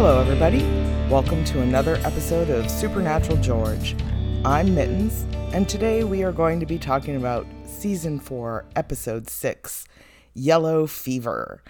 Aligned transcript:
Hello, 0.00 0.20
everybody. 0.20 0.62
Welcome 1.10 1.44
to 1.46 1.60
another 1.60 1.96
episode 2.04 2.50
of 2.50 2.70
Supernatural 2.70 3.36
George. 3.38 3.96
I'm 4.44 4.72
Mittens, 4.72 5.26
and 5.52 5.68
today 5.68 6.04
we 6.04 6.22
are 6.22 6.30
going 6.30 6.60
to 6.60 6.66
be 6.66 6.78
talking 6.78 7.16
about 7.16 7.48
Season 7.64 8.20
4, 8.20 8.64
Episode 8.76 9.28
6 9.28 9.88
Yellow 10.34 10.86
Fever. 10.86 11.64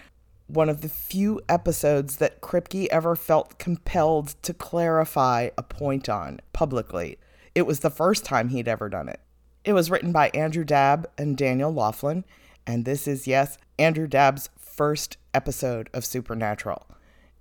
One 0.45 0.69
of 0.69 0.81
the 0.81 0.89
few 0.89 1.41
episodes 1.49 2.17
that 2.17 2.39
Kripke 2.39 2.85
ever 2.91 3.15
felt 3.15 3.57
compelled 3.57 4.35
to 4.43 4.53
clarify 4.53 5.49
a 5.57 5.63
point 5.63 6.07
on 6.07 6.39
publicly. 6.53 7.17
It 7.55 7.65
was 7.65 7.79
the 7.79 7.89
first 7.89 8.25
time 8.25 8.49
he'd 8.49 8.67
ever 8.67 8.89
done 8.89 9.09
it. 9.09 9.21
It 9.65 9.73
was 9.73 9.89
written 9.89 10.11
by 10.11 10.29
Andrew 10.35 10.63
Dabb 10.63 11.09
and 11.17 11.35
Daniel 11.35 11.73
Loflin, 11.73 12.25
and 12.67 12.85
this 12.85 13.07
is, 13.07 13.25
yes, 13.25 13.57
Andrew 13.79 14.05
Dabb's 14.05 14.51
first 14.59 15.17
episode 15.33 15.89
of 15.95 16.05
Supernatural. 16.05 16.85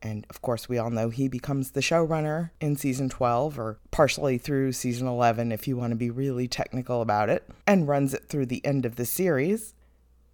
And 0.02 0.26
of 0.30 0.40
course, 0.42 0.68
we 0.68 0.78
all 0.78 0.90
know 0.90 1.10
he 1.10 1.28
becomes 1.28 1.72
the 1.72 1.80
showrunner 1.80 2.50
in 2.60 2.76
season 2.76 3.08
12, 3.08 3.58
or 3.58 3.78
partially 3.90 4.38
through 4.38 4.72
season 4.72 5.08
11 5.08 5.50
if 5.50 5.66
you 5.66 5.76
want 5.76 5.90
to 5.90 5.96
be 5.96 6.10
really 6.10 6.46
technical 6.46 7.02
about 7.02 7.28
it, 7.28 7.48
and 7.66 7.88
runs 7.88 8.14
it 8.14 8.28
through 8.28 8.46
the 8.46 8.64
end 8.64 8.86
of 8.86 8.96
the 8.96 9.04
series. 9.04 9.74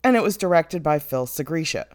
And 0.03 0.17
it 0.17 0.23
was 0.23 0.37
directed 0.37 0.83
by 0.83 0.99
Phil 0.99 1.27
Sgriccia. 1.27 1.87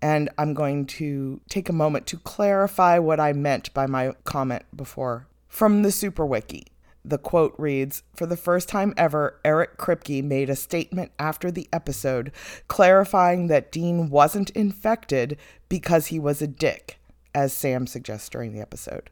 And 0.00 0.30
I'm 0.38 0.54
going 0.54 0.86
to 0.86 1.40
take 1.48 1.68
a 1.68 1.74
moment 1.74 2.06
to 2.08 2.16
clarify 2.18 2.98
what 2.98 3.20
I 3.20 3.32
meant 3.32 3.72
by 3.74 3.86
my 3.86 4.12
comment 4.24 4.64
before. 4.74 5.28
From 5.48 5.82
the 5.82 5.92
Super 5.92 6.24
Wiki, 6.24 6.66
the 7.04 7.18
quote 7.18 7.54
reads 7.58 8.02
For 8.14 8.26
the 8.26 8.36
first 8.36 8.68
time 8.68 8.94
ever, 8.96 9.38
Eric 9.44 9.76
Kripke 9.76 10.24
made 10.24 10.48
a 10.48 10.56
statement 10.56 11.12
after 11.18 11.50
the 11.50 11.68
episode 11.72 12.32
clarifying 12.68 13.48
that 13.48 13.70
Dean 13.70 14.08
wasn't 14.08 14.50
infected 14.50 15.36
because 15.68 16.06
he 16.06 16.18
was 16.18 16.40
a 16.40 16.46
dick 16.46 16.98
as 17.34 17.52
Sam 17.52 17.86
suggests 17.86 18.28
during 18.28 18.52
the 18.52 18.60
episode, 18.60 19.10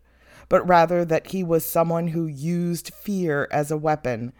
but 0.48 0.66
rather 0.66 1.04
that 1.04 1.28
he 1.28 1.42
was 1.42 1.64
someone 1.64 2.08
who 2.08 2.26
used 2.26 2.92
fear 2.94 3.48
as 3.50 3.70
a 3.70 3.76
weapon, 3.76 4.32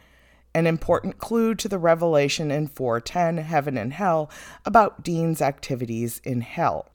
an 0.55 0.67
important 0.67 1.19
clue 1.19 1.55
to 1.55 1.69
the 1.69 1.79
revelation 1.79 2.51
in 2.51 2.67
410 2.67 3.45
Heaven 3.45 3.77
and 3.77 3.93
Hell 3.93 4.31
about 4.65 5.05
Dean's 5.05 5.41
activities 5.41 6.21
in 6.25 6.41
hell. 6.41 6.91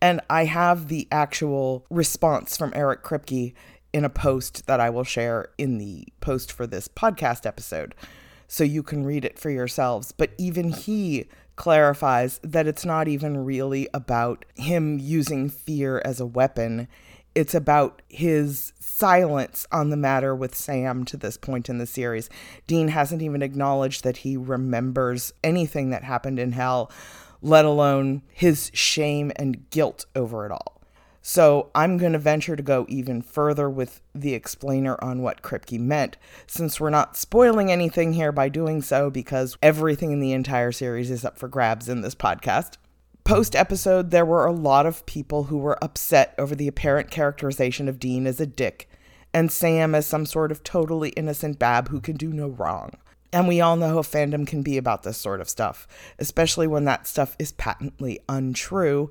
And 0.00 0.20
I 0.30 0.44
have 0.44 0.88
the 0.88 1.08
actual 1.10 1.84
response 1.90 2.56
from 2.56 2.72
Eric 2.74 3.02
Kripke 3.02 3.54
in 3.92 4.04
a 4.04 4.10
post 4.10 4.66
that 4.66 4.80
I 4.80 4.90
will 4.90 5.04
share 5.04 5.48
in 5.56 5.78
the 5.78 6.06
post 6.20 6.52
for 6.52 6.66
this 6.66 6.88
podcast 6.88 7.46
episode. 7.46 7.94
So 8.46 8.64
you 8.64 8.82
can 8.82 9.04
read 9.04 9.24
it 9.24 9.38
for 9.38 9.50
yourselves. 9.50 10.12
But 10.12 10.30
even 10.38 10.70
he 10.70 11.26
clarifies 11.58 12.38
that 12.44 12.68
it's 12.68 12.84
not 12.84 13.08
even 13.08 13.44
really 13.44 13.88
about 13.92 14.44
him 14.54 14.96
using 15.00 15.50
fear 15.50 16.00
as 16.04 16.20
a 16.20 16.26
weapon. 16.26 16.86
It's 17.34 17.54
about 17.54 18.00
his 18.08 18.72
silence 18.78 19.66
on 19.72 19.90
the 19.90 19.96
matter 19.96 20.36
with 20.36 20.54
Sam 20.54 21.04
to 21.06 21.16
this 21.16 21.36
point 21.36 21.68
in 21.68 21.78
the 21.78 21.86
series. 21.86 22.30
Dean 22.68 22.88
hasn't 22.88 23.22
even 23.22 23.42
acknowledged 23.42 24.04
that 24.04 24.18
he 24.18 24.36
remembers 24.36 25.32
anything 25.42 25.90
that 25.90 26.04
happened 26.04 26.38
in 26.38 26.52
hell, 26.52 26.92
let 27.42 27.64
alone 27.64 28.22
his 28.28 28.70
shame 28.72 29.32
and 29.34 29.68
guilt 29.70 30.06
over 30.14 30.46
it 30.46 30.52
all. 30.52 30.77
So 31.20 31.70
I'm 31.74 31.98
going 31.98 32.12
to 32.12 32.18
venture 32.18 32.56
to 32.56 32.62
go 32.62 32.86
even 32.88 33.22
further 33.22 33.68
with 33.68 34.00
the 34.14 34.34
explainer 34.34 34.96
on 35.02 35.20
what 35.20 35.42
Kripke 35.42 35.78
meant, 35.78 36.16
since 36.46 36.80
we're 36.80 36.90
not 36.90 37.16
spoiling 37.16 37.70
anything 37.70 38.12
here 38.12 38.32
by 38.32 38.48
doing 38.48 38.82
so, 38.82 39.10
because 39.10 39.56
everything 39.62 40.12
in 40.12 40.20
the 40.20 40.32
entire 40.32 40.72
series 40.72 41.10
is 41.10 41.24
up 41.24 41.38
for 41.38 41.48
grabs 41.48 41.88
in 41.88 42.00
this 42.00 42.14
podcast. 42.14 42.74
Post 43.24 43.54
episode, 43.54 44.10
there 44.10 44.24
were 44.24 44.46
a 44.46 44.52
lot 44.52 44.86
of 44.86 45.04
people 45.04 45.44
who 45.44 45.58
were 45.58 45.82
upset 45.84 46.34
over 46.38 46.54
the 46.54 46.68
apparent 46.68 47.10
characterization 47.10 47.88
of 47.88 47.98
Dean 47.98 48.26
as 48.26 48.40
a 48.40 48.46
dick, 48.46 48.88
and 49.34 49.52
Sam 49.52 49.94
as 49.94 50.06
some 50.06 50.24
sort 50.24 50.50
of 50.50 50.64
totally 50.64 51.10
innocent 51.10 51.58
bab 51.58 51.88
who 51.88 52.00
can 52.00 52.16
do 52.16 52.32
no 52.32 52.48
wrong. 52.48 52.92
And 53.30 53.46
we 53.46 53.60
all 53.60 53.76
know 53.76 53.88
how 53.88 54.00
fandom 54.00 54.46
can 54.46 54.62
be 54.62 54.78
about 54.78 55.02
this 55.02 55.18
sort 55.18 55.42
of 55.42 55.50
stuff, 55.50 55.86
especially 56.18 56.66
when 56.66 56.84
that 56.84 57.06
stuff 57.06 57.36
is 57.38 57.52
patently 57.52 58.20
untrue, 58.30 59.10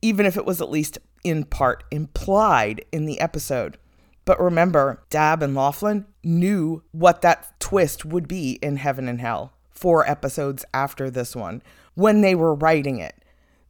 even 0.00 0.24
if 0.24 0.38
it 0.38 0.46
was 0.46 0.62
at 0.62 0.70
least 0.70 0.98
in 1.24 1.44
part 1.44 1.84
implied 1.90 2.84
in 2.92 3.06
the 3.06 3.20
episode. 3.20 3.78
But 4.24 4.40
remember, 4.40 5.02
Dabb 5.10 5.42
and 5.42 5.56
Loflin 5.56 6.04
knew 6.22 6.82
what 6.92 7.22
that 7.22 7.58
twist 7.60 8.04
would 8.04 8.28
be 8.28 8.58
in 8.62 8.76
Heaven 8.76 9.08
and 9.08 9.20
Hell 9.20 9.52
four 9.78 10.08
episodes 10.08 10.64
after 10.74 11.08
this 11.08 11.36
one 11.36 11.62
when 11.94 12.20
they 12.20 12.34
were 12.34 12.54
writing 12.54 12.98
it. 12.98 13.14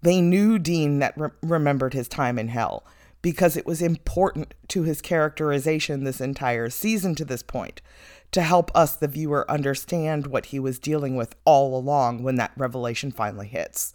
They 0.03 0.21
knew 0.21 0.59
Dean 0.59 1.01
that 1.01 1.15
re- 1.17 1.31
remembered 1.43 1.93
his 1.93 2.09
time 2.09 2.39
in 2.39 2.49
hell 2.49 2.87
because 3.21 3.57
it 3.57 3.67
was 3.67 3.83
important 3.83 4.55
to 4.69 4.85
his 4.85 5.03
characterization 5.03 6.05
this 6.05 6.21
entire 6.21 6.71
season 6.71 7.15
to 7.17 7.25
this 7.25 7.43
point 7.43 7.83
to 8.31 8.43
help 8.43 8.71
us, 8.75 8.95
the 8.95 9.09
viewer, 9.09 9.51
understand 9.51 10.27
what 10.27 10.47
he 10.47 10.59
was 10.59 10.79
dealing 10.79 11.17
with 11.17 11.35
all 11.45 11.77
along 11.77 12.23
when 12.23 12.37
that 12.37 12.53
revelation 12.57 13.11
finally 13.11 13.49
hits. 13.49 13.93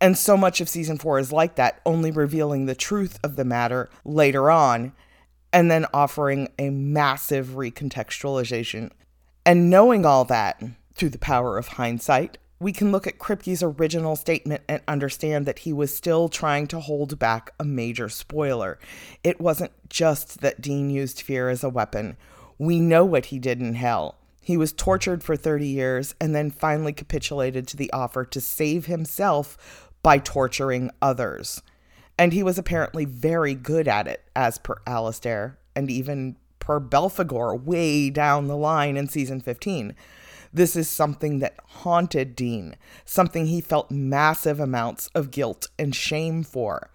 And 0.00 0.18
so 0.18 0.36
much 0.36 0.60
of 0.60 0.68
season 0.68 0.98
four 0.98 1.18
is 1.18 1.32
like 1.32 1.54
that, 1.54 1.80
only 1.86 2.10
revealing 2.10 2.66
the 2.66 2.74
truth 2.74 3.18
of 3.22 3.36
the 3.36 3.44
matter 3.44 3.88
later 4.04 4.50
on 4.50 4.92
and 5.52 5.70
then 5.70 5.86
offering 5.94 6.48
a 6.58 6.68
massive 6.70 7.50
recontextualization. 7.50 8.90
And 9.46 9.70
knowing 9.70 10.04
all 10.04 10.24
that 10.24 10.62
through 10.94 11.10
the 11.10 11.18
power 11.18 11.56
of 11.56 11.68
hindsight, 11.68 12.38
we 12.58 12.72
can 12.72 12.90
look 12.90 13.06
at 13.06 13.18
Kripke's 13.18 13.62
original 13.62 14.16
statement 14.16 14.62
and 14.68 14.80
understand 14.88 15.46
that 15.46 15.60
he 15.60 15.72
was 15.72 15.94
still 15.94 16.28
trying 16.28 16.66
to 16.68 16.80
hold 16.80 17.18
back 17.18 17.52
a 17.60 17.64
major 17.64 18.08
spoiler. 18.08 18.78
It 19.22 19.40
wasn't 19.40 19.72
just 19.88 20.40
that 20.40 20.60
Dean 20.60 20.90
used 20.90 21.20
fear 21.20 21.50
as 21.50 21.62
a 21.62 21.68
weapon. 21.68 22.16
We 22.58 22.80
know 22.80 23.04
what 23.04 23.26
he 23.26 23.38
did 23.38 23.60
in 23.60 23.74
hell. 23.74 24.16
He 24.40 24.56
was 24.56 24.72
tortured 24.72 25.24
for 25.24 25.36
30 25.36 25.66
years 25.66 26.14
and 26.20 26.34
then 26.34 26.50
finally 26.50 26.92
capitulated 26.92 27.66
to 27.68 27.76
the 27.76 27.92
offer 27.92 28.24
to 28.26 28.40
save 28.40 28.86
himself 28.86 29.83
by 30.04 30.18
torturing 30.18 30.90
others. 31.02 31.62
And 32.16 32.32
he 32.32 32.44
was 32.44 32.58
apparently 32.58 33.04
very 33.04 33.54
good 33.54 33.88
at 33.88 34.06
it, 34.06 34.22
as 34.36 34.58
per 34.58 34.76
Alistair, 34.86 35.58
and 35.74 35.90
even 35.90 36.36
per 36.60 36.78
Belphegor 36.78 37.60
way 37.60 38.10
down 38.10 38.46
the 38.46 38.56
line 38.56 38.96
in 38.96 39.08
season 39.08 39.40
15. 39.40 39.96
This 40.52 40.76
is 40.76 40.88
something 40.88 41.40
that 41.40 41.58
haunted 41.64 42.36
Dean, 42.36 42.76
something 43.04 43.46
he 43.46 43.60
felt 43.60 43.90
massive 43.90 44.60
amounts 44.60 45.08
of 45.14 45.32
guilt 45.32 45.68
and 45.80 45.92
shame 45.96 46.44
for. 46.44 46.90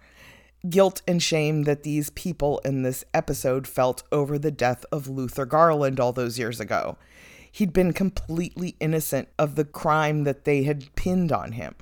Guilt 0.68 1.02
and 1.06 1.22
shame 1.22 1.64
that 1.64 1.82
these 1.82 2.10
people 2.10 2.60
in 2.64 2.82
this 2.82 3.04
episode 3.12 3.66
felt 3.66 4.02
over 4.12 4.38
the 4.38 4.50
death 4.50 4.86
of 4.90 5.08
Luther 5.08 5.44
Garland 5.44 6.00
all 6.00 6.12
those 6.12 6.38
years 6.38 6.60
ago. 6.60 6.96
He'd 7.52 7.72
been 7.72 7.92
completely 7.92 8.76
innocent 8.78 9.28
of 9.38 9.56
the 9.56 9.64
crime 9.64 10.24
that 10.24 10.44
they 10.44 10.62
had 10.62 10.94
pinned 10.94 11.32
on 11.32 11.52
him. 11.52 11.74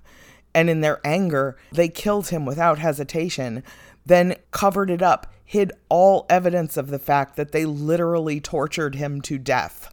And 0.55 0.69
in 0.71 0.81
their 0.81 1.01
anger, 1.05 1.57
they 1.71 1.89
killed 1.89 2.29
him 2.29 2.45
without 2.45 2.79
hesitation, 2.79 3.63
then 4.07 4.37
covered 4.51 4.91
it 4.91 5.03
up, 5.03 5.33
hid 5.45 5.73
all 5.89 6.27
evidence 6.29 6.77
of 6.77 6.89
the 6.89 6.99
fact 6.99 7.37
that 7.37 7.53
they 7.53 7.65
literally 7.65 8.41
tortured 8.41 8.95
him 8.95 9.21
to 9.23 9.39
death. 9.39 9.93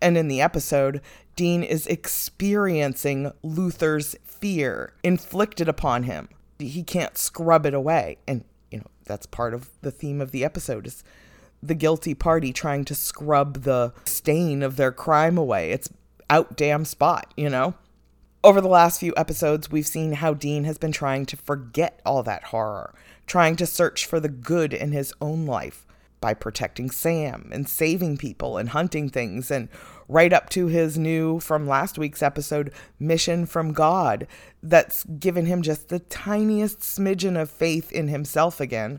And 0.00 0.16
in 0.16 0.28
the 0.28 0.40
episode, 0.40 1.00
Dean 1.36 1.62
is 1.62 1.86
experiencing 1.86 3.32
Luther's 3.42 4.16
fear 4.24 4.92
inflicted 5.02 5.68
upon 5.68 6.04
him. 6.04 6.28
He 6.58 6.82
can't 6.82 7.16
scrub 7.16 7.66
it 7.66 7.74
away. 7.74 8.18
And, 8.26 8.44
you 8.70 8.78
know, 8.78 8.86
that's 9.04 9.26
part 9.26 9.54
of 9.54 9.70
the 9.80 9.90
theme 9.90 10.20
of 10.20 10.32
the 10.32 10.44
episode 10.44 10.86
is 10.86 11.02
the 11.62 11.74
guilty 11.74 12.14
party 12.14 12.52
trying 12.52 12.84
to 12.84 12.94
scrub 12.94 13.62
the 13.62 13.92
stain 14.04 14.62
of 14.62 14.76
their 14.76 14.92
crime 14.92 15.38
away. 15.38 15.70
It's 15.70 15.88
out 16.30 16.56
damn 16.56 16.84
spot, 16.84 17.32
you 17.36 17.48
know? 17.48 17.74
Over 18.48 18.62
the 18.62 18.68
last 18.68 19.00
few 19.00 19.12
episodes, 19.14 19.70
we've 19.70 19.86
seen 19.86 20.14
how 20.14 20.32
Dean 20.32 20.64
has 20.64 20.78
been 20.78 20.90
trying 20.90 21.26
to 21.26 21.36
forget 21.36 22.00
all 22.06 22.22
that 22.22 22.44
horror, 22.44 22.94
trying 23.26 23.56
to 23.56 23.66
search 23.66 24.06
for 24.06 24.20
the 24.20 24.30
good 24.30 24.72
in 24.72 24.92
his 24.92 25.12
own 25.20 25.44
life 25.44 25.84
by 26.22 26.32
protecting 26.32 26.90
Sam 26.90 27.50
and 27.52 27.68
saving 27.68 28.16
people 28.16 28.56
and 28.56 28.70
hunting 28.70 29.10
things, 29.10 29.50
and 29.50 29.68
right 30.08 30.32
up 30.32 30.48
to 30.48 30.68
his 30.68 30.96
new, 30.96 31.40
from 31.40 31.68
last 31.68 31.98
week's 31.98 32.22
episode, 32.22 32.72
mission 32.98 33.44
from 33.44 33.74
God 33.74 34.26
that's 34.62 35.04
given 35.04 35.44
him 35.44 35.60
just 35.60 35.90
the 35.90 35.98
tiniest 35.98 36.80
smidgen 36.80 37.38
of 37.38 37.50
faith 37.50 37.92
in 37.92 38.08
himself 38.08 38.62
again. 38.62 38.98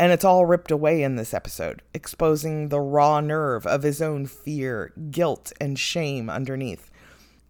And 0.00 0.10
it's 0.10 0.24
all 0.24 0.44
ripped 0.44 0.72
away 0.72 1.04
in 1.04 1.14
this 1.14 1.32
episode, 1.32 1.82
exposing 1.94 2.68
the 2.68 2.80
raw 2.80 3.20
nerve 3.20 3.64
of 3.64 3.84
his 3.84 4.02
own 4.02 4.26
fear, 4.26 4.92
guilt, 5.12 5.52
and 5.60 5.78
shame 5.78 6.28
underneath 6.28 6.90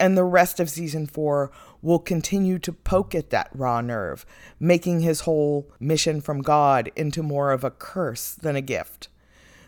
and 0.02 0.18
the 0.18 0.24
rest 0.24 0.58
of 0.58 0.68
season 0.68 1.06
four 1.06 1.52
will 1.80 2.00
continue 2.00 2.58
to 2.58 2.72
poke 2.72 3.14
at 3.14 3.30
that 3.30 3.48
raw 3.54 3.80
nerve, 3.80 4.26
making 4.58 4.98
his 4.98 5.20
whole 5.20 5.70
mission 5.78 6.20
from 6.20 6.42
God 6.42 6.90
into 6.96 7.22
more 7.22 7.52
of 7.52 7.62
a 7.62 7.70
curse 7.70 8.34
than 8.34 8.56
a 8.56 8.60
gift. 8.60 9.06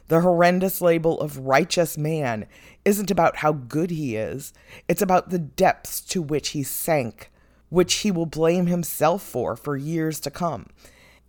The 0.09 0.23
horrendous 0.23 0.81
label 0.81 1.21
of 1.21 1.39
righteous 1.39 1.97
man 1.97 2.47
isn't 2.85 3.13
about 3.13 3.37
how 3.37 3.53
good 3.53 3.93
he 3.93 4.17
is, 4.17 4.53
it's 4.89 5.01
about 5.01 5.31
the 5.31 5.39
depths 5.39 6.01
to 6.01 6.21
which 6.21 6.49
he 6.49 6.65
sank, 6.65 7.31
which 7.69 7.95
he 7.99 8.11
will 8.11 8.27
blame 8.27 8.67
himself 8.67 9.23
for 9.23 9.55
for 9.55 9.77
years 9.77 10.19
to 10.19 10.33
come. 10.33 10.67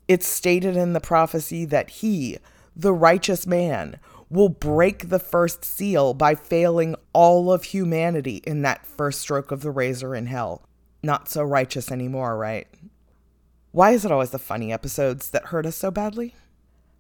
It's 0.08 0.26
stated 0.28 0.76
in 0.76 0.94
the 0.94 1.00
prophecy 1.00 1.64
that 1.66 1.92
he, 1.92 2.40
the 2.76 2.92
righteous 2.92 3.46
man, 3.46 4.00
will 4.30 4.50
break 4.50 5.10
the 5.10 5.20
first 5.20 5.64
seal 5.64 6.14
by 6.14 6.36
failing 6.36 6.96
all 7.14 7.52
of 7.52 7.66
humanity 7.66 8.42
in 8.46 8.62
that 8.64 8.86
first 8.86 9.22
stroke 9.22 9.52
of 9.52 9.62
the 9.62 9.72
razor 9.72 10.16
in 10.16 10.26
hell. 10.26 10.68
Not 11.04 11.30
so 11.30 11.44
righteous 11.44 11.92
anymore, 11.92 12.38
right? 12.38 12.68
Why 13.72 13.92
is 13.92 14.06
it 14.06 14.12
always 14.12 14.32
the 14.32 14.40
funny 14.40 14.72
episodes 14.72 15.30
that 15.32 15.48
hurt 15.48 15.66
us 15.66 15.76
so 15.76 15.92
badly? 15.92 16.34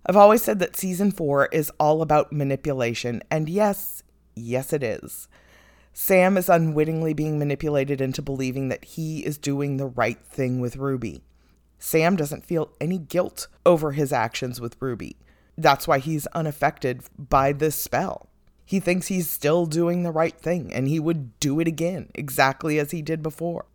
I've 0.05 0.15
always 0.17 0.43
said 0.43 0.59
that 0.59 0.75
season 0.75 1.11
four 1.11 1.47
is 1.47 1.71
all 1.79 2.01
about 2.01 2.31
manipulation, 2.31 3.23
and 3.31 3.49
yes, 3.49 4.03
yes, 4.35 4.71
it 4.71 4.83
is. 4.83 5.27
Sam 5.93 6.37
is 6.37 6.49
unwittingly 6.49 7.13
being 7.13 7.39
manipulated 7.39 8.01
into 8.01 8.21
believing 8.21 8.67
that 8.67 8.83
he 8.83 9.25
is 9.25 9.37
doing 9.37 9.77
the 9.77 9.87
right 9.87 10.19
thing 10.25 10.59
with 10.59 10.75
Ruby. 10.75 11.23
Sam 11.79 12.15
doesn't 12.15 12.43
feel 12.43 12.73
any 12.79 12.97
guilt 12.97 13.47
over 13.65 13.93
his 13.93 14.11
actions 14.11 14.59
with 14.59 14.75
Ruby. 14.79 15.15
That's 15.57 15.87
why 15.87 15.99
he's 15.99 16.27
unaffected 16.27 17.03
by 17.17 17.53
this 17.53 17.75
spell. 17.75 18.29
He 18.65 18.79
thinks 18.79 19.07
he's 19.07 19.29
still 19.29 19.65
doing 19.65 20.03
the 20.03 20.11
right 20.11 20.37
thing 20.37 20.73
and 20.73 20.87
he 20.87 20.99
would 20.99 21.39
do 21.39 21.59
it 21.59 21.67
again, 21.67 22.09
exactly 22.15 22.79
as 22.79 22.91
he 22.91 23.01
did 23.01 23.21
before. 23.21 23.65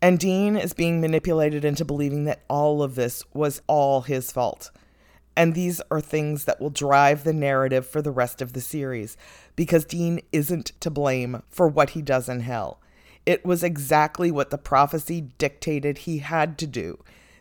And 0.00 0.18
Dean 0.18 0.56
is 0.56 0.72
being 0.72 1.00
manipulated 1.00 1.64
into 1.64 1.84
believing 1.84 2.24
that 2.24 2.42
all 2.48 2.82
of 2.82 2.94
this 2.94 3.24
was 3.34 3.60
all 3.66 4.02
his 4.02 4.32
fault. 4.32 4.70
And 5.36 5.54
these 5.54 5.80
are 5.90 6.00
things 6.00 6.44
that 6.44 6.60
will 6.60 6.70
drive 6.70 7.24
the 7.24 7.32
narrative 7.32 7.86
for 7.86 8.00
the 8.02 8.10
rest 8.10 8.40
of 8.40 8.54
the 8.54 8.60
series 8.60 9.16
because 9.54 9.84
Dean 9.84 10.20
isn't 10.32 10.72
to 10.80 10.90
blame 10.90 11.42
for 11.48 11.68
what 11.68 11.90
he 11.90 12.02
does 12.02 12.28
in 12.28 12.40
hell. 12.40 12.80
It 13.26 13.44
was 13.44 13.62
exactly 13.62 14.30
what 14.30 14.50
the 14.50 14.58
prophecy 14.58 15.20
dictated 15.20 15.98
he 15.98 16.18
had 16.18 16.58
to 16.58 16.66
do. 16.66 16.98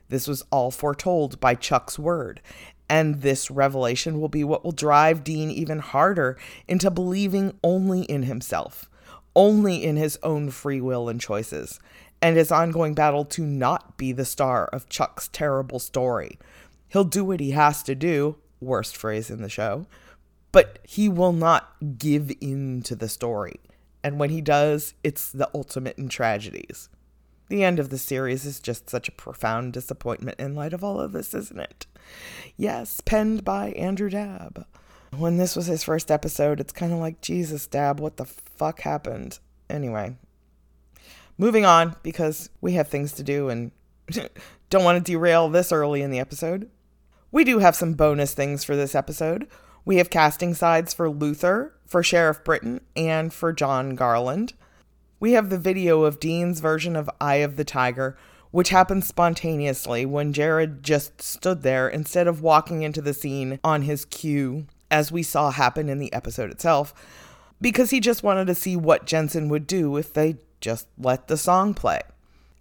This 0.10 0.28
was 0.28 0.44
all 0.52 0.72
foretold 0.72 1.40
by 1.40 1.56
Chuck's 1.56 1.98
word. 1.98 2.42
And 2.89 3.22
this 3.22 3.51
revelation 3.51 4.19
will 4.19 4.30
be 4.30 4.44
what 4.44 4.63
will 4.63 4.72
drive 4.72 5.24
Dean 5.24 5.51
even 5.51 5.80
harder 5.80 6.38
into 6.68 6.89
believing 6.89 7.57
only 7.63 8.04
in 8.04 8.24
himself, 8.24 8.89
only 9.36 9.84
in 9.84 9.98
his 9.98 10.18
own 10.24 10.50
free 10.51 10.80
will 10.80 11.10
and 11.10 11.19
choices, 11.19 11.80
and 12.22 12.38
his 12.38 12.51
ongoing 12.51 12.94
battle 12.94 13.25
to 13.25 13.45
not 13.45 13.98
be 13.98 14.12
the 14.12 14.25
star 14.25 14.68
of 14.68 14.89
Chuck's 14.89 15.28
terrible 15.28 15.80
story. 15.80 16.39
He'll 16.88 17.04
do 17.04 17.25
what 17.25 17.42
he 17.42 17.51
has 17.51 17.84
to 17.84 17.95
do, 17.95 18.38
worst 18.62 18.95
phrase 18.95 19.30
in 19.30 19.42
the 19.42 19.50
show, 19.50 19.86
but 20.51 20.80
he 20.84 21.10
will 21.10 21.34
not 21.34 21.75
give 21.98 22.31
in 22.39 22.81
to 22.84 22.95
the 22.95 23.10
story. 23.10 23.60
And 24.04 24.18
when 24.18 24.30
he 24.30 24.42
does, 24.42 24.94
it's 25.04 25.30
the 25.30 25.50
ultimate 25.54 25.98
in 25.98 26.07
tragedies. 26.07 26.89
The 27.50 27.64
end 27.64 27.80
of 27.80 27.90
the 27.90 27.98
series 27.98 28.46
is 28.46 28.60
just 28.60 28.90
such 28.90 29.08
a 29.08 29.14
profound 29.14 29.74
disappointment 29.74 30.40
in 30.40 30.56
light 30.56 30.74
of 30.74 30.84
all 30.84 31.00
of 31.00 31.14
this, 31.14 31.34
isn't 31.34 31.60
it? 31.60 31.86
Yes, 32.58 33.02
penned 33.02 33.46
by 33.46 33.70
Andrew 33.72 34.10
Dabb. 34.10 34.66
When 35.16 35.38
this 35.38 35.56
was 35.56 35.68
his 35.68 35.84
first 35.84 36.12
episode, 36.12 36.60
it's 36.60 36.74
kind 36.74 36.92
of 36.92 37.00
like, 37.00 37.22
Jesus, 37.22 37.66
Dabb, 37.66 38.00
what 38.00 38.18
the 38.18 38.26
fuck 38.26 38.82
happened? 38.82 39.40
Anyway, 39.70 40.16
moving 41.38 41.66
on 41.66 41.96
because 42.04 42.50
we 42.60 42.74
have 42.74 42.90
things 42.90 43.14
to 43.14 43.24
do 43.24 43.50
and 43.50 43.72
don't 44.70 44.84
want 44.84 45.04
to 45.04 45.12
derail 45.12 45.48
this 45.48 45.72
early 45.72 46.02
in 46.02 46.12
the 46.12 46.20
episode. 46.20 46.70
We 47.32 47.44
do 47.44 47.60
have 47.60 47.76
some 47.76 47.94
bonus 47.94 48.34
things 48.34 48.64
for 48.64 48.76
this 48.76 48.96
episode. 48.96 49.48
We 49.86 49.98
have 49.98 50.10
casting 50.10 50.54
sides 50.54 50.94
for 50.94 51.10
Luther, 51.10 51.74
for 51.86 52.04
Sheriff 52.04 52.44
Britton, 52.44 52.82
and 52.96 53.34
for 53.34 53.54
John 53.54 53.96
Garland. 53.96 54.54
We 55.19 55.31
have 55.31 55.50
the 55.50 55.58
video 55.58 56.04
of 56.04 56.19
Dean's 56.19 56.60
version 56.60 56.96
of 56.96 57.10
Eye 57.19 57.38
of 57.38 57.56
the 57.56 57.64
Tiger, 57.64 58.16
which 58.52 58.69
happened 58.69 59.04
spontaneously 59.04 60.06
when 60.06 60.31
Jared 60.31 60.84
just 60.84 61.24
stood 61.24 61.64
there 61.64 61.90
instead 61.90 62.28
of 62.28 62.44
walking 62.44 62.84
into 62.84 63.02
the 63.02 63.16
scene 63.16 63.60
on 63.64 63.81
his 63.81 64.06
cue, 64.06 64.68
as 64.92 65.12
we 65.12 65.24
saw 65.24 65.50
happen 65.50 65.90
in 65.90 65.98
the 65.98 66.14
episode 66.14 66.52
itself, 66.52 66.94
because 67.60 67.90
he 67.90 68.00
just 68.00 68.22
wanted 68.22 68.46
to 68.46 68.54
see 68.54 68.75
what 68.75 69.08
Jensen 69.08 69.50
would 69.50 69.66
do 69.66 69.98
if 69.98 70.14
they 70.14 70.36
just 70.62 70.88
let 71.00 71.28
the 71.28 71.38
song 71.38 71.74
play. 71.74 72.02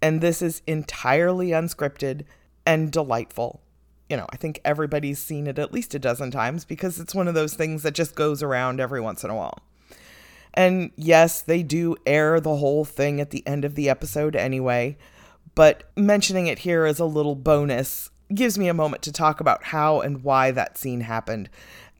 And 0.01 0.19
this 0.19 0.41
is 0.41 0.63
entirely 0.65 1.49
unscripted 1.49 2.23
and 2.65 2.91
delightful. 2.91 3.61
You 4.09 4.17
know, 4.17 4.25
I 4.31 4.37
think 4.37 4.61
everybody's 4.65 5.19
seen 5.19 5.45
it 5.45 5.59
at 5.59 5.73
least 5.73 5.93
a 5.93 5.99
dozen 5.99 6.31
times 6.31 6.65
because 6.65 6.99
it's 6.99 7.13
one 7.13 7.27
of 7.27 7.35
those 7.35 7.53
things 7.53 7.83
that 7.83 7.93
just 7.93 8.15
goes 8.15 8.41
around 8.41 8.79
every 8.79 8.99
once 8.99 9.23
in 9.23 9.29
a 9.29 9.35
while. 9.35 9.59
And 10.53 10.91
yes, 10.95 11.41
they 11.41 11.63
do 11.63 11.95
air 12.05 12.39
the 12.39 12.57
whole 12.57 12.85
thing 12.85 13.21
at 13.21 13.31
the 13.31 13.45
end 13.47 13.65
of 13.65 13.75
the 13.75 13.89
episode 13.89 14.35
anyway, 14.35 14.97
but 15.55 15.83
mentioning 15.95 16.47
it 16.47 16.59
here 16.59 16.85
as 16.85 16.99
a 16.99 17.05
little 17.05 17.35
bonus 17.35 18.09
gives 18.33 18.57
me 18.57 18.67
a 18.67 18.73
moment 18.73 19.01
to 19.03 19.11
talk 19.11 19.39
about 19.39 19.65
how 19.65 20.01
and 20.01 20.23
why 20.23 20.51
that 20.51 20.77
scene 20.77 21.01
happened, 21.01 21.49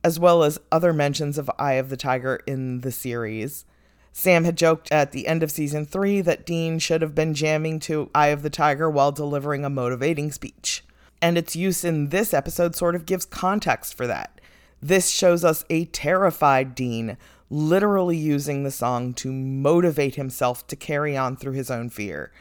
as 0.04 0.18
well 0.18 0.42
as 0.42 0.60
other 0.70 0.92
mentions 0.92 1.38
of 1.38 1.50
Eye 1.58 1.74
of 1.74 1.88
the 1.88 1.96
Tiger 1.96 2.40
in 2.46 2.80
the 2.80 2.92
series. 2.92 3.64
Sam 4.12 4.44
had 4.44 4.56
joked 4.56 4.90
at 4.90 5.12
the 5.12 5.28
end 5.28 5.42
of 5.42 5.50
season 5.50 5.86
three 5.86 6.20
that 6.22 6.44
Dean 6.44 6.78
should 6.78 7.02
have 7.02 7.14
been 7.14 7.34
jamming 7.34 7.78
to 7.80 8.10
Eye 8.14 8.28
of 8.28 8.42
the 8.42 8.50
Tiger 8.50 8.90
while 8.90 9.12
delivering 9.12 9.64
a 9.64 9.70
motivating 9.70 10.32
speech. 10.32 10.84
And 11.22 11.38
its 11.38 11.56
use 11.56 11.84
in 11.84 12.08
this 12.08 12.34
episode 12.34 12.74
sort 12.74 12.94
of 12.94 13.06
gives 13.06 13.24
context 13.24 13.94
for 13.94 14.06
that. 14.06 14.40
This 14.80 15.10
shows 15.10 15.44
us 15.44 15.64
a 15.70 15.86
terrified 15.86 16.74
Dean 16.74 17.16
literally 17.50 18.16
using 18.16 18.62
the 18.62 18.70
song 18.70 19.14
to 19.14 19.32
motivate 19.32 20.16
himself 20.16 20.66
to 20.66 20.76
carry 20.76 21.16
on 21.16 21.36
through 21.36 21.52
his 21.52 21.70
own 21.70 21.88
fear. 21.88 22.32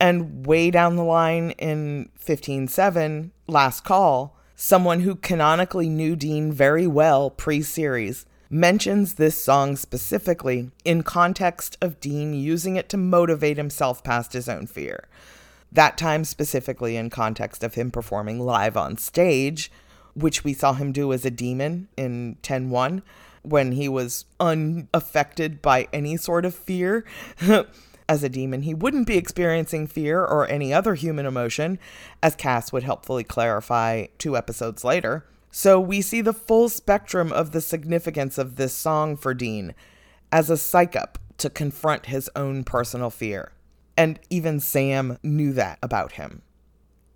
And 0.00 0.46
way 0.46 0.70
down 0.70 0.96
the 0.96 1.04
line 1.04 1.50
in 1.52 2.10
15.7, 2.22 3.30
Last 3.46 3.84
Call, 3.84 4.36
someone 4.54 5.00
who 5.00 5.14
canonically 5.14 5.88
knew 5.88 6.16
Dean 6.16 6.52
very 6.52 6.86
well 6.86 7.30
pre 7.30 7.62
series 7.62 8.26
mentions 8.50 9.14
this 9.14 9.42
song 9.42 9.74
specifically 9.74 10.70
in 10.84 11.02
context 11.02 11.76
of 11.80 11.98
Dean 12.00 12.34
using 12.34 12.76
it 12.76 12.88
to 12.88 12.96
motivate 12.96 13.56
himself 13.56 14.04
past 14.04 14.32
his 14.32 14.48
own 14.48 14.66
fear. 14.66 15.08
That 15.72 15.98
time 15.98 16.24
specifically 16.24 16.96
in 16.96 17.10
context 17.10 17.64
of 17.64 17.74
him 17.74 17.90
performing 17.90 18.38
live 18.38 18.76
on 18.76 18.96
stage, 18.96 19.72
which 20.14 20.44
we 20.44 20.52
saw 20.52 20.74
him 20.74 20.92
do 20.92 21.12
as 21.12 21.24
a 21.24 21.30
demon 21.30 21.88
in 21.96 22.36
10.1 22.42 23.02
when 23.44 23.72
he 23.72 23.88
was 23.88 24.24
unaffected 24.40 25.62
by 25.62 25.86
any 25.92 26.16
sort 26.16 26.44
of 26.44 26.54
fear. 26.54 27.04
As 28.08 28.22
a 28.22 28.28
demon, 28.28 28.62
he 28.62 28.74
wouldn't 28.74 29.06
be 29.06 29.16
experiencing 29.16 29.86
fear 29.86 30.22
or 30.22 30.46
any 30.48 30.74
other 30.74 30.94
human 30.94 31.24
emotion, 31.24 31.78
as 32.22 32.34
Cass 32.34 32.70
would 32.70 32.82
helpfully 32.82 33.24
clarify 33.24 34.06
two 34.18 34.36
episodes 34.36 34.84
later. 34.84 35.24
So 35.50 35.80
we 35.80 36.02
see 36.02 36.20
the 36.20 36.34
full 36.34 36.68
spectrum 36.68 37.32
of 37.32 37.52
the 37.52 37.62
significance 37.62 38.36
of 38.36 38.56
this 38.56 38.74
song 38.74 39.16
for 39.16 39.32
Dean 39.32 39.74
as 40.30 40.50
a 40.50 40.58
psych 40.58 40.96
up 40.96 41.18
to 41.38 41.48
confront 41.48 42.06
his 42.06 42.28
own 42.36 42.64
personal 42.64 43.08
fear. 43.08 43.52
And 43.96 44.18
even 44.28 44.60
Sam 44.60 45.18
knew 45.22 45.52
that 45.52 45.78
about 45.82 46.12
him. 46.12 46.42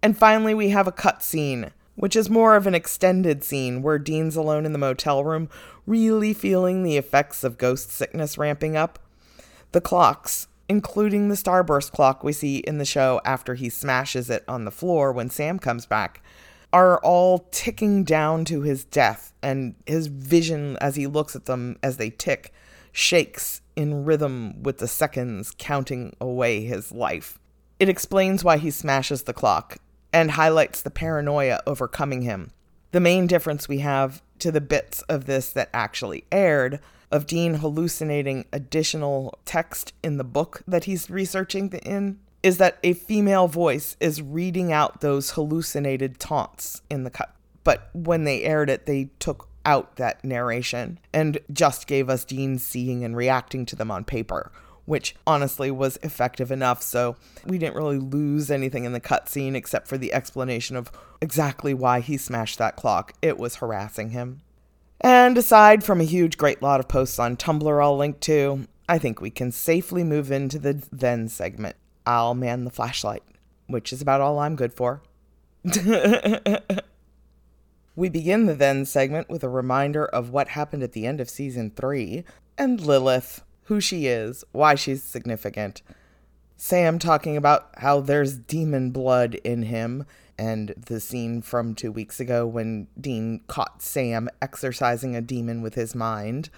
And 0.02 0.16
finally, 0.16 0.54
we 0.54 0.70
have 0.70 0.86
a 0.86 0.92
cut 0.92 1.22
scene 1.22 1.72
which 1.98 2.14
is 2.14 2.30
more 2.30 2.54
of 2.54 2.66
an 2.66 2.76
extended 2.76 3.42
scene 3.42 3.82
where 3.82 3.98
Dean's 3.98 4.36
alone 4.36 4.64
in 4.64 4.72
the 4.72 4.78
motel 4.78 5.24
room, 5.24 5.48
really 5.84 6.32
feeling 6.32 6.84
the 6.84 6.96
effects 6.96 7.42
of 7.42 7.58
ghost 7.58 7.90
sickness 7.90 8.38
ramping 8.38 8.76
up. 8.76 9.00
The 9.72 9.80
clocks, 9.80 10.46
including 10.68 11.28
the 11.28 11.34
starburst 11.34 11.90
clock 11.90 12.22
we 12.22 12.32
see 12.32 12.58
in 12.58 12.78
the 12.78 12.84
show 12.84 13.20
after 13.24 13.56
he 13.56 13.68
smashes 13.68 14.30
it 14.30 14.44
on 14.46 14.64
the 14.64 14.70
floor 14.70 15.10
when 15.10 15.28
Sam 15.28 15.58
comes 15.58 15.86
back, 15.86 16.22
are 16.72 17.00
all 17.00 17.48
ticking 17.50 18.04
down 18.04 18.44
to 18.44 18.62
his 18.62 18.84
death, 18.84 19.32
and 19.42 19.74
his 19.84 20.06
vision 20.06 20.76
as 20.80 20.94
he 20.94 21.08
looks 21.08 21.34
at 21.34 21.46
them 21.46 21.78
as 21.82 21.96
they 21.96 22.10
tick 22.10 22.52
shakes 22.92 23.60
in 23.74 24.04
rhythm 24.04 24.62
with 24.62 24.78
the 24.78 24.86
seconds 24.86 25.52
counting 25.58 26.14
away 26.20 26.64
his 26.64 26.92
life. 26.92 27.40
It 27.80 27.88
explains 27.88 28.44
why 28.44 28.58
he 28.58 28.70
smashes 28.70 29.24
the 29.24 29.32
clock 29.32 29.78
and 30.12 30.32
highlights 30.32 30.82
the 30.82 30.90
paranoia 30.90 31.60
overcoming 31.66 32.22
him. 32.22 32.50
The 32.92 33.00
main 33.00 33.26
difference 33.26 33.68
we 33.68 33.80
have 33.80 34.22
to 34.38 34.50
the 34.50 34.60
bits 34.60 35.02
of 35.02 35.26
this 35.26 35.50
that 35.52 35.70
actually 35.74 36.24
aired 36.32 36.80
of 37.10 37.26
Dean 37.26 37.54
hallucinating 37.54 38.44
additional 38.52 39.38
text 39.44 39.92
in 40.02 40.16
the 40.16 40.24
book 40.24 40.62
that 40.66 40.84
he's 40.84 41.10
researching 41.10 41.70
in 41.84 42.18
is 42.42 42.58
that 42.58 42.78
a 42.82 42.92
female 42.92 43.48
voice 43.48 43.96
is 44.00 44.22
reading 44.22 44.72
out 44.72 45.00
those 45.00 45.32
hallucinated 45.32 46.18
taunts 46.18 46.82
in 46.90 47.04
the 47.04 47.10
cut. 47.10 47.34
But 47.64 47.90
when 47.92 48.24
they 48.24 48.44
aired 48.44 48.70
it, 48.70 48.86
they 48.86 49.10
took 49.18 49.48
out 49.64 49.96
that 49.96 50.24
narration 50.24 50.98
and 51.12 51.38
just 51.52 51.86
gave 51.86 52.08
us 52.08 52.24
Dean 52.24 52.58
seeing 52.58 53.04
and 53.04 53.16
reacting 53.16 53.66
to 53.66 53.76
them 53.76 53.90
on 53.90 54.04
paper, 54.04 54.52
which 54.88 55.14
honestly 55.26 55.70
was 55.70 55.98
effective 56.02 56.50
enough. 56.50 56.80
So 56.82 57.16
we 57.44 57.58
didn't 57.58 57.76
really 57.76 57.98
lose 57.98 58.50
anything 58.50 58.84
in 58.84 58.92
the 58.92 59.00
cutscene 59.02 59.54
except 59.54 59.86
for 59.86 59.98
the 59.98 60.14
explanation 60.14 60.76
of 60.76 60.90
exactly 61.20 61.74
why 61.74 62.00
he 62.00 62.16
smashed 62.16 62.56
that 62.56 62.74
clock. 62.74 63.12
It 63.20 63.36
was 63.36 63.56
harassing 63.56 64.12
him. 64.12 64.40
And 65.02 65.36
aside 65.36 65.84
from 65.84 66.00
a 66.00 66.04
huge, 66.04 66.38
great 66.38 66.62
lot 66.62 66.80
of 66.80 66.88
posts 66.88 67.18
on 67.18 67.36
Tumblr 67.36 67.84
I'll 67.84 67.98
link 67.98 68.20
to, 68.20 68.66
I 68.88 68.96
think 68.96 69.20
we 69.20 69.28
can 69.28 69.52
safely 69.52 70.02
move 70.04 70.32
into 70.32 70.58
the 70.58 70.82
then 70.90 71.28
segment. 71.28 71.76
I'll 72.06 72.34
man 72.34 72.64
the 72.64 72.70
flashlight, 72.70 73.22
which 73.66 73.92
is 73.92 74.00
about 74.00 74.22
all 74.22 74.38
I'm 74.38 74.56
good 74.56 74.72
for. 74.72 75.02
we 77.94 78.08
begin 78.08 78.46
the 78.46 78.54
then 78.54 78.86
segment 78.86 79.28
with 79.28 79.44
a 79.44 79.50
reminder 79.50 80.06
of 80.06 80.30
what 80.30 80.48
happened 80.48 80.82
at 80.82 80.92
the 80.92 81.06
end 81.06 81.20
of 81.20 81.28
season 81.28 81.72
three 81.76 82.24
and 82.56 82.80
Lilith, 82.80 83.44
who 83.68 83.80
she 83.80 84.06
is, 84.06 84.44
why 84.52 84.74
she's 84.74 85.02
significant. 85.02 85.82
Sam 86.56 86.98
talking 86.98 87.36
about 87.36 87.68
how 87.76 88.00
there's 88.00 88.38
demon 88.38 88.90
blood 88.90 89.34
in 89.44 89.64
him, 89.64 90.06
and 90.38 90.74
the 90.86 91.00
scene 91.00 91.42
from 91.42 91.74
two 91.74 91.92
weeks 91.92 92.18
ago 92.18 92.46
when 92.46 92.88
Dean 92.98 93.42
caught 93.46 93.82
Sam 93.82 94.30
exorcising 94.40 95.14
a 95.14 95.20
demon 95.20 95.60
with 95.60 95.74
his 95.74 95.94
mind, 95.94 96.48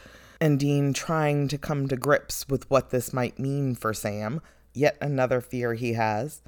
and 0.40 0.58
Dean 0.58 0.92
trying 0.92 1.48
to 1.48 1.58
come 1.58 1.88
to 1.88 1.96
grips 1.96 2.48
with 2.48 2.70
what 2.70 2.90
this 2.90 3.12
might 3.12 3.40
mean 3.40 3.74
for 3.74 3.92
Sam, 3.92 4.40
yet 4.72 4.96
another 5.00 5.40
fear 5.40 5.74
he 5.74 5.94
has. 5.94 6.42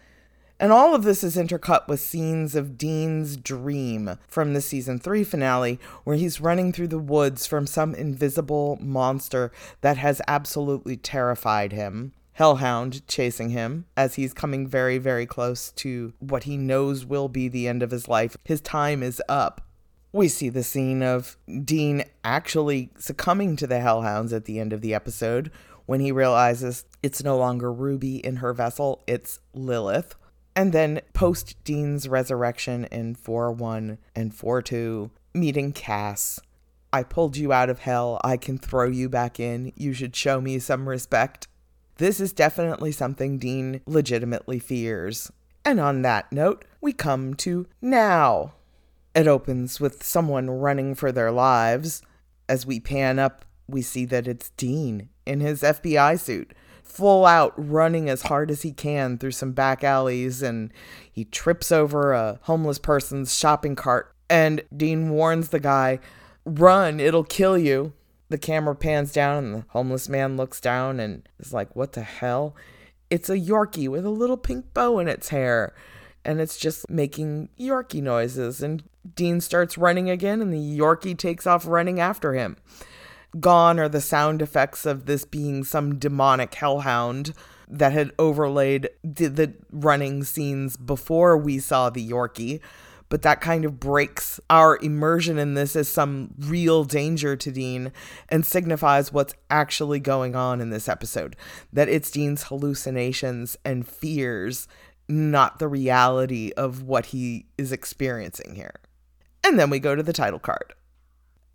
And 0.62 0.71
all 0.71 0.95
of 0.95 1.02
this 1.02 1.25
is 1.25 1.35
intercut 1.35 1.88
with 1.88 1.99
scenes 1.99 2.54
of 2.54 2.78
Dean's 2.78 3.37
dream 3.37 4.16
from 4.28 4.54
the 4.54 4.61
season 4.61 5.00
3 5.00 5.25
finale, 5.25 5.81
where 6.04 6.14
he's 6.14 6.40
running 6.40 6.73
through 6.73 6.87
the 6.87 7.00
woods 7.00 7.49
from 7.49 7.66
some 7.66 7.97
invisible 7.97 8.78
monster 8.81 9.50
that 9.81 9.97
has 9.97 10.23
absolutely 10.28 10.97
terrified 10.97 11.73
him. 11.73 12.12
Hellhound 12.35 13.04
chasing 13.09 13.50
him 13.50 13.87
as 13.97 14.14
he's 14.14 14.33
coming 14.33 14.69
very, 14.69 14.99
very 14.99 15.26
close 15.26 15.73
to 15.73 16.12
what 16.21 16.45
he 16.45 16.57
knows 16.57 17.04
will 17.04 17.28
be 17.28 17.49
the 17.49 17.66
end 17.66 17.83
of 17.83 17.90
his 17.90 18.07
life. 18.07 18.37
His 18.45 18.61
time 18.61 19.02
is 19.02 19.21
up. 19.28 19.66
We 20.12 20.28
see 20.28 20.49
the 20.49 20.62
scene 20.62 21.02
of 21.02 21.37
Dean 21.64 22.04
actually 22.23 22.90
succumbing 23.00 23.57
to 23.57 23.66
the 23.66 23.81
Hellhounds 23.81 24.33
at 24.33 24.45
the 24.45 24.61
end 24.61 24.73
of 24.73 24.81
the 24.81 24.95
episode 24.95 25.50
when 25.87 25.99
he 25.99 26.12
realizes 26.12 26.85
it's 27.02 27.25
no 27.25 27.37
longer 27.37 27.73
Ruby 27.73 28.25
in 28.25 28.37
her 28.37 28.52
vessel, 28.52 29.02
it's 29.09 29.40
Lilith. 29.54 30.14
And 30.54 30.73
then 30.73 31.00
post 31.14 31.56
Dean's 31.64 32.09
resurrection 32.09 32.85
in 32.85 33.14
4 33.14 33.52
1 33.52 33.99
and 34.14 34.35
4 34.35 34.62
2, 34.62 35.11
meeting 35.35 35.73
Cass. 35.73 36.40
I 36.92 37.02
pulled 37.02 37.38
you 37.38 37.52
out 37.52 37.71
of 37.71 37.80
hell. 37.80 38.21
I 38.23 38.37
can 38.37 38.59
throw 38.59 38.88
you 38.88 39.09
back 39.09 39.40
in. 39.40 39.73
You 39.76 39.94
should 39.94 40.14
show 40.14 40.40
me 40.40 40.59
some 40.59 40.88
respect. 40.88 41.49
This 41.97 42.21
is 42.21 42.32
definitely 42.32 42.92
something 42.92 43.38
Dean 43.38 43.80
legitimately 43.87 44.59
fears. 44.59 45.32
And 45.64 45.80
on 45.80 46.02
that 46.02 46.30
note, 46.30 46.64
we 46.80 46.92
come 46.92 47.35
to 47.35 47.66
now. 47.80 48.54
It 49.14 49.26
opens 49.26 49.80
with 49.80 50.02
someone 50.02 50.50
running 50.50 50.94
for 50.94 51.12
their 51.12 51.30
lives. 51.30 52.02
As 52.49 52.66
we 52.66 52.80
pan 52.80 53.18
up, 53.18 53.44
we 53.66 53.80
see 53.80 54.04
that 54.06 54.26
it's 54.26 54.50
Dean 54.50 55.09
in 55.25 55.40
his 55.40 55.62
FBI 55.62 56.18
suit 56.18 56.52
full 56.83 57.25
out 57.25 57.55
running 57.57 58.09
as 58.09 58.23
hard 58.23 58.51
as 58.51 58.62
he 58.62 58.73
can 58.73 59.19
through 59.19 59.31
some 59.31 59.53
back 59.53 59.83
alleys 59.83 60.43
and 60.43 60.73
he 61.11 61.25
trips 61.25 61.73
over 61.73 62.12
a 62.12 62.39
homeless 62.43 62.79
person's 62.79 63.37
shopping 63.37 63.77
cart 63.77 64.15
and 64.29 64.62
Dean 64.75 65.11
warns 65.11 65.49
the 65.49 65.61
guy, 65.61 65.99
"Run, 66.45 67.01
it'll 67.01 67.25
kill 67.25 67.59
you." 67.59 67.93
The 68.31 68.39
camera 68.39 68.75
pans 68.75 69.12
down 69.12 69.45
and 69.45 69.55
the 69.55 69.65
homeless 69.69 70.09
man 70.09 70.37
looks 70.37 70.61
down 70.61 71.01
and 71.01 71.29
is 71.39 71.53
like, 71.53 71.75
"What 71.77 71.93
the 71.93 72.03
hell?" 72.03 72.55
It's 73.11 73.29
a 73.29 73.39
Yorkie 73.39 73.89
with 73.89 74.07
a 74.07 74.11
little 74.11 74.39
pink 74.39 74.73
bow 74.73 74.99
in 74.99 75.09
its 75.09 75.29
hair 75.29 75.75
and 76.25 76.41
it's 76.41 76.57
just 76.57 76.89
making 76.89 77.49
Yorkie 77.59 78.03
noises 78.03 78.62
and 78.62 78.83
Dean 79.15 79.41
starts 79.41 79.77
running 79.77 80.09
again 80.09 80.41
and 80.41 80.53
the 80.53 80.79
Yorkie 80.79 81.17
takes 81.17 81.47
off 81.47 81.67
running 81.67 82.01
after 82.01 82.35
him. 82.35 82.57
Gone 83.41 83.81
are 83.81 83.89
the 83.89 84.01
sound 84.01 84.43
effects 84.43 84.85
of 84.85 85.07
this 85.07 85.25
being 85.25 85.65
some 85.65 85.99
demonic 85.99 86.55
hellhound 86.55 87.33
that 87.67 87.93
had 87.93 88.12
overlaid 88.19 88.91
the 89.03 89.55
running 89.71 90.23
scenes 90.25 90.77
before 90.77 91.37
we 91.39 91.59
saw 91.59 91.89
the 91.89 92.07
Yorkie. 92.07 92.61
But 93.09 93.23
that 93.23 93.43
kind 93.43 93.65
of 93.65 93.79
breaks 93.79 94.41
our 94.49 94.79
immersion 94.79 95.39
in 95.39 95.53
this 95.55 95.77
as 95.77 95.89
some 95.89 96.35
real 96.39 96.85
danger 96.85 97.37
to 97.37 97.51
Dean 97.51 97.93
and 98.31 98.45
signifies 98.45 99.12
what's 99.12 99.35
actually 99.51 100.01
going 100.01 100.35
on 100.35 100.62
in 100.62 100.71
this 100.71 100.89
episode. 100.89 101.37
That 101.73 101.91
it's 101.91 102.11
Dean's 102.11 102.45
hallucinations 102.45 103.57
and 103.67 103.87
fears, 103.87 104.67
not 105.09 105.59
the 105.59 105.69
reality 105.69 106.53
of 106.57 106.83
what 106.83 107.07
he 107.07 107.45
is 107.59 107.71
experiencing 107.71 108.55
here. 108.55 108.77
And 109.45 109.59
then 109.59 109.69
we 109.69 109.79
go 109.79 109.95
to 109.95 110.03
the 110.03 110.15
title 110.15 110.39
card. 110.39 110.73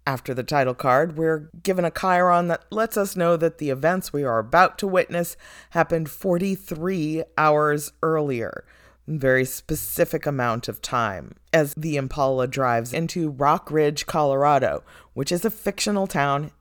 After 0.07 0.33
the 0.33 0.41
title 0.41 0.73
card, 0.73 1.17
we're 1.17 1.49
given 1.63 1.83
a 1.83 1.91
chyron 1.91 2.47
that 2.47 2.63
lets 2.71 2.95
us 2.95 3.17
know 3.17 3.35
that 3.35 3.57
the 3.57 3.69
events 3.69 4.13
we 4.13 4.23
are 4.23 4.39
about 4.39 4.77
to 4.77 4.87
witness 4.87 5.35
happened 5.71 6.09
43 6.09 7.25
hours 7.37 7.91
earlier. 8.01 8.63
Very 9.05 9.43
specific 9.43 10.25
amount 10.25 10.69
of 10.69 10.81
time 10.81 11.33
as 11.51 11.73
the 11.73 11.97
Impala 11.97 12.47
drives 12.47 12.93
into 12.93 13.31
Rock 13.31 13.69
Ridge, 13.69 14.05
Colorado, 14.05 14.81
which 15.13 15.29
is 15.29 15.43
a 15.43 15.51
fictional 15.51 16.07
town, 16.07 16.51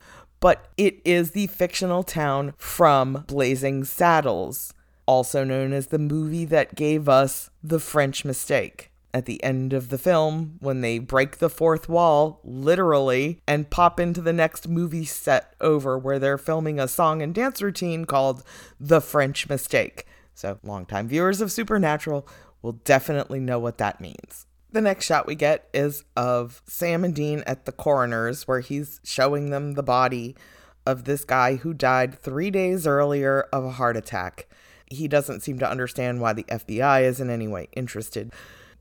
but 0.41 0.67
it 0.75 0.99
is 1.05 1.31
the 1.31 1.47
fictional 1.47 2.03
town 2.03 2.53
from 2.57 3.23
Blazing 3.27 3.85
Saddles, 3.85 4.73
also 5.05 5.45
known 5.45 5.71
as 5.71 5.87
the 5.87 5.97
movie 5.97 6.43
that 6.43 6.75
gave 6.75 7.07
us 7.07 7.49
The 7.63 7.79
French 7.79 8.25
Mistake 8.25 8.91
at 9.17 9.25
the 9.25 9.43
end 9.43 9.73
of 9.73 9.89
the 9.89 9.97
film 9.97 10.57
when 10.59 10.81
they 10.81 10.99
break 10.99 11.37
the 11.37 11.49
fourth 11.49 11.89
wall, 11.89 12.39
literally, 12.43 13.41
and 13.47 13.69
pop 13.69 13.99
into 13.99 14.21
the 14.21 14.31
next 14.31 14.67
movie 14.67 15.05
set 15.05 15.55
over 15.59 15.97
where 15.97 16.19
they're 16.19 16.37
filming 16.37 16.79
a 16.79 16.87
song 16.87 17.21
and 17.21 17.33
dance 17.33 17.61
routine 17.61 18.05
called 18.05 18.43
The 18.79 19.01
French 19.01 19.49
Mistake. 19.49 20.05
So, 20.35 20.59
longtime 20.63 21.07
viewers 21.07 21.41
of 21.41 21.51
Supernatural 21.51 22.27
will 22.61 22.73
definitely 22.73 23.39
know 23.39 23.57
what 23.57 23.79
that 23.79 23.99
means. 23.99 24.45
The 24.71 24.81
next 24.81 25.05
shot 25.05 25.25
we 25.25 25.33
get 25.33 25.67
is 25.73 26.03
of 26.15 26.61
Sam 26.67 27.03
and 27.03 27.15
Dean 27.15 27.43
at 27.47 27.65
the 27.65 27.71
coroner's, 27.71 28.47
where 28.47 28.59
he's 28.59 28.99
showing 29.03 29.49
them 29.49 29.73
the 29.73 29.83
body 29.83 30.35
of 30.85 31.05
this 31.05 31.25
guy 31.25 31.55
who 31.55 31.73
died 31.73 32.19
three 32.19 32.51
days 32.51 32.85
earlier 32.85 33.47
of 33.51 33.65
a 33.65 33.71
heart 33.71 33.97
attack. 33.97 34.47
He 34.85 35.07
doesn't 35.07 35.41
seem 35.41 35.57
to 35.59 35.69
understand 35.69 36.21
why 36.21 36.33
the 36.33 36.43
FBI 36.43 37.03
is 37.03 37.19
in 37.19 37.29
any 37.29 37.47
way 37.47 37.69
interested. 37.73 38.31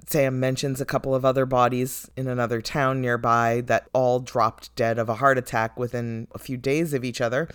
Sam 0.07 0.39
mentions 0.39 0.81
a 0.81 0.85
couple 0.85 1.15
of 1.15 1.25
other 1.25 1.47
bodies 1.47 2.11
in 2.17 2.29
another 2.29 2.61
town 2.61 3.01
nearby 3.01 3.63
that 3.67 3.89
all 3.93 4.21
dropped 4.21 4.75
dead 4.77 4.99
of 4.99 5.09
a 5.09 5.17
heart 5.17 5.37
attack 5.37 5.77
within 5.79 6.29
a 6.33 6.39
few 6.39 6.57
days 6.57 6.95
of 6.95 7.05
each 7.05 7.21
other. 7.21 7.49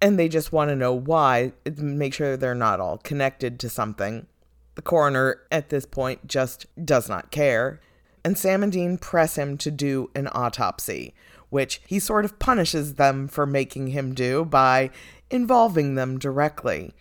And 0.00 0.18
they 0.18 0.28
just 0.28 0.52
want 0.52 0.68
to 0.68 0.76
know 0.76 0.92
why, 0.92 1.52
make 1.76 2.14
sure 2.14 2.36
they're 2.36 2.54
not 2.54 2.78
all 2.78 2.98
connected 2.98 3.58
to 3.60 3.68
something. 3.68 4.26
The 4.74 4.82
coroner, 4.82 5.40
at 5.50 5.70
this 5.70 5.86
point, 5.86 6.26
just 6.26 6.66
does 6.84 7.08
not 7.08 7.30
care. 7.30 7.80
And 8.24 8.36
Sam 8.36 8.62
and 8.62 8.70
Dean 8.70 8.98
press 8.98 9.36
him 9.36 9.56
to 9.58 9.70
do 9.70 10.10
an 10.14 10.28
autopsy, 10.32 11.14
which 11.50 11.80
he 11.86 11.98
sort 11.98 12.24
of 12.24 12.38
punishes 12.38 12.94
them 12.94 13.26
for 13.26 13.46
making 13.46 13.88
him 13.88 14.14
do 14.14 14.44
by 14.44 14.90
involving 15.30 15.94
them 15.94 16.18
directly. 16.18 16.94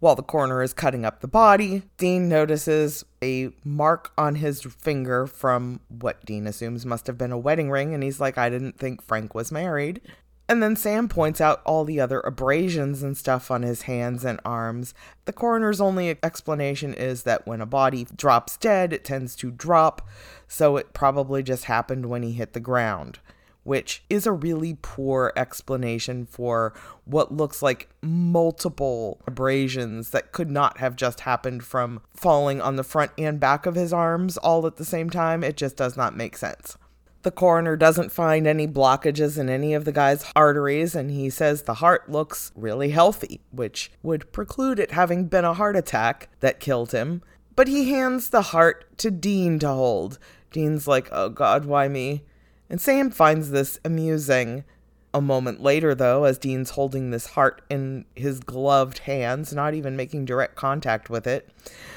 While 0.00 0.16
the 0.16 0.22
coroner 0.22 0.62
is 0.62 0.72
cutting 0.72 1.04
up 1.04 1.20
the 1.20 1.28
body, 1.28 1.82
Dean 1.98 2.26
notices 2.26 3.04
a 3.22 3.50
mark 3.64 4.12
on 4.16 4.36
his 4.36 4.62
finger 4.62 5.26
from 5.26 5.80
what 5.88 6.24
Dean 6.24 6.46
assumes 6.46 6.86
must 6.86 7.06
have 7.06 7.18
been 7.18 7.32
a 7.32 7.38
wedding 7.38 7.70
ring, 7.70 7.92
and 7.92 8.02
he's 8.02 8.18
like, 8.18 8.38
I 8.38 8.48
didn't 8.48 8.78
think 8.78 9.02
Frank 9.02 9.34
was 9.34 9.52
married. 9.52 10.00
And 10.48 10.62
then 10.62 10.74
Sam 10.74 11.06
points 11.06 11.38
out 11.38 11.60
all 11.66 11.84
the 11.84 12.00
other 12.00 12.20
abrasions 12.20 13.02
and 13.02 13.16
stuff 13.16 13.50
on 13.50 13.62
his 13.62 13.82
hands 13.82 14.24
and 14.24 14.40
arms. 14.42 14.94
The 15.26 15.34
coroner's 15.34 15.82
only 15.82 16.18
explanation 16.22 16.94
is 16.94 17.24
that 17.24 17.46
when 17.46 17.60
a 17.60 17.66
body 17.66 18.06
drops 18.16 18.56
dead, 18.56 18.94
it 18.94 19.04
tends 19.04 19.36
to 19.36 19.50
drop, 19.50 20.08
so 20.48 20.78
it 20.78 20.94
probably 20.94 21.42
just 21.42 21.64
happened 21.64 22.06
when 22.06 22.22
he 22.22 22.32
hit 22.32 22.54
the 22.54 22.58
ground 22.58 23.18
which 23.62 24.02
is 24.08 24.26
a 24.26 24.32
really 24.32 24.76
poor 24.80 25.32
explanation 25.36 26.26
for 26.26 26.72
what 27.04 27.32
looks 27.32 27.62
like 27.62 27.88
multiple 28.02 29.20
abrasions 29.26 30.10
that 30.10 30.32
could 30.32 30.50
not 30.50 30.78
have 30.78 30.96
just 30.96 31.20
happened 31.20 31.62
from 31.62 32.00
falling 32.14 32.60
on 32.60 32.76
the 32.76 32.84
front 32.84 33.10
and 33.18 33.38
back 33.38 33.66
of 33.66 33.74
his 33.74 33.92
arms 33.92 34.36
all 34.38 34.66
at 34.66 34.76
the 34.76 34.84
same 34.84 35.10
time. 35.10 35.44
It 35.44 35.56
just 35.56 35.76
does 35.76 35.96
not 35.96 36.16
make 36.16 36.36
sense. 36.36 36.76
The 37.22 37.30
coroner 37.30 37.76
doesn't 37.76 38.12
find 38.12 38.46
any 38.46 38.66
blockages 38.66 39.38
in 39.38 39.50
any 39.50 39.74
of 39.74 39.84
the 39.84 39.92
guy's 39.92 40.24
arteries, 40.34 40.94
and 40.94 41.10
he 41.10 41.28
says 41.28 41.62
the 41.62 41.74
heart 41.74 42.10
looks 42.10 42.50
really 42.54 42.90
healthy, 42.90 43.40
which 43.50 43.92
would 44.02 44.32
preclude 44.32 44.78
it 44.78 44.92
having 44.92 45.26
been 45.26 45.44
a 45.44 45.52
heart 45.52 45.76
attack 45.76 46.30
that 46.40 46.60
killed 46.60 46.92
him. 46.92 47.20
But 47.54 47.68
he 47.68 47.90
hands 47.90 48.30
the 48.30 48.40
heart 48.40 48.96
to 48.98 49.10
Dean 49.10 49.58
to 49.58 49.68
hold. 49.68 50.18
Dean's 50.50 50.88
like, 50.88 51.10
oh 51.12 51.28
God, 51.28 51.66
why 51.66 51.88
me? 51.88 52.24
And 52.70 52.80
Sam 52.80 53.10
finds 53.10 53.50
this 53.50 53.78
amusing. 53.84 54.64
A 55.12 55.20
moment 55.20 55.60
later, 55.60 55.92
though, 55.92 56.22
as 56.22 56.38
Dean's 56.38 56.70
holding 56.70 57.10
this 57.10 57.26
heart 57.26 57.62
in 57.68 58.04
his 58.14 58.38
gloved 58.38 58.98
hands, 58.98 59.52
not 59.52 59.74
even 59.74 59.96
making 59.96 60.24
direct 60.24 60.54
contact 60.54 61.10
with 61.10 61.26
it, 61.26 61.50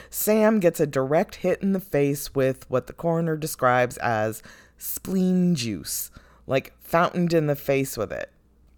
Sam 0.10 0.60
gets 0.60 0.80
a 0.80 0.88
direct 0.88 1.36
hit 1.36 1.62
in 1.62 1.74
the 1.74 1.80
face 1.80 2.34
with 2.34 2.68
what 2.72 2.88
the 2.88 2.94
coroner 2.94 3.38
describes 3.38 3.98
as 3.98 4.42
spleen 4.80 5.54
juice, 5.54 6.10
like 6.48 6.74
fountained 6.82 7.34
in 7.34 7.46
the 7.46 7.56
face 7.56 7.96
with 7.98 8.12
it. 8.12 8.32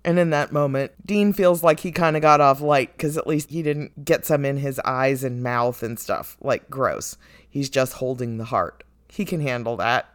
And 0.04 0.20
in 0.20 0.32
that 0.32 0.52
moment, 0.52 0.92
Dean 1.06 1.32
feels 1.32 1.64
like 1.64 1.80
he 1.80 1.92
kind 1.92 2.18
of 2.18 2.22
got 2.22 2.42
off 2.42 2.60
light 2.60 2.92
because 2.92 3.18
at 3.18 3.28
least 3.28 3.50
he 3.50 3.64
didn't 3.64 4.04
get 4.04 4.26
some 4.26 4.44
in 4.44 4.58
his 4.58 4.80
eyes 4.82 5.24
and 5.24 5.42
mouth 5.42 5.82
and 5.82 5.98
stuff. 5.98 6.36
Like, 6.42 6.70
gross. 6.70 7.18
He's 7.50 7.70
just 7.70 7.94
holding 7.94 8.38
the 8.38 8.44
heart. 8.44 8.84
He 9.08 9.24
can 9.24 9.40
handle 9.40 9.78
that. 9.78 10.15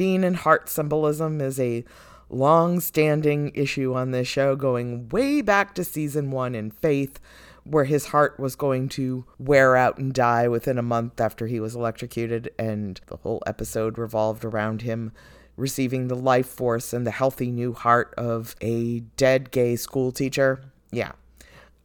Dean 0.00 0.24
and 0.24 0.36
heart 0.36 0.70
symbolism 0.70 1.42
is 1.42 1.60
a 1.60 1.84
long 2.30 2.80
standing 2.80 3.52
issue 3.54 3.92
on 3.92 4.12
this 4.12 4.26
show, 4.26 4.56
going 4.56 5.06
way 5.10 5.42
back 5.42 5.74
to 5.74 5.84
season 5.84 6.30
one 6.30 6.54
in 6.54 6.70
Faith, 6.70 7.20
where 7.64 7.84
his 7.84 8.06
heart 8.06 8.40
was 8.40 8.56
going 8.56 8.88
to 8.88 9.26
wear 9.38 9.76
out 9.76 9.98
and 9.98 10.14
die 10.14 10.48
within 10.48 10.78
a 10.78 10.82
month 10.82 11.20
after 11.20 11.48
he 11.48 11.60
was 11.60 11.74
electrocuted, 11.74 12.50
and 12.58 13.02
the 13.08 13.18
whole 13.18 13.42
episode 13.46 13.98
revolved 13.98 14.42
around 14.42 14.80
him 14.80 15.12
receiving 15.58 16.08
the 16.08 16.16
life 16.16 16.48
force 16.48 16.94
and 16.94 17.06
the 17.06 17.10
healthy 17.10 17.50
new 17.50 17.74
heart 17.74 18.14
of 18.16 18.56
a 18.62 19.00
dead 19.18 19.50
gay 19.50 19.76
school 19.76 20.12
teacher. 20.12 20.62
Yeah. 20.90 21.12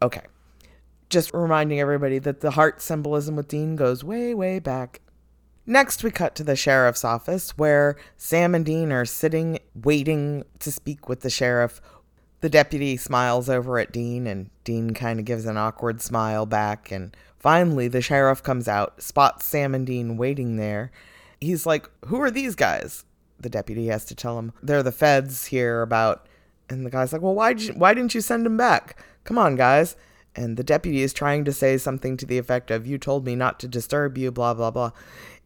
Okay. 0.01 0.23
Just 1.09 1.33
reminding 1.33 1.81
everybody 1.81 2.19
that 2.19 2.39
the 2.39 2.51
heart 2.51 2.81
symbolism 2.81 3.35
with 3.35 3.49
Dean 3.49 3.75
goes 3.75 4.05
way, 4.05 4.33
way 4.33 4.59
back. 4.59 5.01
Next, 5.67 6.03
we 6.03 6.11
cut 6.11 6.35
to 6.35 6.43
the 6.43 6.55
sheriff's 6.55 7.03
office 7.03 7.57
where 7.57 7.95
Sam 8.17 8.53
and 8.53 8.63
Dean 8.63 8.91
are 8.91 9.05
sitting 9.05 9.59
waiting 9.73 10.43
to 10.59 10.71
speak 10.71 11.09
with 11.09 11.21
the 11.21 11.29
sheriff. 11.29 11.81
The 12.41 12.49
deputy 12.49 12.97
smiles 12.97 13.49
over 13.49 13.79
at 13.79 13.91
Dean, 13.91 14.27
and 14.27 14.51
Dean 14.63 14.93
kind 14.93 15.19
of 15.19 15.25
gives 15.25 15.45
an 15.45 15.57
awkward 15.57 16.01
smile 16.01 16.45
back. 16.45 16.91
And 16.91 17.17
finally, 17.39 17.87
the 17.87 18.01
sheriff 18.01 18.43
comes 18.43 18.67
out, 18.67 19.01
spots 19.01 19.45
Sam 19.45 19.73
and 19.73 19.87
Dean 19.87 20.17
waiting 20.17 20.57
there. 20.57 20.91
He's 21.41 21.65
like, 21.65 21.89
Who 22.05 22.21
are 22.21 22.31
these 22.31 22.53
guys? 22.53 23.03
The 23.39 23.49
deputy 23.49 23.87
has 23.87 24.05
to 24.05 24.15
tell 24.15 24.37
him, 24.37 24.53
They're 24.61 24.83
the 24.83 24.91
feds 24.91 25.45
here 25.45 25.81
about. 25.81 26.27
And 26.69 26.85
the 26.85 26.91
guy's 26.91 27.11
like, 27.11 27.23
Well, 27.23 27.35
why, 27.35 27.51
you, 27.51 27.73
why 27.73 27.95
didn't 27.95 28.13
you 28.13 28.21
send 28.21 28.45
them 28.45 28.57
back? 28.57 29.03
Come 29.23 29.39
on, 29.39 29.55
guys. 29.55 29.95
And 30.37 30.57
the 30.57 30.63
deputy 30.63 31.01
is 31.01 31.13
trying 31.13 31.45
to 31.45 31.53
say 31.53 31.77
something 31.77 32.17
to 32.17 32.25
the 32.25 32.37
effect 32.37 32.69
of, 32.69 32.85
You 32.85 32.99
told 32.99 33.25
me 33.25 33.35
not 33.35 33.59
to 33.61 33.67
disturb 33.67 34.17
you, 34.17 34.31
blah, 34.31 34.53
blah, 34.53 34.69
blah 34.69 34.91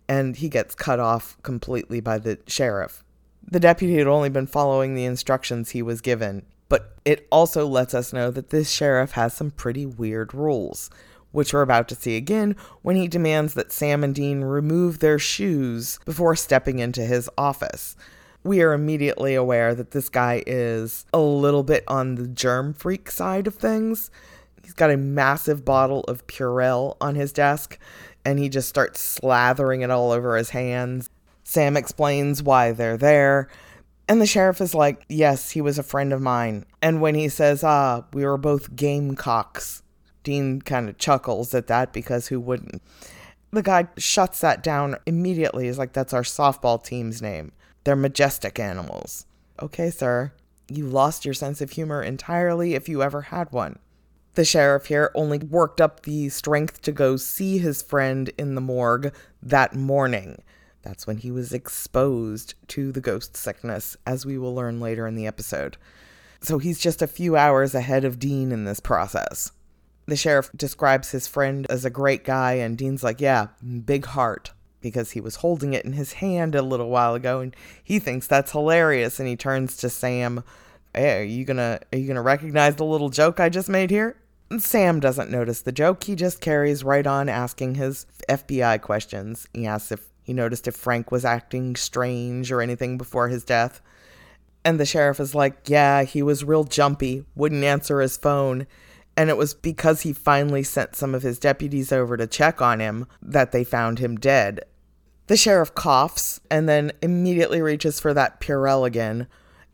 and 0.09 0.35
he 0.37 0.49
gets 0.49 0.73
cut 0.73 0.99
off 0.99 1.37
completely 1.43 2.01
by 2.01 2.17
the 2.17 2.39
sheriff. 2.47 3.03
The 3.49 3.59
deputy 3.59 3.97
had 3.97 4.07
only 4.07 4.29
been 4.29 4.47
following 4.47 4.95
the 4.95 5.05
instructions 5.05 5.69
he 5.69 5.83
was 5.83 6.01
given, 6.01 6.45
but 6.67 6.95
it 7.05 7.27
also 7.31 7.67
lets 7.67 7.93
us 7.93 8.11
know 8.11 8.31
that 8.31 8.49
this 8.49 8.71
sheriff 8.71 9.11
has 9.11 9.33
some 9.35 9.51
pretty 9.51 9.85
weird 9.85 10.33
rules, 10.33 10.89
which 11.31 11.53
we're 11.53 11.61
about 11.61 11.87
to 11.89 11.95
see 11.95 12.17
again 12.17 12.55
when 12.81 12.95
he 12.95 13.07
demands 13.07 13.53
that 13.53 13.71
Sam 13.71 14.03
and 14.03 14.13
Dean 14.13 14.41
remove 14.41 14.97
their 14.99 15.19
shoes 15.19 15.99
before 16.05 16.35
stepping 16.35 16.79
into 16.79 17.05
his 17.05 17.29
office. 17.37 17.95
We 18.43 18.61
are 18.61 18.73
immediately 18.73 19.35
aware 19.35 19.75
that 19.75 19.91
this 19.91 20.09
guy 20.09 20.43
is 20.47 21.05
a 21.13 21.19
little 21.19 21.63
bit 21.63 21.83
on 21.87 22.15
the 22.15 22.27
germ 22.27 22.73
freak 22.73 23.11
side 23.11 23.47
of 23.47 23.55
things. 23.55 24.09
He's 24.63 24.73
got 24.73 24.91
a 24.91 24.97
massive 24.97 25.65
bottle 25.65 26.01
of 26.01 26.25
Purell 26.25 26.95
on 27.01 27.15
his 27.15 27.31
desk 27.33 27.77
and 28.25 28.39
he 28.39 28.49
just 28.49 28.69
starts 28.69 29.19
slathering 29.19 29.83
it 29.83 29.91
all 29.91 30.11
over 30.11 30.37
his 30.37 30.51
hands. 30.51 31.09
Sam 31.43 31.75
explains 31.77 32.43
why 32.43 32.71
they're 32.71 32.97
there. 32.97 33.49
And 34.07 34.21
the 34.21 34.25
sheriff 34.25 34.61
is 34.61 34.73
like, 34.73 35.05
Yes, 35.07 35.51
he 35.51 35.61
was 35.61 35.77
a 35.77 35.83
friend 35.83 36.11
of 36.11 36.21
mine. 36.21 36.65
And 36.81 37.01
when 37.01 37.15
he 37.15 37.29
says, 37.29 37.63
Ah, 37.63 38.05
we 38.13 38.25
were 38.25 38.37
both 38.37 38.75
gamecocks, 38.75 39.83
Dean 40.23 40.61
kind 40.61 40.89
of 40.89 40.97
chuckles 40.97 41.53
at 41.53 41.67
that 41.67 41.93
because 41.93 42.27
who 42.27 42.39
wouldn't? 42.39 42.81
The 43.51 43.63
guy 43.63 43.87
shuts 43.97 44.41
that 44.41 44.61
down 44.61 44.95
immediately. 45.05 45.65
He's 45.65 45.77
like, 45.77 45.93
That's 45.93 46.13
our 46.13 46.23
softball 46.23 46.83
team's 46.83 47.21
name. 47.21 47.51
They're 47.83 47.95
majestic 47.95 48.59
animals. 48.59 49.25
Okay, 49.61 49.89
sir. 49.89 50.31
You 50.69 50.85
lost 50.85 51.25
your 51.25 51.33
sense 51.33 51.61
of 51.61 51.71
humor 51.71 52.01
entirely 52.03 52.75
if 52.75 52.87
you 52.87 53.01
ever 53.01 53.21
had 53.23 53.51
one. 53.51 53.79
The 54.35 54.45
sheriff 54.45 54.85
here 54.85 55.11
only 55.15 55.39
worked 55.39 55.81
up 55.81 56.03
the 56.03 56.29
strength 56.29 56.81
to 56.83 56.91
go 56.91 57.17
see 57.17 57.57
his 57.57 57.81
friend 57.81 58.29
in 58.37 58.55
the 58.55 58.61
morgue 58.61 59.13
that 59.41 59.75
morning. 59.75 60.43
That's 60.81 61.05
when 61.05 61.17
he 61.17 61.31
was 61.31 61.51
exposed 61.51 62.53
to 62.69 62.91
the 62.91 63.01
ghost 63.01 63.35
sickness, 63.35 63.97
as 64.05 64.25
we 64.25 64.37
will 64.37 64.55
learn 64.55 64.79
later 64.79 65.07
in 65.07 65.15
the 65.15 65.27
episode. 65.27 65.77
So 66.41 66.57
he's 66.57 66.79
just 66.79 67.01
a 67.01 67.07
few 67.07 67.35
hours 67.35 67.75
ahead 67.75 68.05
of 68.05 68.19
Dean 68.19 68.51
in 68.51 68.63
this 68.63 68.79
process. 68.79 69.51
The 70.05 70.15
sheriff 70.15 70.49
describes 70.55 71.11
his 71.11 71.27
friend 71.27 71.67
as 71.69 71.83
a 71.83 71.89
great 71.89 72.23
guy, 72.23 72.53
and 72.53 72.77
Dean's 72.77 73.03
like, 73.03 73.19
Yeah, 73.19 73.47
big 73.85 74.05
heart, 74.05 74.51
because 74.79 75.11
he 75.11 75.21
was 75.21 75.37
holding 75.37 75.73
it 75.73 75.85
in 75.85 75.93
his 75.93 76.13
hand 76.13 76.55
a 76.55 76.61
little 76.61 76.89
while 76.89 77.13
ago, 77.13 77.41
and 77.41 77.55
he 77.83 77.99
thinks 77.99 78.25
that's 78.25 78.53
hilarious. 78.53 79.19
And 79.19 79.27
he 79.27 79.35
turns 79.35 79.75
to 79.77 79.89
Sam, 79.89 80.43
Hey, 80.93 81.19
are 81.19 81.23
you 81.23 81.45
gonna 81.45 81.81
are 81.93 81.99
you 81.99 82.07
gonna 82.07 82.21
recognize 82.21 82.77
the 82.77 82.85
little 82.85 83.09
joke 83.09 83.39
I 83.39 83.49
just 83.49 83.69
made 83.69 83.91
here? 83.91 84.15
Sam 84.57 84.99
doesn't 84.99 85.29
notice 85.29 85.61
the 85.61 85.71
joke. 85.71 86.03
He 86.03 86.15
just 86.15 86.41
carries 86.41 86.83
right 86.83 87.05
on 87.05 87.29
asking 87.29 87.75
his 87.75 88.07
FBI 88.27 88.81
questions. 88.81 89.47
He 89.53 89.67
asks 89.67 89.91
if 89.91 90.07
he 90.23 90.33
noticed 90.33 90.67
if 90.67 90.75
Frank 90.75 91.11
was 91.11 91.25
acting 91.25 91.75
strange 91.75 92.51
or 92.51 92.61
anything 92.61 92.97
before 92.97 93.27
his 93.29 93.43
death. 93.43 93.81
And 94.65 94.79
the 94.79 94.85
sheriff 94.85 95.19
is 95.19 95.35
like, 95.35 95.69
Yeah, 95.69 96.03
he 96.03 96.21
was 96.21 96.43
real 96.43 96.63
jumpy, 96.63 97.25
wouldn't 97.35 97.63
answer 97.63 98.01
his 98.01 98.17
phone. 98.17 98.65
And 99.15 99.29
it 99.29 99.37
was 99.37 99.53
because 99.53 100.01
he 100.01 100.13
finally 100.13 100.63
sent 100.63 100.95
some 100.95 101.13
of 101.13 101.23
his 101.23 101.39
deputies 101.39 101.91
over 101.91 102.15
to 102.17 102.25
check 102.25 102.61
on 102.61 102.79
him 102.79 103.05
that 103.21 103.51
they 103.51 103.63
found 103.63 103.99
him 103.99 104.17
dead. 104.17 104.61
The 105.27 105.37
sheriff 105.37 105.75
coughs 105.75 106.39
and 106.49 106.67
then 106.67 106.91
immediately 107.01 107.61
reaches 107.61 107.99
for 107.99 108.13
that 108.13 108.39
Purell 108.39 108.87
again 108.87 109.27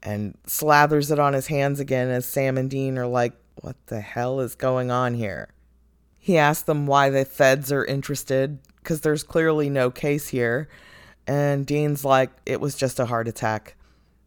and 0.04 0.38
slathers 0.46 1.12
it 1.12 1.20
on 1.20 1.34
his 1.34 1.48
hands 1.48 1.80
again 1.80 2.10
as 2.10 2.26
Sam 2.26 2.58
and 2.58 2.70
Dean 2.70 2.98
are 2.98 3.08
like, 3.08 3.34
what 3.62 3.76
the 3.88 4.02
hell 4.02 4.40
is 4.40 4.56
going 4.56 4.92
on 4.92 5.14
here? 5.14 5.50
He 6.18 6.38
asks 6.38 6.64
them 6.64 6.88
why 6.88 7.10
the 7.10 7.26
feds 7.26 7.72
are 7.72 7.86
interested, 7.86 8.60
because 8.78 9.02
there's 9.02 9.24
clearly 9.24 9.70
no 9.70 9.92
case 9.92 10.30
here. 10.30 10.68
And 11.28 11.66
Dean's 11.66 12.04
like, 12.04 12.32
it 12.46 12.60
was 12.60 12.76
just 12.76 13.00
a 13.00 13.06
heart 13.06 13.28
attack. 13.28 13.76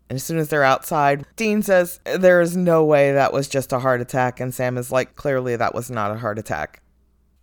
And 0.09 0.17
as 0.17 0.25
soon 0.25 0.39
as 0.39 0.49
they're 0.49 0.65
outside, 0.65 1.27
Dean 1.37 1.63
says, 1.63 2.01
there 2.05 2.41
is 2.41 2.57
no 2.57 2.85
way 2.85 3.13
that 3.13 3.33
was 3.33 3.49
just 3.49 3.73
a 3.73 3.81
heart 3.81 4.01
attack. 4.01 4.41
And 4.41 4.55
Sam 4.55 4.79
is 4.79 4.91
like, 4.91 5.17
clearly 5.17 5.57
that 5.57 5.75
was 5.75 5.91
not 5.91 6.11
a 6.11 6.19
heart 6.19 6.39
attack. 6.39 6.83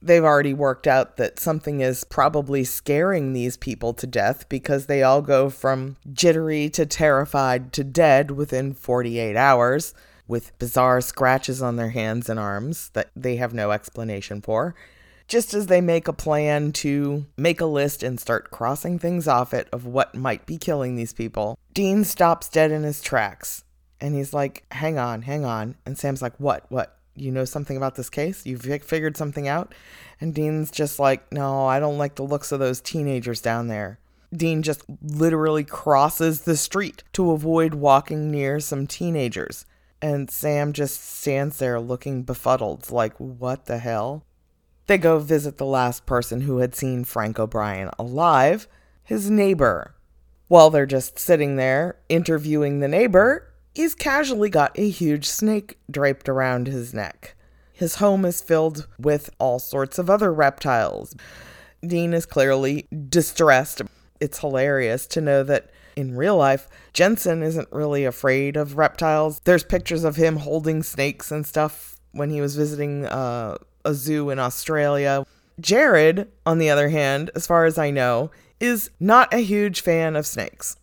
They've 0.02 0.24
already 0.24 0.54
worked 0.54 0.88
out 0.88 1.18
that 1.18 1.40
something 1.40 1.82
is 1.82 2.04
probably 2.04 2.64
scaring 2.64 3.34
these 3.34 3.58
people 3.58 3.94
to 3.96 4.08
death 4.08 4.48
because 4.50 4.86
they 4.86 5.04
all 5.04 5.22
go 5.22 5.50
from 5.50 5.98
jittery 6.12 6.70
to 6.70 6.86
terrified 6.86 7.72
to 7.74 7.84
dead 7.84 8.32
within 8.32 8.74
48 8.74 9.36
hours 9.36 9.94
with 10.28 10.58
bizarre 10.60 11.02
scratches 11.02 11.62
on 11.62 11.76
their 11.76 11.90
hands 11.90 12.30
and 12.30 12.40
arms 12.40 12.90
that 12.94 13.10
they 13.16 13.36
have 13.36 13.54
no 13.54 13.72
explanation 13.72 14.42
for. 14.42 14.76
Just 15.28 15.54
as 15.54 15.68
they 15.68 15.82
make 15.82 16.08
a 16.08 16.14
plan 16.14 16.72
to 16.72 17.26
make 17.36 17.60
a 17.60 17.66
list 17.66 18.04
and 18.04 18.20
start 18.20 18.52
crossing 18.52 19.00
things 19.00 19.28
off 19.28 19.54
it 19.54 19.68
of 19.72 19.86
what 19.86 20.14
might 20.14 20.46
be 20.46 20.58
killing 20.58 20.96
these 20.96 21.14
people, 21.14 21.58
Dean 21.74 22.04
stops 22.04 22.48
dead 22.48 22.72
in 22.72 22.84
his 22.84 23.02
tracks. 23.02 23.64
And 24.00 24.14
he's 24.14 24.34
like, 24.34 24.66
hang 24.72 25.00
on, 25.00 25.24
hang 25.24 25.46
on. 25.46 25.76
And 25.86 25.98
Sam's 25.98 26.22
like, 26.22 26.40
what, 26.40 26.66
what? 26.70 26.98
You 27.16 27.32
know 27.32 27.46
something 27.46 27.78
about 27.78 27.96
this 27.96 28.10
case? 28.10 28.46
You've 28.46 28.62
figured 28.84 29.18
something 29.18 29.48
out? 29.48 29.74
And 30.20 30.36
Dean's 30.36 30.70
just 30.70 31.00
like, 31.00 31.32
no, 31.32 31.66
I 31.66 31.80
don't 31.80 31.98
like 31.98 32.16
the 32.16 32.24
looks 32.24 32.52
of 32.52 32.60
those 32.60 32.82
teenagers 32.82 33.42
down 33.42 33.68
there. 33.68 34.00
Dean 34.36 34.62
just 34.62 34.84
literally 35.02 35.64
crosses 35.64 36.42
the 36.42 36.58
street 36.58 37.04
to 37.14 37.32
avoid 37.32 37.74
walking 37.74 38.32
near 38.32 38.60
some 38.60 38.86
teenagers. 38.86 39.66
And 40.02 40.30
Sam 40.30 40.74
just 40.74 41.04
stands 41.04 41.58
there 41.58 41.80
looking 41.80 42.24
befuddled, 42.24 42.92
like, 42.92 43.16
what 43.18 43.66
the 43.66 43.80
hell? 43.80 44.24
They 44.88 44.98
go 44.98 45.18
visit 45.20 45.58
the 45.58 45.66
last 45.66 46.06
person 46.06 46.42
who 46.42 46.60
had 46.60 46.76
seen 46.76 47.06
Frank 47.06 47.40
O'Brien 47.40 47.90
alive, 47.98 48.68
his 49.04 49.30
neighbor. 49.30 49.96
While 50.48 50.70
they're 50.70 50.86
just 50.86 51.18
sitting 51.18 51.56
there 51.56 51.98
interviewing 52.08 52.80
the 52.80 52.88
neighbor, 52.88 53.52
he's 53.74 53.96
casually 53.96 54.50
got 54.50 54.78
a 54.78 54.90
huge 54.90 55.28
snake 55.28 55.80
draped 55.90 56.30
around 56.30 56.68
his 56.68 56.94
neck. 56.94 57.36
His 57.74 57.96
home 57.96 58.26
is 58.26 58.42
filled 58.42 58.88
with 59.00 59.30
all 59.40 59.60
sorts 59.60 59.98
of 59.98 60.10
other 60.10 60.32
reptiles. 60.32 61.16
Dean 61.86 62.14
is 62.14 62.26
clearly 62.26 62.88
distressed. 63.10 63.82
It's 64.20 64.40
hilarious 64.40 65.08
to 65.08 65.22
know 65.22 65.44
that 65.44 65.70
in 65.96 66.16
real 66.16 66.38
life, 66.38 66.68
Jensen 66.94 67.44
isn't 67.44 67.72
really 67.72 68.06
afraid 68.06 68.58
of 68.58 68.78
reptiles. 68.78 69.40
There's 69.46 69.64
pictures 69.64 70.04
of 70.04 70.16
him 70.16 70.38
holding 70.38 70.84
snakes 70.84 71.32
and 71.32 71.46
stuff 71.46 72.00
when 72.12 72.30
he 72.30 72.42
was 72.42 72.56
visiting 72.56 73.06
uh, 73.06 73.58
a 73.84 73.94
zoo 73.94 74.30
in 74.30 74.40
Australia. 74.40 75.26
Jared, 75.60 76.30
on 76.46 76.58
the 76.58 76.70
other 76.70 76.90
hand, 76.90 77.32
as 77.36 77.48
far 77.48 77.66
as 77.66 77.78
I 77.78 77.92
know, 77.92 78.32
is 78.60 78.90
not 79.00 79.34
a 79.34 79.40
huge 79.40 79.82
fan 79.82 80.16
of 80.16 80.26
snakes. 80.26 80.78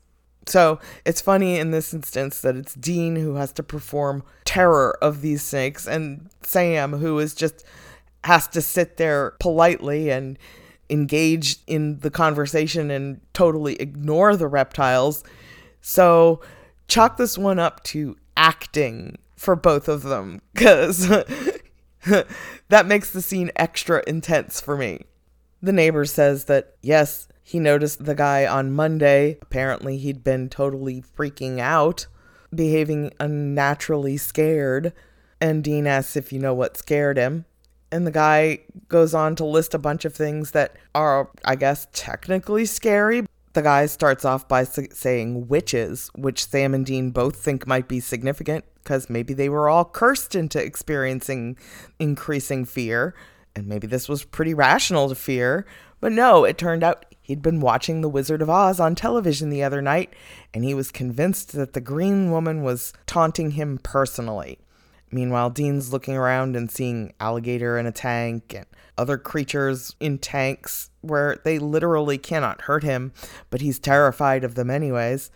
So 0.47 0.81
it's 1.05 1.21
funny 1.21 1.59
in 1.59 1.71
this 1.71 1.95
instance 1.95 2.41
that 2.41 2.57
it's 2.57 2.75
Dean 2.75 3.17
who 3.17 3.37
has 3.37 3.53
to 3.53 3.63
perform 3.63 4.25
terror 4.45 4.99
of 5.01 5.21
these 5.21 5.43
snakes, 5.43 5.87
and 5.87 6.31
Sam 6.43 6.95
who 6.95 7.19
is 7.19 7.35
just 7.35 7.65
has 8.25 8.49
to 8.49 8.61
sit 8.61 8.97
there 8.97 9.35
politely 9.41 10.11
and 10.11 10.39
engage 10.91 11.59
in 11.67 12.01
the 12.01 12.11
conversation 12.11 12.91
and 12.91 13.21
totally 13.33 13.77
ignore 13.77 14.37
the 14.37 14.49
reptiles. 14.49 15.25
So 15.81 16.41
chalk 16.89 17.17
this 17.17 17.39
one 17.39 17.59
up 17.59 17.83
to 17.85 18.17
acting 18.37 19.19
for 19.37 19.57
both 19.57 19.89
of 19.89 20.03
them 20.03 20.41
because 20.55 21.09
that 22.69 22.87
makes 22.87 23.11
the 23.13 23.23
scene 23.23 23.51
extra 23.57 24.03
intense 24.07 24.61
for 24.61 24.77
me. 24.77 25.05
The 25.63 25.73
neighbor 25.73 26.05
says 26.05 26.47
that, 26.47 26.75
yes, 26.83 27.29
he 27.43 27.59
noticed 27.59 28.05
the 28.05 28.15
guy 28.15 28.47
on 28.47 28.73
Monday. 28.73 29.39
Apparently, 29.43 29.99
he'd 29.99 30.25
been 30.25 30.49
totally 30.49 31.03
freaking 31.17 31.59
out, 31.59 32.07
behaving 32.55 33.13
unnaturally 33.21 34.17
scared. 34.17 34.93
And 35.41 35.63
Dean 35.63 35.87
asks 35.87 36.17
if 36.17 36.33
you 36.33 36.39
know 36.39 36.55
what 36.55 36.77
scared 36.77 37.17
him. 37.17 37.45
And 37.93 38.07
the 38.07 38.11
guy 38.11 38.61
goes 38.89 39.13
on 39.13 39.37
to 39.37 39.45
list 39.45 39.75
a 39.75 39.79
bunch 39.79 40.07
of 40.07 40.15
things 40.15 40.53
that 40.53 40.77
are, 40.95 41.31
I 41.45 41.57
guess, 41.57 41.87
technically 41.93 42.65
scary. 42.65 43.27
The 43.53 43.63
guy 43.63 43.85
starts 43.85 44.25
off 44.25 44.49
by 44.49 44.65
saying 44.65 45.47
witches, 45.49 46.11
which 46.15 46.47
Sam 46.47 46.73
and 46.73 46.87
Dean 46.87 47.11
both 47.11 47.37
think 47.37 47.67
might 47.67 47.89
be 47.89 48.01
significant 48.01 48.65
because 48.83 49.11
maybe 49.11 49.35
they 49.35 49.51
were 49.51 49.69
all 49.69 49.85
cursed 49.85 50.35
into 50.35 50.61
experiencing 50.61 51.59
increasing 51.99 52.65
fear. 52.65 53.15
And 53.55 53.67
maybe 53.67 53.87
this 53.87 54.09
was 54.09 54.25
pretty 54.25 54.55
rational 54.55 55.11
to 55.11 55.15
fear. 55.15 55.67
But 56.01 56.13
no, 56.13 56.45
it 56.45 56.57
turned 56.57 56.83
out 56.83 57.05
he'd 57.21 57.43
been 57.43 57.61
watching 57.61 58.01
The 58.01 58.09
Wizard 58.09 58.41
of 58.41 58.49
Oz 58.49 58.81
on 58.81 58.95
television 58.95 59.51
the 59.51 59.63
other 59.63 59.83
night, 59.83 60.15
and 60.53 60.65
he 60.65 60.75
was 60.75 60.91
convinced 60.91 61.53
that 61.53 61.75
the 61.75 61.81
green 61.81 62.31
woman 62.31 62.63
was 62.63 62.93
taunting 63.07 63.53
him 63.53 63.79
personally. 63.83 64.59
Meanwhile, 65.13 65.51
Dean's 65.51 65.93
looking 65.93 66.17
around 66.17 66.57
and 66.57 66.71
seeing 66.71 67.13
alligator 67.21 67.79
in 67.79 67.87
a 67.87 67.93
tank 67.93 68.55
and 68.55 68.67
other 68.97 69.19
creatures 69.19 69.95
in 70.01 70.19
tanks 70.19 70.91
where 71.03 71.39
they 71.45 71.59
literally 71.59 72.17
cannot 72.17 72.63
hurt 72.63 72.83
him, 72.83 73.13
but 73.51 73.61
he's 73.61 73.79
terrified 73.79 74.43
of 74.43 74.55
them 74.55 74.71
anyways. 74.71 75.31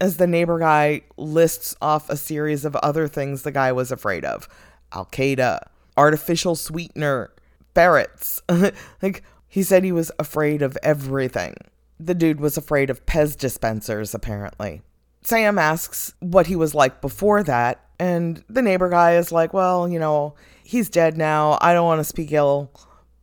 As 0.00 0.18
the 0.18 0.26
neighbor 0.26 0.58
guy 0.58 1.02
lists 1.16 1.74
off 1.80 2.10
a 2.10 2.16
series 2.16 2.64
of 2.64 2.76
other 2.76 3.08
things 3.08 3.42
the 3.42 3.52
guy 3.52 3.72
was 3.72 3.90
afraid 3.90 4.24
of 4.24 4.46
Al 4.92 5.06
Qaeda, 5.06 5.60
artificial 5.96 6.54
sweetener, 6.54 7.32
ferrets. 7.74 8.42
like, 9.02 9.22
he 9.48 9.62
said 9.62 9.84
he 9.84 9.92
was 9.92 10.12
afraid 10.18 10.60
of 10.62 10.76
everything. 10.82 11.54
The 11.98 12.14
dude 12.14 12.40
was 12.40 12.56
afraid 12.56 12.90
of 12.90 13.06
Pez 13.06 13.38
dispensers, 13.38 14.14
apparently. 14.14 14.82
Sam 15.24 15.58
asks 15.58 16.14
what 16.20 16.46
he 16.46 16.56
was 16.56 16.74
like 16.74 17.00
before 17.00 17.42
that, 17.42 17.84
and 17.98 18.44
the 18.48 18.62
neighbor 18.62 18.88
guy 18.90 19.16
is 19.16 19.32
like, 19.32 19.52
Well, 19.52 19.88
you 19.88 19.98
know, 19.98 20.34
he's 20.62 20.88
dead 20.88 21.16
now. 21.16 21.58
I 21.60 21.72
don't 21.72 21.86
want 21.86 22.00
to 22.00 22.04
speak 22.04 22.30
ill. 22.32 22.70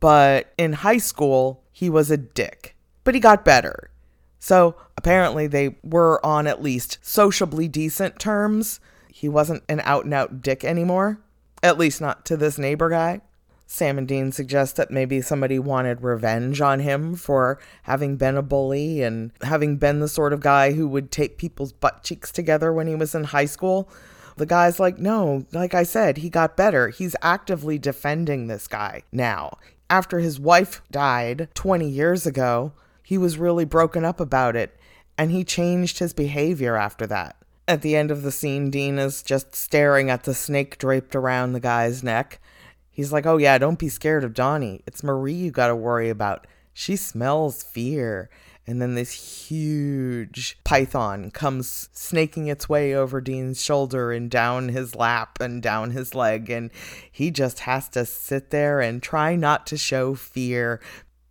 But 0.00 0.52
in 0.58 0.72
high 0.72 0.98
school, 0.98 1.62
he 1.70 1.88
was 1.88 2.10
a 2.10 2.16
dick. 2.16 2.74
But 3.04 3.14
he 3.14 3.20
got 3.20 3.44
better. 3.44 3.90
So 4.40 4.74
apparently, 4.96 5.46
they 5.46 5.76
were 5.84 6.24
on 6.26 6.48
at 6.48 6.62
least 6.62 6.98
sociably 7.02 7.68
decent 7.68 8.18
terms. 8.18 8.80
He 9.08 9.28
wasn't 9.28 9.62
an 9.68 9.80
out 9.84 10.04
and 10.04 10.12
out 10.12 10.42
dick 10.42 10.64
anymore, 10.64 11.20
at 11.62 11.78
least 11.78 12.00
not 12.00 12.24
to 12.26 12.36
this 12.36 12.58
neighbor 12.58 12.88
guy. 12.90 13.20
Sam 13.72 13.96
and 13.96 14.06
Dean 14.06 14.32
suggest 14.32 14.76
that 14.76 14.90
maybe 14.90 15.22
somebody 15.22 15.58
wanted 15.58 16.02
revenge 16.02 16.60
on 16.60 16.80
him 16.80 17.14
for 17.14 17.58
having 17.84 18.16
been 18.18 18.36
a 18.36 18.42
bully 18.42 19.00
and 19.00 19.30
having 19.40 19.78
been 19.78 20.00
the 20.00 20.08
sort 20.08 20.34
of 20.34 20.40
guy 20.40 20.72
who 20.72 20.86
would 20.86 21.10
tape 21.10 21.38
people's 21.38 21.72
butt 21.72 22.04
cheeks 22.04 22.30
together 22.30 22.70
when 22.70 22.86
he 22.86 22.94
was 22.94 23.14
in 23.14 23.24
high 23.24 23.46
school. 23.46 23.88
The 24.36 24.44
guy's 24.44 24.78
like, 24.78 24.98
no, 24.98 25.46
like 25.52 25.72
I 25.72 25.84
said, 25.84 26.18
he 26.18 26.28
got 26.28 26.54
better. 26.54 26.90
He's 26.90 27.16
actively 27.22 27.78
defending 27.78 28.46
this 28.46 28.68
guy 28.68 29.04
now. 29.10 29.56
After 29.88 30.18
his 30.18 30.38
wife 30.38 30.82
died 30.90 31.48
20 31.54 31.88
years 31.88 32.26
ago, 32.26 32.74
he 33.02 33.16
was 33.16 33.38
really 33.38 33.64
broken 33.64 34.04
up 34.04 34.20
about 34.20 34.54
it 34.54 34.78
and 35.16 35.30
he 35.30 35.44
changed 35.44 35.98
his 35.98 36.12
behavior 36.12 36.76
after 36.76 37.06
that. 37.06 37.36
At 37.66 37.80
the 37.80 37.96
end 37.96 38.10
of 38.10 38.20
the 38.20 38.32
scene, 38.32 38.68
Dean 38.68 38.98
is 38.98 39.22
just 39.22 39.54
staring 39.54 40.10
at 40.10 40.24
the 40.24 40.34
snake 40.34 40.76
draped 40.76 41.16
around 41.16 41.54
the 41.54 41.60
guy's 41.60 42.02
neck 42.02 42.38
He's 42.92 43.10
like, 43.10 43.24
oh, 43.24 43.38
yeah, 43.38 43.56
don't 43.56 43.78
be 43.78 43.88
scared 43.88 44.22
of 44.22 44.34
Donnie. 44.34 44.82
It's 44.86 45.02
Marie 45.02 45.32
you 45.32 45.50
got 45.50 45.68
to 45.68 45.74
worry 45.76 46.10
about. 46.10 46.46
She 46.74 46.94
smells 46.94 47.62
fear. 47.62 48.28
And 48.66 48.80
then 48.80 48.94
this 48.94 49.48
huge 49.48 50.58
python 50.62 51.30
comes 51.30 51.88
snaking 51.92 52.46
its 52.46 52.68
way 52.68 52.94
over 52.94 53.20
Dean's 53.20 53.60
shoulder 53.60 54.12
and 54.12 54.30
down 54.30 54.68
his 54.68 54.94
lap 54.94 55.40
and 55.40 55.62
down 55.62 55.90
his 55.90 56.14
leg. 56.14 56.50
And 56.50 56.70
he 57.10 57.30
just 57.30 57.60
has 57.60 57.88
to 57.90 58.04
sit 58.04 58.50
there 58.50 58.80
and 58.80 59.02
try 59.02 59.34
not 59.36 59.66
to 59.68 59.78
show 59.78 60.14
fear. 60.14 60.80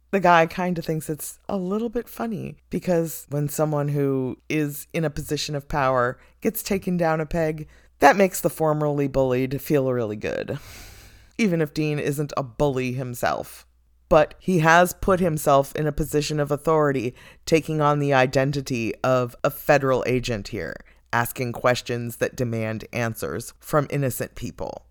The 0.10 0.20
guy 0.20 0.48
kind 0.48 0.78
of 0.78 0.84
thinks 0.84 1.10
it's 1.10 1.40
a 1.48 1.56
little 1.56 1.90
bit 1.90 2.10
funny 2.10 2.58
because 2.70 3.28
when 3.30 3.48
someone 3.48 3.90
who 3.90 4.40
is 4.50 4.88
in 4.92 5.06
a 5.06 5.10
position 5.10 5.56
of 5.56 5.70
power 5.70 6.20
gets 6.42 6.64
taken 6.64 6.98
down 6.98 7.22
a 7.22 7.26
peg, 7.26 7.70
that 8.00 8.18
makes 8.18 8.42
the 8.42 8.50
formerly 8.50 9.08
bullied 9.08 9.62
feel 9.62 9.94
really 9.94 10.18
good 10.18 10.60
even 11.42 11.62
if 11.62 11.74
Dean 11.74 11.98
isn't 11.98 12.32
a 12.38 12.44
bully 12.44 12.94
himself. 12.94 13.66
But 14.10 14.36
he 14.40 14.60
has 14.60 14.94
put 14.94 15.20
himself 15.20 15.76
in 15.76 15.88
a 15.88 15.92
position 15.92 16.40
of 16.40 16.52
authority, 16.52 17.16
taking 17.46 17.82
on 17.82 18.00
the 18.00 18.14
identity 18.14 18.94
of 19.04 19.36
a 19.44 19.50
federal 19.50 20.04
agent 20.06 20.50
here, 20.50 20.76
asking 21.12 21.54
questions 21.54 22.18
that 22.18 22.36
demand 22.36 22.86
answers 22.94 23.54
from 23.60 23.88
innocent 23.90 24.36
people. 24.36 24.86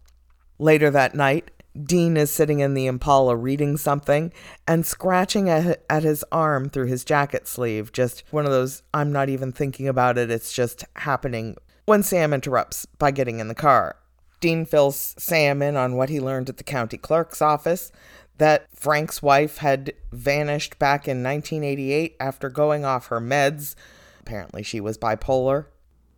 Later 0.58 0.90
that 0.90 1.14
night, 1.14 1.50
Dean 1.80 2.16
is 2.16 2.32
sitting 2.32 2.58
in 2.58 2.74
the 2.74 2.86
Impala 2.86 3.36
reading 3.36 3.76
something 3.76 4.32
and 4.66 4.84
scratching 4.84 5.48
at, 5.48 5.84
at 5.88 6.02
his 6.02 6.24
arm 6.32 6.68
through 6.68 6.86
his 6.86 7.04
jacket 7.04 7.46
sleeve. 7.46 7.92
Just 7.92 8.24
one 8.30 8.44
of 8.44 8.50
those, 8.50 8.82
I'm 8.92 9.12
not 9.12 9.28
even 9.28 9.52
thinking 9.52 9.86
about 9.86 10.18
it, 10.18 10.30
it's 10.30 10.52
just 10.52 10.84
happening. 10.96 11.56
When 11.86 12.02
Sam 12.02 12.32
interrupts 12.32 12.86
by 12.98 13.12
getting 13.12 13.38
in 13.38 13.48
the 13.48 13.54
car. 13.54 13.96
Dean 14.40 14.64
fills 14.64 15.14
Sam 15.18 15.62
in 15.62 15.76
on 15.76 15.96
what 15.96 16.08
he 16.08 16.20
learned 16.20 16.48
at 16.48 16.56
the 16.56 16.64
county 16.64 16.96
clerk's 16.96 17.42
office 17.42 17.92
that 18.38 18.68
Frank's 18.74 19.22
wife 19.22 19.58
had 19.58 19.92
vanished 20.12 20.78
back 20.78 21.06
in 21.06 21.22
1988 21.22 22.16
after 22.18 22.48
going 22.48 22.84
off 22.84 23.08
her 23.08 23.20
meds. 23.20 23.74
Apparently, 24.18 24.62
she 24.62 24.80
was 24.80 24.96
bipolar. 24.96 25.66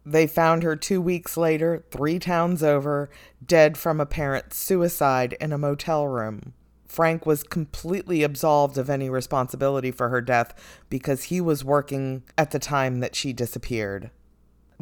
They 0.07 0.29
found 0.29 0.63
her 0.63 0.77
two 0.77 1.01
weeks 1.01 1.37
later, 1.37 1.85
three 1.91 2.21
towns 2.21 2.63
over, 2.63 3.11
dead 3.45 3.77
from 3.77 4.01
apparent 4.01 4.55
suicide 4.55 5.37
in 5.41 5.53
a 5.53 5.59
motel 5.59 6.07
room. 6.07 6.55
Frank 6.87 7.25
was 7.25 7.43
completely 7.43 8.23
absolved 8.23 8.77
of 8.79 8.91
any 8.91 9.09
responsibility 9.09 9.91
for 9.91 10.11
her 10.11 10.21
death 10.21 10.55
because 10.91 11.25
he 11.25 11.41
was 11.41 11.65
working 11.65 12.23
at 12.37 12.51
the 12.51 12.59
time 12.59 13.01
that 13.01 13.17
she 13.17 13.33
disappeared. 13.33 14.11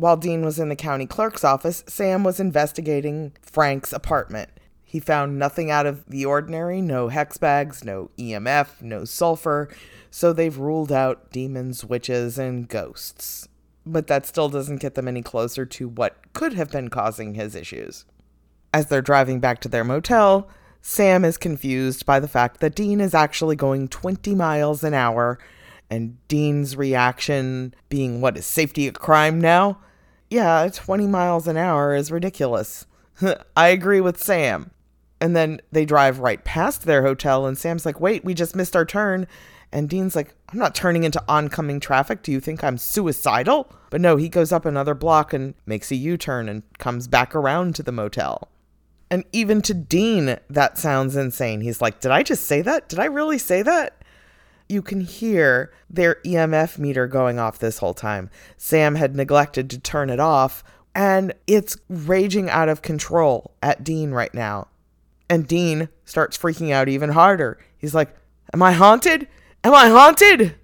While 0.01 0.17
Dean 0.17 0.47
was 0.47 0.59
in 0.59 0.71
the 0.71 0.77
county 0.77 1.05
clerk's 1.05 1.45
office, 1.45 1.85
Sam 1.87 2.25
was 2.25 2.41
investigating 2.41 3.33
Frank's 3.43 3.93
apartment. 3.93 4.49
He 4.83 4.99
found 4.99 5.39
nothing 5.39 5.71
out 5.71 5.85
of 5.85 6.07
the 6.09 6.25
ordinary 6.25 6.81
no 6.81 7.09
hex 7.09 7.37
bags, 7.37 7.85
no 7.85 8.11
EMF, 8.17 8.81
no 8.81 9.05
sulfur, 9.05 9.69
so 10.11 10.33
they've 10.33 10.57
ruled 10.57 10.91
out 10.91 11.31
demons, 11.31 11.85
witches, 11.85 12.39
and 12.39 12.67
ghosts. 12.67 13.47
But 13.85 14.07
that 14.07 14.25
still 14.25 14.49
doesn't 14.49 14.81
get 14.81 14.95
them 14.95 15.07
any 15.07 15.21
closer 15.21 15.67
to 15.67 15.87
what 15.87 16.33
could 16.33 16.55
have 16.55 16.71
been 16.71 16.89
causing 16.89 17.35
his 17.35 17.55
issues. 17.55 18.07
As 18.73 18.87
they're 18.87 19.03
driving 19.03 19.39
back 19.39 19.61
to 19.61 19.69
their 19.69 19.85
motel, 19.85 20.49
Sam 20.81 21.27
is 21.27 21.37
confused 21.37 22.07
by 22.07 22.21
the 22.21 22.27
fact 22.27 22.61
that 22.61 22.75
Dean 22.75 23.03
is 23.03 23.13
actually 23.13 23.55
going 23.55 23.87
20 23.87 24.35
miles 24.35 24.83
an 24.83 24.95
hour, 24.95 25.39
and 25.91 26.17
Dean's 26.27 26.75
reaction 26.75 27.75
being, 27.91 28.23
What 28.23 28.39
is 28.39 28.47
safety 28.47 28.89
a 28.89 28.93
crime 28.93 29.39
now? 29.39 29.77
Yeah, 30.31 30.69
20 30.73 31.07
miles 31.09 31.47
an 31.49 31.57
hour 31.57 31.95
is 31.95 32.12
ridiculous. 32.12 32.87
I 33.57 33.69
agree 33.69 34.01
with 34.01 34.23
Sam. 34.23 34.71
And 35.21 35.37
then 35.37 35.61
they 35.71 35.85
drive 35.85 36.21
right 36.21 36.43
past 36.45 36.85
their 36.85 37.03
hotel, 37.03 37.47
and 37.47 37.59
Sam's 37.59 37.85
like, 37.85 38.01
wait, 38.01 38.25
we 38.25 38.33
just 38.33 38.57
missed 38.57 38.75
our 38.75 38.87
turn. 38.87 39.27
And 39.73 39.88
Dean's 39.88 40.16
like, 40.16 40.35
I'm 40.49 40.59
not 40.59 40.75
turning 40.75 41.05
into 41.05 41.23
oncoming 41.29 41.79
traffic. 41.79 42.23
Do 42.23 42.33
you 42.33 42.40
think 42.40 42.64
I'm 42.64 42.79
suicidal? 42.79 43.71
But 43.90 44.01
no, 44.01 44.16
he 44.16 44.29
goes 44.29 44.51
up 44.51 44.64
another 44.64 44.95
block 44.95 45.33
and 45.33 45.55
makes 45.66 45.90
a 45.90 45.97
U 45.97 46.16
turn 46.16 46.49
and 46.49 46.62
comes 46.79 47.07
back 47.07 47.35
around 47.35 47.75
to 47.77 47.83
the 47.83 47.93
motel. 47.93 48.49
And 49.11 49.25
even 49.33 49.61
to 49.62 49.75
Dean, 49.75 50.38
that 50.49 50.79
sounds 50.79 51.16
insane. 51.16 51.61
He's 51.61 51.81
like, 51.81 52.01
Did 52.01 52.12
I 52.12 52.23
just 52.23 52.47
say 52.47 52.62
that? 52.62 52.88
Did 52.88 52.99
I 52.99 53.07
really 53.07 53.38
say 53.38 53.62
that? 53.62 54.00
You 54.70 54.83
can 54.83 55.00
hear 55.00 55.72
their 55.88 56.16
EMF 56.24 56.78
meter 56.78 57.06
going 57.06 57.38
off 57.38 57.59
this 57.59 57.78
whole 57.78 57.94
time. 57.94 58.30
Sam 58.56 58.94
had 58.94 59.16
neglected 59.16 59.68
to 59.70 59.78
turn 59.78 60.11
it 60.11 60.20
off, 60.20 60.62
and 60.94 61.35
it's 61.46 61.76
raging 61.88 62.48
out 62.48 62.68
of 62.68 62.83
control 62.83 63.54
at 63.62 63.85
Dean 63.85 64.12
right 64.12 64.33
now. 64.33 64.68
And 65.28 65.46
Dean 65.46 65.88
starts 66.04 66.38
freaking 66.38 66.72
out 66.72 66.88
even 66.88 67.11
harder. 67.11 67.59
He's 67.76 67.94
like, 67.94 68.16
Am 68.52 68.62
I 68.62 68.72
haunted? 68.72 69.28
Am 69.62 69.74
I 69.74 69.88
haunted? 69.88 70.56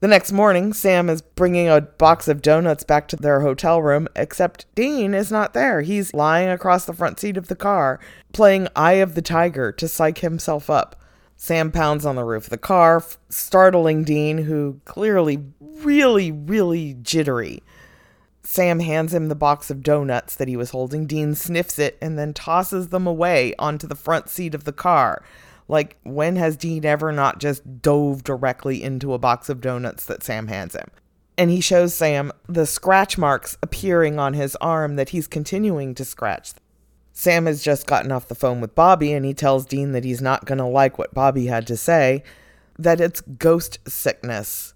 The 0.00 0.08
next 0.08 0.30
morning, 0.30 0.74
Sam 0.74 1.08
is 1.08 1.22
bringing 1.22 1.68
a 1.68 1.80
box 1.80 2.28
of 2.28 2.42
donuts 2.42 2.84
back 2.84 3.08
to 3.08 3.16
their 3.16 3.40
hotel 3.40 3.80
room, 3.80 4.08
except 4.14 4.66
Dean 4.74 5.14
is 5.14 5.32
not 5.32 5.54
there. 5.54 5.80
He's 5.80 6.12
lying 6.12 6.50
across 6.50 6.84
the 6.84 6.92
front 6.92 7.18
seat 7.18 7.38
of 7.38 7.48
the 7.48 7.56
car, 7.56 7.98
playing 8.34 8.68
Eye 8.76 8.94
of 8.94 9.14
the 9.14 9.22
Tiger 9.22 9.72
to 9.72 9.88
psych 9.88 10.18
himself 10.18 10.68
up. 10.68 11.00
Sam 11.36 11.70
pounds 11.70 12.06
on 12.06 12.16
the 12.16 12.24
roof 12.24 12.44
of 12.44 12.50
the 12.50 12.58
car, 12.58 13.02
startling 13.28 14.04
Dean, 14.04 14.38
who 14.38 14.80
clearly 14.84 15.44
really, 15.60 16.32
really 16.32 16.94
jittery. 17.02 17.62
Sam 18.42 18.80
hands 18.80 19.12
him 19.12 19.28
the 19.28 19.34
box 19.34 19.70
of 19.70 19.82
donuts 19.82 20.36
that 20.36 20.48
he 20.48 20.56
was 20.56 20.70
holding. 20.70 21.06
Dean 21.06 21.34
sniffs 21.34 21.78
it 21.78 21.98
and 22.00 22.18
then 22.18 22.32
tosses 22.32 22.88
them 22.88 23.06
away 23.06 23.54
onto 23.58 23.86
the 23.86 23.96
front 23.96 24.28
seat 24.28 24.54
of 24.54 24.64
the 24.64 24.72
car, 24.72 25.22
Like, 25.68 25.98
when 26.04 26.36
has 26.36 26.56
Dean 26.56 26.84
ever 26.84 27.10
not 27.10 27.38
just 27.38 27.82
dove 27.82 28.22
directly 28.22 28.82
into 28.82 29.14
a 29.14 29.18
box 29.18 29.48
of 29.48 29.60
donuts 29.60 30.04
that 30.06 30.22
Sam 30.22 30.46
hands 30.46 30.74
him? 30.74 30.88
And 31.36 31.50
he 31.50 31.60
shows 31.60 31.92
Sam 31.92 32.32
the 32.48 32.66
scratch 32.66 33.18
marks 33.18 33.58
appearing 33.62 34.18
on 34.18 34.34
his 34.34 34.56
arm 34.56 34.96
that 34.96 35.10
he's 35.10 35.26
continuing 35.26 35.94
to 35.96 36.04
scratch. 36.04 36.52
Sam 37.18 37.46
has 37.46 37.62
just 37.62 37.86
gotten 37.86 38.12
off 38.12 38.28
the 38.28 38.34
phone 38.34 38.60
with 38.60 38.74
Bobby 38.74 39.14
and 39.14 39.24
he 39.24 39.32
tells 39.32 39.64
Dean 39.64 39.92
that 39.92 40.04
he's 40.04 40.20
not 40.20 40.44
going 40.44 40.58
to 40.58 40.66
like 40.66 40.98
what 40.98 41.14
Bobby 41.14 41.46
had 41.46 41.66
to 41.68 41.74
say, 41.74 42.22
that 42.78 43.00
it's 43.00 43.22
ghost 43.22 43.78
sickness. 43.88 44.74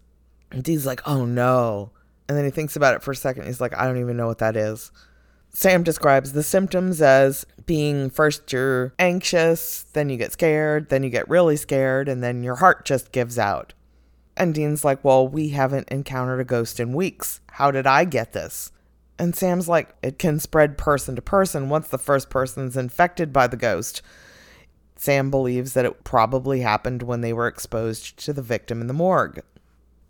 And 0.50 0.64
Dean's 0.64 0.86
like, 0.86 1.06
oh 1.06 1.26
no. 1.26 1.90
And 2.26 2.38
then 2.38 2.46
he 2.46 2.50
thinks 2.50 2.76
about 2.76 2.94
it 2.94 3.02
for 3.02 3.10
a 3.10 3.16
second. 3.16 3.44
He's 3.44 3.60
like, 3.60 3.76
I 3.76 3.84
don't 3.84 4.00
even 4.00 4.16
know 4.16 4.26
what 4.26 4.38
that 4.38 4.56
is. 4.56 4.90
Sam 5.50 5.82
describes 5.82 6.32
the 6.32 6.42
symptoms 6.42 7.02
as 7.02 7.44
being 7.66 8.08
first 8.08 8.50
you're 8.50 8.94
anxious, 8.98 9.82
then 9.92 10.08
you 10.08 10.16
get 10.16 10.32
scared, 10.32 10.88
then 10.88 11.02
you 11.02 11.10
get 11.10 11.28
really 11.28 11.56
scared, 11.56 12.08
and 12.08 12.22
then 12.22 12.42
your 12.42 12.56
heart 12.56 12.86
just 12.86 13.12
gives 13.12 13.38
out. 13.38 13.74
And 14.34 14.54
Dean's 14.54 14.82
like, 14.82 15.04
Well, 15.04 15.28
we 15.28 15.50
haven't 15.50 15.90
encountered 15.90 16.40
a 16.40 16.44
ghost 16.44 16.80
in 16.80 16.94
weeks. 16.94 17.42
How 17.50 17.70
did 17.70 17.86
I 17.86 18.06
get 18.06 18.32
this? 18.32 18.72
And 19.20 19.36
Sam's 19.36 19.68
like, 19.68 19.94
It 20.02 20.18
can 20.18 20.40
spread 20.40 20.78
person 20.78 21.14
to 21.14 21.22
person 21.22 21.68
once 21.68 21.88
the 21.88 21.98
first 21.98 22.30
person's 22.30 22.76
infected 22.76 23.32
by 23.32 23.46
the 23.46 23.56
ghost. 23.56 24.02
Sam 24.96 25.30
believes 25.30 25.74
that 25.74 25.84
it 25.84 26.04
probably 26.04 26.60
happened 26.60 27.02
when 27.02 27.20
they 27.20 27.32
were 27.32 27.46
exposed 27.46 28.18
to 28.24 28.32
the 28.32 28.42
victim 28.42 28.80
in 28.80 28.86
the 28.86 28.92
morgue. 28.92 29.42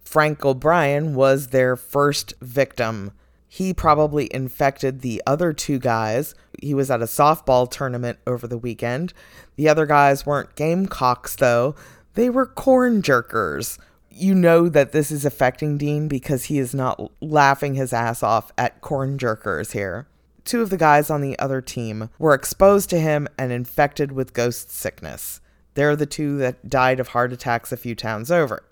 Frank 0.03 0.45
O'Brien 0.45 1.15
was 1.15 1.49
their 1.49 1.77
first 1.77 2.35
victim 2.41 3.13
he 3.53 3.75
probably 3.75 4.33
infected 4.33 5.01
the 5.01 5.21
other 5.27 5.53
two 5.53 5.81
guys. 5.81 6.37
He 6.63 6.73
was 6.73 6.89
at 6.89 7.03
a 7.03 7.07
softball 7.07 7.69
tournament 7.69 8.21
over 8.25 8.47
the 8.47 8.57
weekend. 8.57 9.13
The 9.57 9.69
other 9.69 9.87
guys 9.87 10.25
weren't 10.25 10.55
gamecocks, 10.55 11.35
though, 11.35 11.75
they 12.15 12.31
were 12.31 12.47
corn 12.47 13.03
jerkers. 13.03 13.77
You 14.21 14.35
know 14.35 14.69
that 14.69 14.93
this 14.93 15.11
is 15.11 15.25
affecting 15.25 15.79
Dean 15.79 16.07
because 16.07 16.45
he 16.45 16.59
is 16.59 16.75
not 16.75 17.11
laughing 17.23 17.75
his 17.75 17.95
ass 17.95 18.23
off 18.23 18.53
at 18.59 18.83
corn 18.83 19.17
jerkers 19.17 19.73
here. 19.73 20.09
Two 20.45 20.61
of 20.61 20.69
the 20.69 20.77
guys 20.77 21.09
on 21.09 21.23
the 21.23 21.39
other 21.39 21.63
team 21.63 22.11
were 22.19 22.35
exposed 22.35 22.91
to 22.91 23.01
him 23.01 23.29
and 23.39 23.51
infected 23.51 24.13
with 24.13 24.35
ghost 24.35 24.71
sickness. 24.71 25.41
They're 25.73 25.97
the 25.97 26.05
two 26.05 26.37
that 26.37 26.69
died 26.69 27.01
of 27.01 27.09
heart 27.09 27.33
attacks 27.33 27.73
a 27.73 27.79
few 27.79 27.95
towns 27.95 28.31
over. 28.31 28.63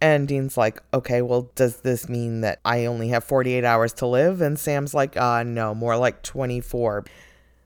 And 0.00 0.28
Dean's 0.28 0.56
like, 0.56 0.80
okay, 0.92 1.22
well, 1.22 1.50
does 1.56 1.78
this 1.78 2.08
mean 2.08 2.42
that 2.42 2.60
I 2.64 2.84
only 2.84 3.08
have 3.08 3.24
48 3.24 3.64
hours 3.64 3.92
to 3.94 4.06
live? 4.06 4.40
And 4.40 4.56
Sam's 4.56 4.94
like, 4.94 5.16
uh, 5.16 5.42
no, 5.42 5.74
more 5.74 5.96
like 5.96 6.22
24. 6.22 7.04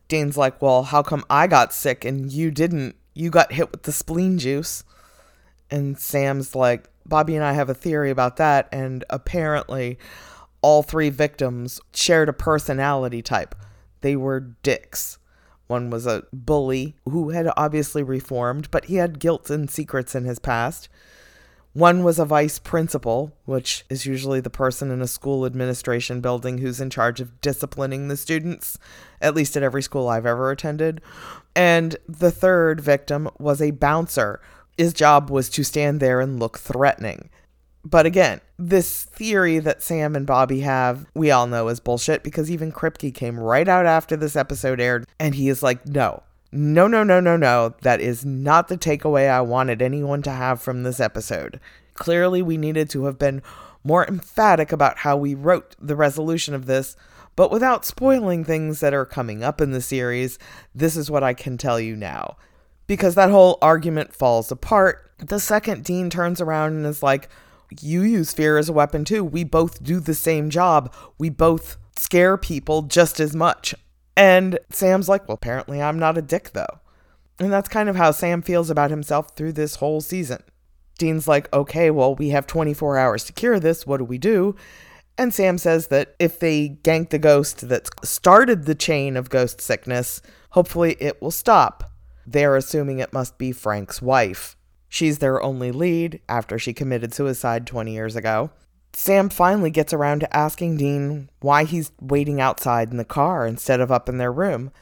Dean's 0.09 0.39
like, 0.39 0.63
well, 0.63 0.85
how 0.85 1.03
come 1.03 1.27
I 1.29 1.47
got 1.47 1.75
sick 1.75 2.07
and 2.07 2.33
you 2.33 2.51
didn't? 2.51 2.97
You 3.13 3.29
got 3.29 3.53
hit 3.53 3.71
with 3.71 3.83
the 3.83 3.93
spleen 3.93 4.39
juice. 4.39 4.83
And 5.71 5.99
Sam's 5.99 6.55
like, 6.55 6.89
Bobby 7.09 7.35
and 7.35 7.45
I 7.45 7.53
have 7.53 7.71
a 7.71 7.75
theory 7.75 8.11
about 8.11 8.37
that. 8.37 8.69
And 8.71 9.05
apparently, 9.11 9.99
all 10.63 10.83
three 10.83 11.11
victims 11.11 11.81
shared 11.93 12.29
a 12.29 12.33
personality 12.33 13.23
type. 13.23 13.55
They 14.01 14.17
were 14.17 14.41
dicks. 14.41 15.19
One 15.67 15.91
was 15.91 16.07
a 16.07 16.25
bully 16.33 16.97
who 17.05 17.31
had 17.31 17.51
obviously 17.57 18.03
reformed, 18.03 18.71
but 18.71 18.87
he 18.87 18.97
had 18.97 19.19
guilt 19.19 19.51
and 19.51 19.71
secrets 19.71 20.15
in 20.15 20.25
his 20.25 20.39
past. 20.39 20.89
One 21.75 22.03
was 22.03 22.19
a 22.19 22.25
vice 22.25 22.59
principal, 22.59 23.37
which 23.45 23.85
is 23.91 24.07
usually 24.07 24.41
the 24.41 24.51
person 24.51 24.91
in 24.91 25.03
a 25.03 25.07
school 25.07 25.45
administration 25.45 26.21
building 26.21 26.59
who's 26.59 26.81
in 26.81 26.91
charge 26.91 27.21
of 27.21 27.41
disciplining 27.41 28.09
the 28.09 28.17
students, 28.17 28.79
at 29.21 29.35
least 29.35 29.57
at 29.57 29.63
every 29.63 29.83
school 29.83 30.09
I've 30.09 30.27
ever 30.27 30.51
attended. 30.51 31.03
And 31.55 31.97
the 32.09 32.31
third 32.31 32.81
victim 32.81 33.29
was 33.39 33.61
a 33.61 33.71
bouncer. 33.71 34.41
His 34.79 34.95
job 34.95 35.29
was 35.29 35.51
to 35.51 35.65
stand 35.65 36.01
there 36.01 36.21
and 36.21 36.41
look 36.41 36.59
threatening. 36.59 37.29
But 37.85 38.07
again, 38.07 38.41
this 38.59 39.05
theory 39.05 39.59
that 39.59 39.83
Sam 39.83 40.17
and 40.17 40.27
Bobby 40.27 40.61
have, 40.61 41.07
we 41.15 41.31
all 41.31 41.47
know 41.47 41.69
is 41.69 41.81
bullshit 41.81 42.23
because 42.23 42.51
even 42.51 42.73
Kripke 42.73 43.15
came 43.15 43.39
right 43.39 43.69
out 43.69 43.87
after 43.87 44.17
this 44.17 44.37
episode 44.37 44.81
aired 44.81 45.07
and 45.19 45.35
he 45.35 45.49
is 45.49 45.63
like, 45.63 45.87
no, 45.87 46.23
no, 46.53 46.87
no, 46.87 47.03
no, 47.03 47.21
no, 47.21 47.37
no. 47.37 47.75
That 47.83 48.01
is 48.01 48.25
not 48.25 48.69
the 48.69 48.79
takeaway 48.79 49.31
I 49.31 49.41
wanted 49.43 49.83
anyone 49.83 50.23
to 50.23 50.31
have 50.31 50.61
from 50.61 50.83
this 50.83 51.01
episode. 51.01 51.61
Clearly, 51.95 52.43
we 52.43 52.57
needed 52.57 52.89
to 52.91 53.05
have 53.05 53.19
been 53.19 53.43
more 53.85 54.07
emphatic 54.07 54.73
about 54.73 54.99
how 54.99 55.17
we 55.17 55.35
wrote 55.35 55.75
the 55.81 55.97
resolution 55.97 56.55
of 56.55 56.67
this, 56.67 56.97
but 57.37 57.51
without 57.51 57.85
spoiling 57.85 58.45
things 58.45 58.81
that 58.81 58.95
are 58.95 59.07
coming 59.07 59.43
up 59.45 59.61
in 59.61 59.71
the 59.71 59.81
series, 59.81 60.39
this 60.75 60.97
is 60.97 61.11
what 61.11 61.23
I 61.23 61.35
can 61.35 61.57
tell 61.57 61.79
you 61.79 61.97
now. 61.97 62.37
Because 62.89 63.15
that 63.15 63.31
whole 63.31 63.59
argument 63.63 64.13
falls 64.13 64.51
apart 64.51 65.05
the 65.19 65.41
second 65.41 65.85
Dean 65.85 66.11
turns 66.11 66.41
around 66.41 66.75
and 66.75 66.87
is 66.87 67.03
like, 67.03 67.29
You 67.79 68.03
use 68.03 68.33
fear 68.33 68.59
as 68.59 68.69
a 68.69 68.73
weapon 68.73 69.05
too. 69.05 69.25
We 69.25 69.45
both 69.45 69.83
do 69.83 70.01
the 70.01 70.15
same 70.15 70.51
job. 70.51 70.93
We 71.19 71.29
both 71.29 71.77
scare 71.97 72.37
people 72.37 72.83
just 72.83 73.21
as 73.21 73.35
much. 73.35 73.75
And 74.17 74.59
Sam's 74.71 75.09
like, 75.09 75.29
well, 75.29 75.37
apparently 75.37 75.81
I'm 75.81 75.99
not 75.99 76.19
a 76.19 76.23
dick, 76.23 76.51
though. 76.53 76.81
And 77.39 77.53
that's 77.53 77.69
kind 77.69 77.89
of 77.89 77.97
how 77.97 78.11
Sam 78.11 78.43
feels 78.43 78.69
about 78.69 78.91
himself 78.91 79.37
through 79.37 79.53
this 79.53 79.77
whole 79.77 80.01
season. 80.01 80.43
Dean's 80.99 81.29
like, 81.29 81.53
okay, 81.53 81.91
well, 81.93 82.17
we 82.17 82.31
have 82.31 82.47
24 82.47 82.99
hours 82.99 83.23
to 83.25 83.33
cure 83.33 83.61
this. 83.61 83.87
What 83.87 83.99
do 83.99 84.05
we 84.05 84.19
do? 84.19 84.57
And 85.17 85.33
Sam 85.33 85.57
says 85.57 85.89
that 85.89 86.17
if 86.19 86.41
they 86.41 86.79
gank 86.83 87.11
the 87.11 87.19
ghost 87.19 87.69
that 87.69 87.89
started 88.05 88.65
the 88.65 88.75
chain 88.75 89.17
of 89.17 89.31
ghost 89.31 89.61
sickness, 89.61 90.21
hopefully 90.51 90.97
it 90.99 91.23
will 91.23 91.31
stop. 91.31 91.88
They're 92.31 92.57
assuming 92.57 92.99
it 92.99 93.15
must 93.15 93.39
be 93.39 93.53
Frank's 93.53 94.03
wife. 94.03 94.55
She's 94.87 95.19
their 95.19 95.43
only 95.43 95.71
lead 95.71 96.21
after 96.29 96.59
she 96.59 96.75
committed 96.75 97.15
suicide 97.15 97.67
20 97.67 97.91
years 97.91 98.17
ago. 98.17 98.51
Sam 98.93 99.31
finally 99.31 99.71
gets 99.71 99.95
around 99.95 100.21
to 100.21 100.37
asking 100.37 100.77
Dean 100.77 101.31
why 101.41 101.65
he's 101.65 101.91
waiting 102.03 102.39
outside 102.39 102.91
in 102.91 102.99
the 102.99 103.05
car 103.05 103.47
instead 103.47 103.81
of 103.81 103.91
up 103.91 104.11
in 104.11 104.19
their 104.19 104.33
room. 104.33 104.73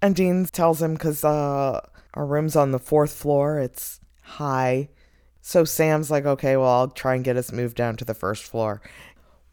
And 0.00 0.16
Dean 0.16 0.46
tells 0.46 0.80
him 0.80 0.94
because 0.94 1.22
uh, 1.22 1.80
our 2.14 2.26
room's 2.26 2.56
on 2.56 2.72
the 2.72 2.78
fourth 2.78 3.12
floor, 3.12 3.58
it's 3.58 4.00
high. 4.22 4.88
So 5.42 5.64
Sam's 5.64 6.10
like, 6.10 6.24
okay, 6.24 6.56
well, 6.56 6.68
I'll 6.68 6.88
try 6.88 7.14
and 7.14 7.24
get 7.24 7.36
us 7.36 7.52
moved 7.52 7.76
down 7.76 7.96
to 7.96 8.06
the 8.06 8.14
first 8.14 8.44
floor. 8.44 8.80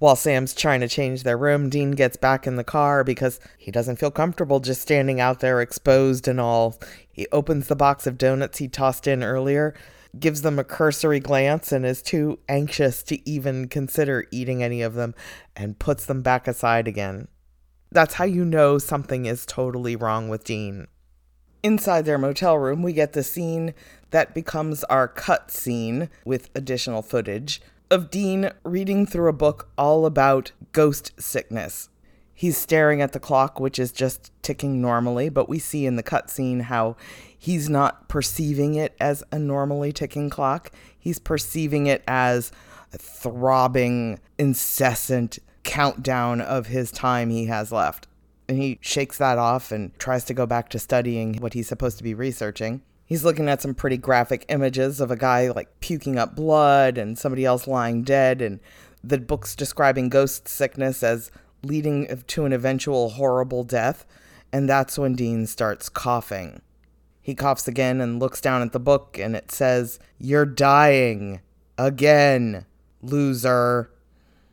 While 0.04 0.18
Sam's 0.18 0.54
trying 0.54 0.82
to 0.82 0.90
change 0.90 1.24
their 1.24 1.38
room, 1.38 1.70
Dean 1.70 1.92
gets 1.92 2.18
back 2.18 2.46
in 2.46 2.58
the 2.58 2.64
car 2.66 3.06
because 3.06 3.40
he 3.58 3.72
doesn't 3.72 3.96
feel 3.96 4.12
comfortable 4.12 4.60
just 4.60 4.82
standing 4.82 5.22
out 5.22 5.40
there 5.40 5.62
exposed 5.62 6.28
and 6.28 6.42
all. 6.42 6.78
He 7.10 7.26
opens 7.32 7.70
the 7.70 7.78
box 7.78 8.06
of 8.06 8.18
donuts 8.18 8.58
he 8.58 8.68
tossed 8.68 9.08
in 9.08 9.24
earlier 9.24 9.74
gives 10.20 10.42
them 10.42 10.60
a 10.60 10.64
cursory 10.66 11.22
glance 11.22 11.72
and 11.72 11.86
is 11.86 12.02
too 12.02 12.38
anxious 12.50 13.02
to 13.04 13.30
even 13.30 13.70
consider 13.70 14.28
eating 14.30 14.62
any 14.62 14.82
of 14.82 14.96
them 14.96 15.16
and 15.56 15.80
puts 15.80 16.06
them 16.06 16.22
back 16.22 16.50
aside 16.50 16.86
again. 16.86 17.30
That's 17.90 18.16
how 18.16 18.26
you 18.26 18.44
know 18.44 18.80
something 18.80 19.26
is 19.26 19.46
totally 19.46 19.96
wrong 19.96 20.28
with 20.28 20.44
Dean. 20.44 20.88
Inside 21.64 22.04
their 22.04 22.18
motel 22.18 22.58
room, 22.58 22.84
we 22.84 22.92
get 22.92 23.14
the 23.14 23.24
scene 23.24 23.74
that 24.12 24.34
becomes 24.34 24.84
our 24.84 25.08
cut 25.08 25.50
scene 25.50 26.10
with 26.26 26.50
additional 26.54 27.02
footage 27.02 27.62
of 27.94 28.10
Dean 28.10 28.50
reading 28.64 29.06
through 29.06 29.30
a 29.30 29.34
book 29.34 29.70
all 29.78 30.08
about 30.08 30.52
ghost 30.72 31.12
sickness. 31.20 31.90
He's 32.34 32.58
staring 32.58 33.04
at 33.04 33.12
the 33.12 33.20
clock, 33.20 33.60
which 33.60 33.78
is 33.78 33.92
just 33.92 34.32
ticking 34.42 34.82
normally, 34.82 35.30
but 35.30 35.48
we 35.48 35.60
see 35.60 35.86
in 35.86 35.96
the 35.96 36.02
cutscene 36.02 36.64
how 36.64 36.96
he's 37.38 37.70
not 37.70 38.10
perceiving 38.10 38.74
it 38.74 38.96
as 39.00 39.24
a 39.32 39.38
normally 39.38 39.94
ticking 39.94 40.32
clock. 40.32 40.72
He's 40.98 41.20
perceiving 41.20 41.86
it 41.86 42.04
as 42.08 42.52
a 42.94 42.98
throbbing, 42.98 44.20
incessant 44.40 45.38
countdown 45.62 46.42
of 46.42 46.66
his 46.66 46.92
time 46.92 47.30
he 47.30 47.46
has 47.46 47.72
left. 47.72 48.08
And 48.50 48.58
he 48.58 48.80
shakes 48.82 49.20
that 49.20 49.38
off 49.38 49.72
and 49.72 49.98
tries 50.00 50.26
to 50.26 50.34
go 50.34 50.48
back 50.48 50.70
to 50.70 50.80
studying 50.80 51.36
what 51.36 51.54
he's 51.54 51.68
supposed 51.68 52.00
to 52.00 52.04
be 52.04 52.16
researching. 52.16 52.82
He's 53.06 53.24
looking 53.24 53.50
at 53.50 53.62
some 53.62 53.76
pretty 53.76 53.98
graphic 53.98 54.46
images 54.50 55.00
of 55.00 55.12
a 55.12 55.16
guy 55.16 55.50
like 55.50 55.80
puking 55.80 56.18
up 56.18 56.36
blood 56.36 56.98
and 56.98 57.18
somebody 57.18 57.46
else 57.46 57.68
lying 57.68 58.04
dead, 58.04 58.42
and 58.42 58.60
the 59.04 59.18
book's 59.18 59.56
describing 59.56 60.10
ghost 60.10 60.48
sickness 60.48 61.04
as 61.04 61.32
leading 61.64 62.08
to 62.28 62.46
an 62.46 62.54
eventual 62.54 63.12
horrible 63.12 63.64
death. 63.64 64.06
And 64.52 64.70
that's 64.70 64.98
when 64.98 65.16
Dean 65.16 65.48
starts 65.48 65.90
coughing. 65.90 66.62
He 67.22 67.36
coughs 67.36 67.68
again 67.68 68.02
and 68.02 68.20
looks 68.20 68.42
down 68.42 68.62
at 68.62 68.74
the 68.74 68.80
book, 68.80 69.18
and 69.18 69.36
it 69.36 69.52
says, 69.52 69.98
You're 70.20 70.46
dying. 70.46 71.40
Again, 71.78 72.66
loser. 73.02 73.90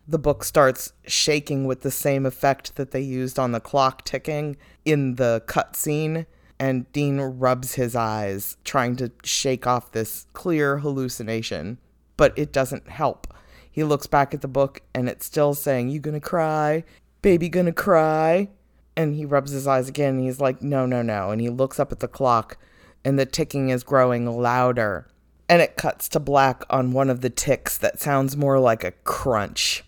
The 0.07 0.19
book 0.19 0.43
starts 0.45 0.93
shaking 1.07 1.67
with 1.67 1.83
the 1.83 1.91
same 1.91 2.25
effect 2.25 2.77
that 2.77 2.93
they 2.93 3.01
used 3.01 3.39
on 3.39 3.53
the 3.53 3.61
clock 3.61 4.05
ticking 4.05 4.57
in 4.85 5.17
the 5.17 5.43
cutscene, 5.47 6.27
and 6.61 6.91
Dean 6.93 7.21
rubs 7.21 7.75
his 7.75 7.97
eyes, 7.97 8.57
trying 8.63 8.95
to 8.97 9.11
shake 9.25 9.67
off 9.67 9.91
this 9.91 10.27
clear 10.35 10.79
hallucination. 10.79 11.79
But 12.17 12.39
it 12.39 12.53
doesn't 12.53 12.89
help. 12.89 13.27
He 13.69 13.83
looks 13.83 14.07
back 14.07 14.35
at 14.35 14.43
the 14.43 14.49
book, 14.49 14.83
and 14.95 15.09
it's 15.09 15.27
still 15.27 15.55
saying, 15.55 15.89
You 15.89 15.99
gonna 15.99 16.21
cry? 16.21 16.85
Baby 17.23 17.49
gonna 17.49 17.73
cry? 17.73 18.51
And 18.97 19.15
he 19.15 19.25
rubs 19.25 19.53
his 19.53 19.67
eyes 19.67 19.89
again 19.89 20.17
and 20.17 20.25
he's 20.25 20.41
like, 20.41 20.63
no, 20.63 20.85
no, 20.85 21.01
no. 21.01 21.31
And 21.31 21.41
he 21.41 21.49
looks 21.49 21.81
up 21.81 21.93
at 21.93 22.01
the 22.01 22.09
clock 22.09 22.59
and 23.05 23.19
the 23.19 23.27
ticking 23.27 23.71
is 23.71 23.83
growing 23.83 24.27
louder. 24.27 25.07
And 25.49 25.63
it 25.63 25.77
cuts 25.77 26.09
to 26.11 26.21
black 26.21 26.65
on 26.71 26.93
one 26.93 27.11
of 27.11 27.23
the 27.23 27.31
ticks 27.31 27.79
that 27.79 28.01
sounds 28.01 28.37
more 28.37 28.59
like 28.59 28.85
a 28.85 28.93
crunch. 28.93 29.85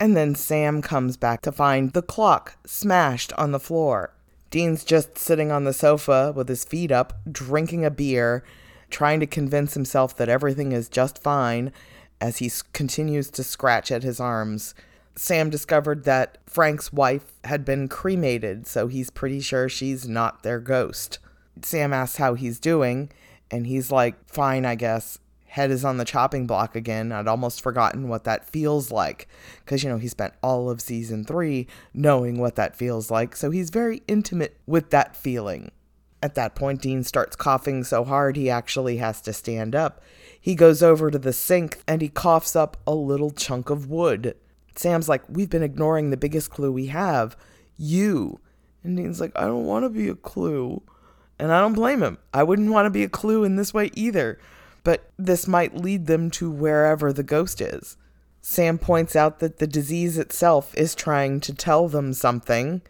And 0.00 0.16
then 0.16 0.34
Sam 0.34 0.82
comes 0.82 1.16
back 1.16 1.40
to 1.42 1.52
find 1.52 1.92
the 1.92 2.02
clock 2.02 2.56
smashed 2.66 3.32
on 3.34 3.52
the 3.52 3.60
floor. 3.60 4.14
Dean's 4.50 4.84
just 4.84 5.18
sitting 5.18 5.52
on 5.52 5.64
the 5.64 5.72
sofa 5.72 6.32
with 6.34 6.48
his 6.48 6.64
feet 6.64 6.90
up, 6.90 7.20
drinking 7.30 7.84
a 7.84 7.90
beer, 7.90 8.42
trying 8.90 9.20
to 9.20 9.26
convince 9.26 9.74
himself 9.74 10.16
that 10.16 10.28
everything 10.28 10.72
is 10.72 10.88
just 10.88 11.22
fine 11.22 11.72
as 12.20 12.38
he 12.38 12.50
continues 12.72 13.30
to 13.30 13.44
scratch 13.44 13.92
at 13.92 14.02
his 14.02 14.18
arms. 14.20 14.74
Sam 15.16 15.50
discovered 15.50 16.04
that 16.04 16.38
Frank's 16.46 16.92
wife 16.92 17.32
had 17.44 17.64
been 17.64 17.88
cremated, 17.88 18.66
so 18.66 18.86
he's 18.86 19.10
pretty 19.10 19.40
sure 19.40 19.68
she's 19.68 20.08
not 20.08 20.42
their 20.42 20.60
ghost. 20.60 21.18
Sam 21.62 21.92
asks 21.92 22.18
how 22.18 22.34
he's 22.34 22.58
doing, 22.58 23.10
and 23.50 23.66
he's 23.66 23.90
like, 23.90 24.14
fine, 24.28 24.64
I 24.64 24.76
guess. 24.76 25.18
Head 25.48 25.70
is 25.70 25.84
on 25.84 25.96
the 25.96 26.04
chopping 26.04 26.46
block 26.46 26.76
again. 26.76 27.10
I'd 27.10 27.26
almost 27.26 27.62
forgotten 27.62 28.08
what 28.08 28.24
that 28.24 28.48
feels 28.48 28.90
like. 28.90 29.28
Because, 29.64 29.82
you 29.82 29.88
know, 29.88 29.98
he 29.98 30.08
spent 30.08 30.34
all 30.42 30.68
of 30.68 30.80
season 30.80 31.24
three 31.24 31.66
knowing 31.94 32.38
what 32.38 32.54
that 32.56 32.76
feels 32.76 33.10
like, 33.10 33.34
so 33.34 33.50
he's 33.50 33.70
very 33.70 34.02
intimate 34.06 34.58
with 34.66 34.90
that 34.90 35.16
feeling. 35.16 35.70
At 36.22 36.34
that 36.34 36.54
point, 36.54 36.82
Dean 36.82 37.02
starts 37.02 37.36
coughing 37.36 37.84
so 37.84 38.04
hard 38.04 38.36
he 38.36 38.50
actually 38.50 38.98
has 38.98 39.20
to 39.22 39.32
stand 39.32 39.74
up. 39.74 40.02
He 40.40 40.54
goes 40.54 40.82
over 40.82 41.10
to 41.10 41.18
the 41.18 41.32
sink 41.32 41.80
and 41.86 42.02
he 42.02 42.08
coughs 42.08 42.54
up 42.54 42.76
a 42.86 42.94
little 42.94 43.30
chunk 43.30 43.70
of 43.70 43.88
wood. 43.88 44.36
Sam's 44.76 45.08
like, 45.08 45.22
We've 45.28 45.50
been 45.50 45.62
ignoring 45.62 46.10
the 46.10 46.16
biggest 46.16 46.50
clue 46.50 46.72
we 46.72 46.86
have 46.86 47.36
you. 47.76 48.40
And 48.82 48.96
Dean's 48.96 49.20
like, 49.20 49.32
I 49.36 49.42
don't 49.42 49.66
want 49.66 49.84
to 49.84 49.88
be 49.88 50.08
a 50.08 50.14
clue. 50.14 50.82
And 51.38 51.52
I 51.52 51.60
don't 51.60 51.74
blame 51.74 52.02
him. 52.02 52.18
I 52.34 52.42
wouldn't 52.42 52.72
want 52.72 52.86
to 52.86 52.90
be 52.90 53.04
a 53.04 53.08
clue 53.08 53.44
in 53.44 53.56
this 53.56 53.72
way 53.72 53.90
either. 53.94 54.38
But 54.88 55.10
this 55.18 55.46
might 55.46 55.76
lead 55.76 56.06
them 56.06 56.30
to 56.30 56.50
wherever 56.50 57.12
the 57.12 57.22
ghost 57.22 57.60
is. 57.60 57.98
Sam 58.40 58.78
points 58.78 59.14
out 59.14 59.38
that 59.38 59.58
the 59.58 59.66
disease 59.66 60.16
itself 60.16 60.74
is 60.78 60.94
trying 60.94 61.40
to 61.40 61.52
tell 61.52 61.88
them 61.88 62.14
something. 62.14 62.80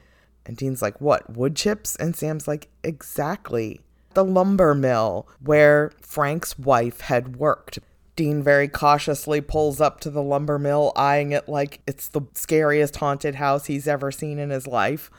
And 0.46 0.56
Dean's 0.56 0.80
like, 0.80 1.00
What, 1.00 1.36
wood 1.36 1.56
chips? 1.56 1.96
And 1.96 2.14
Sam's 2.14 2.46
like, 2.46 2.68
Exactly. 2.84 3.80
The 4.14 4.24
lumber 4.24 4.76
mill 4.76 5.26
where 5.42 5.90
Frank's 6.00 6.56
wife 6.56 7.00
had 7.00 7.34
worked. 7.34 7.80
Dean 8.14 8.44
very 8.44 8.68
cautiously 8.68 9.40
pulls 9.40 9.80
up 9.80 9.98
to 10.02 10.10
the 10.10 10.22
lumber 10.22 10.60
mill, 10.60 10.92
eyeing 10.94 11.32
it 11.32 11.48
like 11.48 11.80
it's 11.84 12.06
the 12.06 12.22
scariest 12.32 12.94
haunted 12.94 13.34
house 13.34 13.66
he's 13.66 13.88
ever 13.88 14.12
seen 14.12 14.38
in 14.38 14.50
his 14.50 14.68
life. 14.68 15.10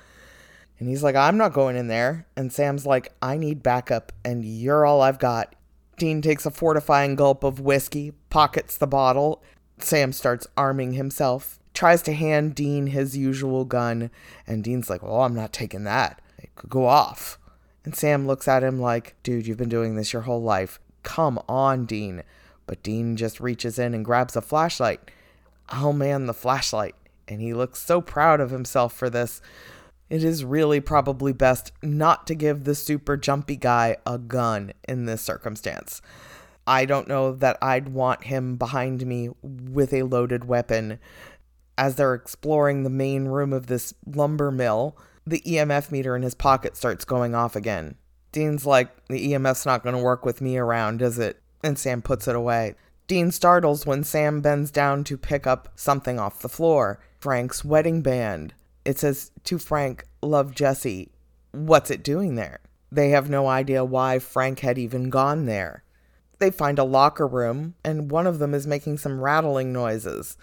And 0.80 0.88
he's 0.88 1.04
like, 1.04 1.18
I'm 1.18 1.36
not 1.36 1.52
going 1.52 1.76
in 1.76 1.90
there. 1.90 2.26
And 2.38 2.54
Sam's 2.54 2.86
like, 2.86 3.12
I 3.22 3.36
need 3.36 3.62
backup, 3.62 4.14
and 4.24 4.46
you're 4.46 4.86
all 4.86 5.02
I've 5.02 5.20
got. 5.20 5.56
Dean 6.00 6.22
takes 6.22 6.46
a 6.46 6.52
fortifying 6.52 7.16
gulp 7.16 7.44
of 7.44 7.60
whiskey, 7.60 8.14
pockets 8.30 8.76
the 8.76 8.88
bottle. 8.88 9.44
Sam 9.78 10.12
starts 10.12 10.48
arming 10.58 10.94
himself 10.94 11.60
tries 11.80 12.02
to 12.02 12.14
hand 12.14 12.56
Dean 12.56 12.88
his 12.88 13.16
usual 13.16 13.64
gun, 13.64 14.12
and 14.46 14.64
Dean's 14.64 14.90
like, 14.90 15.02
Well, 15.02 15.22
I'm 15.22 15.34
not 15.34 15.54
taking 15.54 15.86
that. 15.86 16.22
It 16.38 16.54
could 16.56 16.70
go 16.70 16.86
off. 16.86 17.40
And 17.86 17.96
Sam 17.96 18.28
looks 18.28 18.50
at 18.50 18.66
him 18.66 18.82
like, 18.82 19.16
Dude, 19.24 19.48
you've 19.48 19.58
been 19.58 19.70
doing 19.70 19.96
this 19.96 20.12
your 20.12 20.24
whole 20.24 20.42
life. 20.42 20.80
Come 21.04 21.40
on, 21.48 21.86
Dean. 21.86 22.24
But 22.66 22.84
Dean 22.84 23.16
just 23.16 23.40
reaches 23.40 23.80
in 23.80 23.94
and 23.94 24.04
grabs 24.04 24.36
a 24.36 24.42
flashlight. 24.42 25.10
I'll 25.70 25.94
man 25.94 26.26
the 26.26 26.34
flashlight. 26.34 26.96
And 27.30 27.42
he 27.42 27.54
looks 27.54 27.80
so 27.80 28.02
proud 28.02 28.42
of 28.42 28.52
himself 28.52 28.94
for 28.94 29.10
this. 29.10 29.42
It 30.10 30.24
is 30.24 30.44
really 30.44 30.80
probably 30.80 31.34
best 31.34 31.72
not 31.84 32.26
to 32.28 32.36
give 32.36 32.64
the 32.64 32.76
super 32.76 33.16
jumpy 33.16 33.56
guy 33.56 33.98
a 34.06 34.18
gun 34.18 34.74
in 34.88 35.06
this 35.06 35.22
circumstance. 35.22 36.02
I 36.66 36.86
don't 36.86 37.08
know 37.08 37.34
that 37.34 37.58
I'd 37.62 37.90
want 37.90 38.26
him 38.26 38.56
behind 38.56 39.06
me 39.06 39.30
with 39.42 39.94
a 39.94 40.04
loaded 40.04 40.46
weapon 40.46 41.00
as 41.80 41.96
they're 41.96 42.14
exploring 42.14 42.84
the 42.84 42.90
main 42.90 43.26
room 43.26 43.54
of 43.54 43.68
this 43.68 43.94
lumber 44.06 44.52
mill, 44.52 44.98
the 45.26 45.42
EMF 45.46 45.92
meter 45.92 46.14
in 46.14 46.24
his 46.24 46.36
pocket 46.36 46.76
starts 46.76 47.06
going 47.06 47.34
off 47.34 47.56
again. 47.56 47.96
Dean's 48.34 48.66
like, 48.66 48.90
The 49.08 49.32
EMF's 49.32 49.66
not 49.66 49.82
going 49.82 49.96
to 49.96 50.02
work 50.02 50.26
with 50.26 50.42
me 50.42 50.58
around, 50.58 51.02
is 51.02 51.18
it? 51.18 51.42
And 51.64 51.80
Sam 51.80 52.02
puts 52.02 52.28
it 52.28 52.36
away. 52.36 52.76
Dean 53.08 53.32
startles 53.32 53.86
when 53.86 54.04
Sam 54.04 54.42
bends 54.42 54.72
down 54.72 55.06
to 55.06 55.18
pick 55.18 55.48
up 55.48 55.72
something 55.76 56.20
off 56.20 56.42
the 56.42 56.50
floor 56.50 57.00
Frank's 57.18 57.64
wedding 57.64 58.02
band. 58.02 58.54
It 58.86 58.98
says, 59.00 59.32
To 59.46 59.58
Frank, 59.58 60.06
love 60.22 60.54
Jesse. 60.54 61.12
What's 61.52 61.92
it 61.92 62.04
doing 62.04 62.36
there? 62.36 62.60
They 62.92 63.10
have 63.10 63.30
no 63.30 63.48
idea 63.48 63.84
why 63.84 64.20
Frank 64.20 64.60
had 64.60 64.78
even 64.78 65.10
gone 65.10 65.46
there. 65.46 65.84
They 66.40 66.52
find 66.52 66.80
a 66.80 66.84
locker 66.84 67.28
room, 67.28 67.76
and 67.84 68.10
one 68.10 68.26
of 68.26 68.40
them 68.40 68.54
is 68.54 68.66
making 68.66 68.98
some 68.98 69.20
rattling 69.20 69.74
noises. 69.74 70.38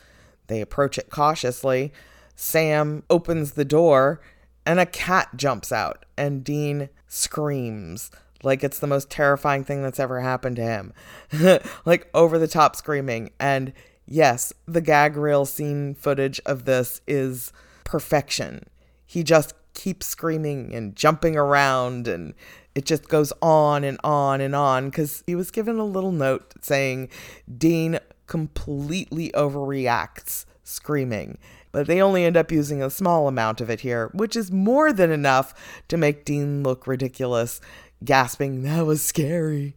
They 0.46 0.60
approach 0.60 0.98
it 0.98 1.10
cautiously. 1.10 1.92
Sam 2.36 3.02
opens 3.08 3.52
the 3.52 3.64
door 3.64 4.20
and 4.66 4.80
a 4.80 4.86
cat 4.86 5.28
jumps 5.36 5.70
out, 5.70 6.04
and 6.18 6.44
Dean 6.44 6.88
screams 7.06 8.10
like 8.42 8.62
it's 8.62 8.80
the 8.80 8.86
most 8.86 9.08
terrifying 9.08 9.64
thing 9.64 9.82
that's 9.82 10.00
ever 10.00 10.20
happened 10.20 10.56
to 10.56 10.62
him. 10.62 10.92
like 11.84 12.10
over 12.12 12.38
the 12.38 12.48
top 12.48 12.76
screaming. 12.76 13.30
And 13.40 13.72
yes, 14.06 14.52
the 14.66 14.80
gag 14.80 15.16
reel 15.16 15.46
scene 15.46 15.94
footage 15.94 16.40
of 16.44 16.64
this 16.64 17.00
is 17.06 17.52
perfection. 17.86 18.64
He 19.06 19.22
just 19.22 19.54
keeps 19.72 20.06
screaming 20.06 20.74
and 20.74 20.94
jumping 20.94 21.36
around 21.36 22.08
and 22.08 22.34
it 22.74 22.84
just 22.84 23.08
goes 23.08 23.32
on 23.40 23.84
and 23.84 23.98
on 24.04 24.42
and 24.42 24.54
on 24.54 24.90
because 24.90 25.24
he 25.26 25.34
was 25.34 25.50
given 25.50 25.78
a 25.78 25.84
little 25.84 26.12
note 26.12 26.52
saying 26.60 27.08
Dean 27.56 27.98
completely 28.26 29.30
overreacts 29.30 30.44
screaming. 30.62 31.38
But 31.72 31.86
they 31.86 32.02
only 32.02 32.24
end 32.24 32.36
up 32.36 32.50
using 32.50 32.82
a 32.82 32.90
small 32.90 33.28
amount 33.28 33.60
of 33.60 33.70
it 33.70 33.80
here, 33.80 34.10
which 34.12 34.34
is 34.34 34.50
more 34.50 34.92
than 34.92 35.10
enough 35.10 35.54
to 35.88 35.96
make 35.96 36.24
Dean 36.24 36.62
look 36.62 36.86
ridiculous, 36.86 37.60
gasping, 38.04 38.62
That 38.62 38.84
was 38.84 39.02
scary. 39.02 39.76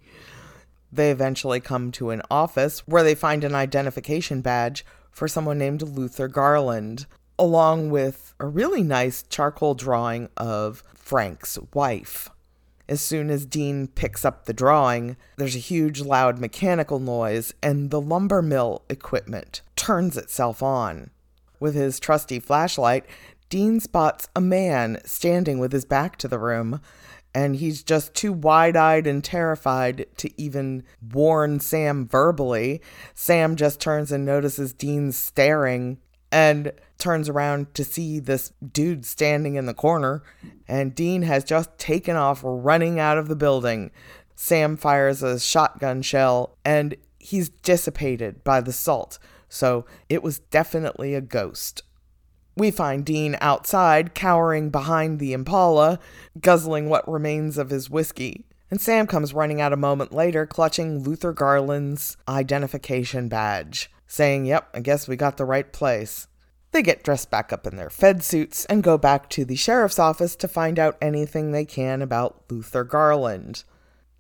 They 0.92 1.12
eventually 1.12 1.60
come 1.60 1.92
to 1.94 2.10
an 2.10 2.22
office 2.32 2.80
where 2.88 3.04
they 3.04 3.16
find 3.16 3.44
an 3.44 3.54
identification 3.54 4.42
badge 4.42 4.86
for 5.12 5.28
someone 5.28 5.58
named 5.58 5.82
Luther 5.82 6.28
Garland, 6.28 7.06
along 7.40 7.90
with 7.90 8.36
a 8.40 8.46
really 8.46 8.84
nice 8.84 9.24
charcoal 9.24 9.74
drawing 9.74 10.30
of 10.38 10.84
Frank's 10.94 11.58
wife. 11.74 12.30
As 12.90 13.02
soon 13.02 13.30
as 13.30 13.46
Dean 13.46 13.88
picks 13.88 14.26
up 14.26 14.46
the 14.46 14.54
drawing, 14.54 15.16
there's 15.38 15.56
a 15.56 15.60
huge 15.60 16.02
loud 16.02 16.40
mechanical 16.40 17.00
noise, 17.00 17.54
and 17.64 17.92
the 17.92 18.02
lumber 18.02 18.42
mill 18.42 18.84
equipment 18.90 19.62
turns 19.76 20.18
itself 20.18 20.62
on. 20.62 21.12
With 21.60 21.76
his 21.76 22.00
trusty 22.00 22.40
flashlight, 22.40 23.06
Dean 23.50 23.80
spots 23.80 24.28
a 24.36 24.42
man 24.42 25.00
standing 25.06 25.60
with 25.60 25.72
his 25.72 25.86
back 25.86 26.18
to 26.18 26.28
the 26.28 26.40
room, 26.40 26.82
and 27.34 27.56
he's 27.56 27.84
just 27.84 28.16
too 28.16 28.34
wide 28.34 28.76
eyed 28.76 29.08
and 29.08 29.24
terrified 29.24 30.08
to 30.18 30.30
even 30.42 30.84
warn 31.14 31.60
Sam 31.60 32.08
verbally. 32.08 32.82
Sam 33.14 33.56
just 33.56 33.80
turns 33.80 34.12
and 34.12 34.26
notices 34.26 34.74
Dean 34.74 35.12
staring 35.12 36.00
and 36.32 36.72
turns 37.00 37.30
around 37.30 37.74
to 37.74 37.84
see 37.84 38.20
this 38.20 38.52
dude 38.72 39.06
standing 39.06 39.56
in 39.56 39.66
the 39.66 39.74
corner, 39.74 40.22
and 40.68 40.94
Dean 40.94 41.24
has 41.24 41.44
just 41.44 41.78
taken 41.78 42.16
off 42.16 42.42
running 42.44 43.00
out 43.00 43.18
of 43.18 43.28
the 43.28 43.36
building. 43.36 43.92
Sam 44.36 44.78
fires 44.78 45.24
a 45.24 45.40
shotgun 45.40 46.02
shell, 46.02 46.58
and 46.64 46.96
he's 47.18 47.50
dissipated 47.50 48.44
by 48.44 48.62
the 48.62 48.74
salt, 48.74 49.18
so 49.48 49.86
it 50.08 50.22
was 50.24 50.40
definitely 50.40 51.16
a 51.16 51.22
ghost. 51.22 51.84
We 52.56 52.72
find 52.72 53.06
Dean 53.06 53.38
outside, 53.40 54.14
cowering 54.14 54.70
behind 54.70 55.20
the 55.20 55.34
Impala, 55.34 56.00
guzzling 56.42 56.90
what 56.90 57.10
remains 57.10 57.58
of 57.58 57.70
his 57.70 57.90
whiskey. 57.90 58.46
And 58.70 58.80
Sam 58.80 59.08
comes 59.08 59.34
running 59.34 59.62
out 59.62 59.74
a 59.74 59.78
moment 59.78 60.14
later, 60.14 60.46
clutching 60.46 61.04
Luther 61.04 61.34
Garland's 61.34 62.18
identification 62.28 63.30
badge, 63.30 63.90
saying, 64.08 64.46
Yep, 64.46 64.70
I 64.74 64.82
guess 64.82 65.08
we 65.08 65.16
got 65.16 65.38
the 65.38 65.46
right 65.46 65.72
place. 65.72 66.28
They 66.72 66.84
get 66.84 67.04
dressed 67.04 67.32
back 67.32 67.52
up 67.52 67.66
in 67.66 67.78
their 67.78 67.90
Fed 67.90 68.24
suits 68.24 68.66
and 68.66 68.84
go 68.84 68.98
back 68.98 69.30
to 69.32 69.44
the 69.44 69.56
sheriff's 69.56 69.98
office 69.98 70.36
to 70.38 70.48
find 70.48 70.78
out 70.78 70.98
anything 71.02 71.52
they 71.52 71.66
can 71.66 72.02
about 72.02 72.44
Luther 72.50 72.84
Garland. 72.84 73.64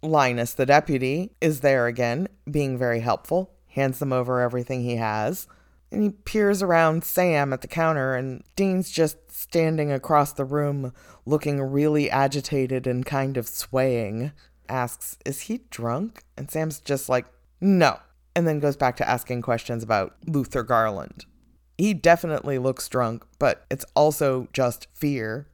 Linus, 0.02 0.54
the 0.54 0.66
deputy, 0.66 1.32
is 1.41 1.60
there 1.60 1.86
again, 1.86 2.28
being 2.50 2.78
very 2.78 3.02
helpful, 3.02 3.52
hands 3.68 4.00
them 4.00 4.12
over 4.12 4.39
everything 4.39 4.82
he 4.82 4.95
has, 4.95 5.47
and 5.91 6.02
he 6.02 6.10
peers 6.10 6.64
around 6.64 7.04
Sam 7.04 7.54
at 7.54 7.62
the 7.62 7.68
counter, 7.68 8.16
and 8.16 8.43
Dean's 8.56 8.89
just 8.89 9.18
standing 9.32 9.91
across 9.91 10.34
the 10.34 10.45
room, 10.45 10.93
looking 11.26 11.62
really 11.62 12.10
agitated 12.10 12.88
and 12.88 13.06
kind 13.06 13.38
of 13.38 13.47
swaying. 13.47 14.32
Asks, 14.68 15.18
Is 15.26 15.41
he 15.41 15.62
drunk? 15.70 16.24
And 16.38 16.50
Sam's 16.50 16.80
just 16.80 17.10
like, 17.10 17.26
No, 17.60 18.00
and 18.36 18.47
then 18.47 18.60
goes 18.60 18.78
back 18.78 18.95
to 18.97 19.08
asking 19.08 19.41
questions 19.41 19.84
about 19.84 20.16
Luther 20.26 20.64
Garland 20.64 21.26
he 21.80 21.93
definitely 21.93 22.57
looks 22.57 22.89
drunk, 22.89 23.25
but 23.39 23.65
it's 23.71 23.86
also 23.95 24.49
just 24.51 24.88
fear. 24.93 25.47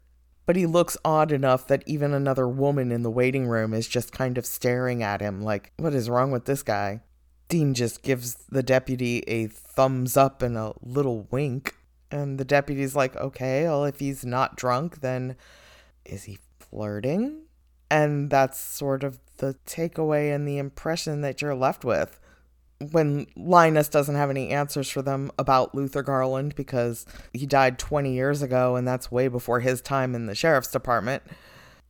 but 0.48 0.56
he 0.56 0.66
looks 0.66 0.98
odd 1.06 1.32
enough 1.32 1.68
that 1.68 1.84
even 1.86 2.14
another 2.14 2.48
woman 2.48 2.92
in 2.92 3.04
the 3.04 3.12
waiting 3.12 3.48
room 3.48 3.74
is 3.74 3.88
just 3.88 4.12
kind 4.12 4.38
of 4.38 4.46
staring 4.46 5.02
at 5.04 5.22
him 5.22 5.42
like, 5.42 5.72
what 5.78 5.94
is 5.94 6.10
wrong 6.10 6.32
with 6.32 6.46
this 6.46 6.64
guy? 6.64 7.02
Dean 7.48 7.74
just 7.74 8.02
gives 8.02 8.36
the 8.50 8.64
deputy 8.64 9.20
a 9.28 9.48
thumbs 9.48 10.18
up 10.18 10.42
and 10.42 10.58
a 10.58 10.74
little 10.82 11.28
wink. 11.30 11.76
And 12.12 12.40
the 12.40 12.46
deputy's 12.46 12.96
like, 12.96 13.16
okay, 13.16 13.64
well, 13.64 13.86
if 13.86 14.00
he's 14.00 14.26
not 14.26 14.56
drunk, 14.56 15.02
then 15.02 15.36
is 16.06 16.24
he 16.24 16.40
flirting? 16.60 17.44
And 17.92 18.30
that's 18.30 18.60
sort 18.60 19.04
of 19.04 19.20
the 19.38 19.56
takeaway 19.68 20.34
and 20.34 20.48
the 20.48 20.58
impression 20.58 21.22
that 21.22 21.42
you're 21.42 21.56
left 21.56 21.86
with 21.86 22.20
when 22.80 23.28
Linus 23.36 23.88
doesn't 23.88 24.16
have 24.16 24.30
any 24.30 24.50
answers 24.50 24.90
for 24.90 25.02
them 25.02 25.32
about 25.40 25.74
Luther 25.74 26.04
Garland 26.04 26.56
because 26.56 27.06
he 27.34 27.46
died 27.46 27.80
20 27.80 28.14
years 28.14 28.42
ago 28.42 28.76
and 28.76 28.88
that's 28.88 29.12
way 29.12 29.28
before 29.28 29.62
his 29.62 29.82
time 29.82 30.14
in 30.14 30.26
the 30.26 30.36
sheriff's 30.36 30.72
department. 30.72 31.24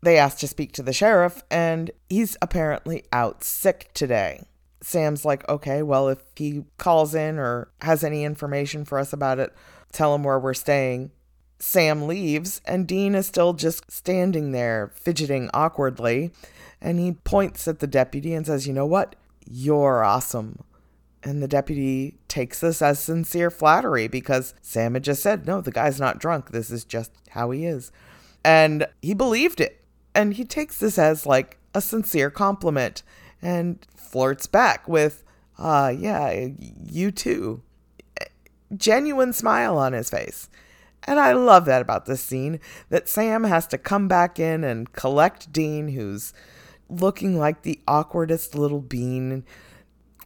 They 0.01 0.17
ask 0.17 0.37
to 0.39 0.47
speak 0.47 0.71
to 0.73 0.83
the 0.83 0.93
sheriff 0.93 1.43
and 1.49 1.91
he's 2.09 2.37
apparently 2.41 3.03
out 3.11 3.43
sick 3.43 3.91
today. 3.93 4.45
Sam's 4.81 5.25
like, 5.25 5.47
okay, 5.49 5.81
well, 5.81 6.09
if 6.09 6.19
he 6.35 6.65
calls 6.77 7.15
in 7.15 7.39
or 7.39 7.69
has 7.81 8.03
any 8.03 8.23
information 8.23 8.85
for 8.85 8.99
us 8.99 9.13
about 9.13 9.39
it, 9.39 9.51
tell 9.91 10.13
him 10.13 10.23
where 10.23 10.39
we're 10.39 10.53
staying. 10.53 11.09
Sam 11.57 12.05
leaves, 12.05 12.61
and 12.65 12.87
Dean 12.87 13.15
is 13.15 13.25
still 13.25 13.53
just 13.53 13.89
standing 13.89 14.51
there, 14.51 14.91
fidgeting 14.93 15.49
awkwardly. 15.53 16.31
And 16.81 16.99
he 16.99 17.13
points 17.13 17.67
at 17.67 17.79
the 17.79 17.87
deputy 17.87 18.33
and 18.33 18.45
says, 18.45 18.67
You 18.67 18.73
know 18.73 18.85
what? 18.85 19.15
You're 19.47 20.03
awesome. 20.03 20.63
And 21.25 21.41
the 21.41 21.47
deputy 21.47 22.19
takes 22.27 22.59
this 22.59 22.83
as 22.83 22.99
sincere 22.99 23.49
flattery 23.49 24.07
because 24.07 24.53
Sam 24.61 24.93
had 24.93 25.03
just 25.03 25.23
said, 25.23 25.47
No, 25.47 25.59
the 25.59 25.71
guy's 25.71 25.99
not 25.99 26.19
drunk. 26.19 26.51
This 26.51 26.69
is 26.69 26.85
just 26.85 27.11
how 27.31 27.49
he 27.49 27.65
is. 27.65 27.91
And 28.43 28.87
he 29.01 29.15
believed 29.15 29.59
it. 29.59 29.83
And 30.13 30.35
he 30.35 30.45
takes 30.45 30.77
this 30.77 30.99
as 30.99 31.25
like 31.25 31.57
a 31.73 31.81
sincere 31.81 32.29
compliment 32.29 33.01
and 33.41 33.79
flirts 33.95 34.45
back 34.45 34.87
with, 34.87 35.23
uh, 35.57 35.91
yeah, 35.97 36.49
you 36.85 37.09
too. 37.09 37.63
Genuine 38.77 39.33
smile 39.33 39.79
on 39.79 39.93
his 39.93 40.11
face. 40.11 40.47
And 41.05 41.19
I 41.19 41.33
love 41.33 41.65
that 41.65 41.81
about 41.81 42.05
this 42.05 42.21
scene 42.21 42.59
that 42.89 43.09
Sam 43.09 43.45
has 43.45 43.65
to 43.67 43.77
come 43.79 44.07
back 44.07 44.39
in 44.39 44.63
and 44.63 44.91
collect 44.93 45.51
Dean, 45.51 45.89
who's 45.89 46.33
looking 46.87 47.37
like 47.37 47.63
the 47.63 47.79
awkwardest 47.87 48.55
little 48.55 48.81
bean, 48.81 49.43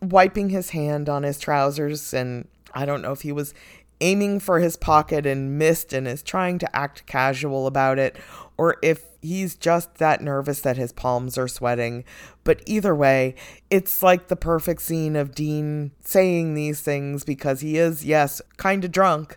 wiping 0.02 0.50
his 0.50 0.72
hand 0.72 1.10
on 1.10 1.24
his 1.24 1.40
trousers. 1.40 2.14
And 2.14 2.48
I 2.74 2.86
don't 2.86 3.02
know 3.02 3.12
if 3.12 3.22
he 3.22 3.32
was 3.32 3.54
aiming 4.02 4.40
for 4.40 4.60
his 4.60 4.78
pocket 4.78 5.26
and 5.26 5.58
missed 5.58 5.92
and 5.92 6.08
is 6.08 6.24
trying 6.24 6.58
to 6.60 6.76
act 6.76 7.06
casual 7.06 7.68
about 7.68 8.00
it, 8.00 8.16
or 8.58 8.78
if 8.82 9.04
he's 9.22 9.56
just 9.56 9.96
that 9.96 10.22
nervous 10.22 10.62
that 10.62 10.78
his 10.78 10.94
palms 10.94 11.38
are 11.38 11.48
sweating. 11.48 12.06
But 12.44 12.62
either 12.66 12.96
way, 12.96 13.36
it's 13.70 14.02
like 14.02 14.28
the 14.28 14.36
perfect 14.36 14.82
scene 14.82 15.16
of 15.16 15.36
Dean 15.36 15.92
saying 16.00 16.54
these 16.54 16.80
things 16.82 17.26
because 17.26 17.60
he 17.62 17.78
is, 17.78 18.06
yes, 18.06 18.42
kind 18.58 18.86
of 18.86 18.92
drunk, 18.92 19.36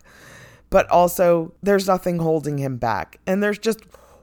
but 0.69 0.89
also 0.89 1.53
there's 1.61 1.87
nothing 1.87 2.19
holding 2.19 2.57
him 2.57 2.77
back. 2.77 3.19
And 3.27 3.43
there's 3.43 3.59
just 3.59 3.81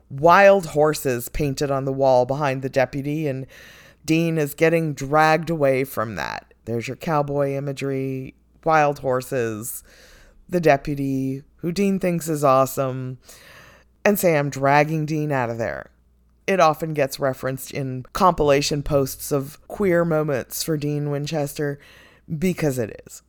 wild 0.09 0.67
horses 0.67 1.29
painted 1.29 1.71
on 1.71 1.85
the 1.85 1.93
wall 1.93 2.25
behind 2.25 2.63
the 2.63 2.71
deputy, 2.71 3.29
and 3.29 3.47
Dean 4.05 4.39
is 4.39 4.55
getting 4.55 4.95
dragged 4.95 5.51
away 5.51 5.85
from 5.85 6.17
that. 6.17 6.53
There's 6.65 6.89
your 6.89 6.97
cowboy 6.97 7.55
imagery, 7.55 8.35
wild 8.65 9.01
horses, 9.01 9.83
the 10.49 10.61
deputy, 10.61 11.43
who 11.57 11.73
Dean 11.73 11.99
thinks 11.99 12.29
is 12.29 12.45
awesome, 12.45 13.19
and 14.05 14.19
Sam 14.19 14.51
dragging 14.51 15.07
Dean 15.07 15.33
out 15.33 15.51
of 15.51 15.59
there. 15.59 15.91
It 16.47 16.59
often 16.59 16.95
gets 16.95 17.21
referenced 17.21 17.71
in 17.71 18.05
compilation 18.13 18.83
posts 18.83 19.31
of 19.31 19.59
queer 19.69 20.05
moments 20.05 20.63
for 20.63 20.77
Dean 20.77 21.11
Winchester 21.11 21.79
because 22.39 22.79
it 22.79 23.03
is. 23.07 23.23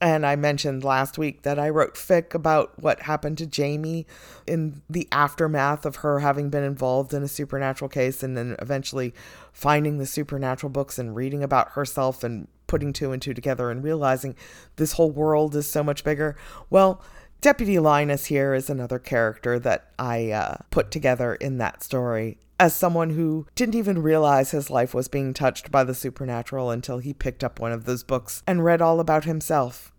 And 0.00 0.26
I 0.26 0.36
mentioned 0.36 0.84
last 0.84 1.18
week 1.18 1.42
that 1.42 1.58
I 1.58 1.68
wrote 1.68 1.94
fic 1.94 2.34
about 2.34 2.82
what 2.82 3.02
happened 3.02 3.38
to 3.38 3.46
Jamie 3.46 4.06
in 4.46 4.82
the 4.90 5.08
aftermath 5.12 5.86
of 5.86 5.96
her 5.96 6.20
having 6.20 6.50
been 6.50 6.64
involved 6.64 7.14
in 7.14 7.22
a 7.22 7.28
supernatural 7.28 7.88
case 7.88 8.22
and 8.22 8.36
then 8.36 8.56
eventually 8.58 9.14
finding 9.52 9.98
the 9.98 10.06
supernatural 10.06 10.70
books 10.70 10.98
and 10.98 11.14
reading 11.14 11.42
about 11.42 11.72
herself 11.72 12.24
and 12.24 12.48
putting 12.66 12.92
two 12.92 13.12
and 13.12 13.22
two 13.22 13.32
together 13.34 13.70
and 13.70 13.84
realizing 13.84 14.34
this 14.76 14.92
whole 14.92 15.10
world 15.10 15.54
is 15.54 15.70
so 15.70 15.82
much 15.82 16.02
bigger. 16.02 16.36
Well, 16.70 17.00
Deputy 17.40 17.78
Linus 17.78 18.26
here 18.26 18.54
is 18.54 18.70
another 18.70 18.98
character 18.98 19.58
that 19.58 19.90
I 19.98 20.30
uh, 20.30 20.56
put 20.70 20.90
together 20.90 21.34
in 21.34 21.58
that 21.58 21.82
story 21.82 22.38
as 22.58 22.74
someone 22.74 23.10
who 23.10 23.46
didn't 23.54 23.74
even 23.74 24.02
realize 24.02 24.50
his 24.50 24.70
life 24.70 24.94
was 24.94 25.08
being 25.08 25.34
touched 25.34 25.70
by 25.70 25.84
the 25.84 25.94
supernatural 25.94 26.70
until 26.70 26.98
he 26.98 27.12
picked 27.12 27.42
up 27.42 27.58
one 27.58 27.72
of 27.72 27.84
those 27.84 28.04
books 28.04 28.42
and 28.46 28.64
read 28.64 28.80
all 28.80 29.00
about 29.00 29.24
himself. 29.24 29.92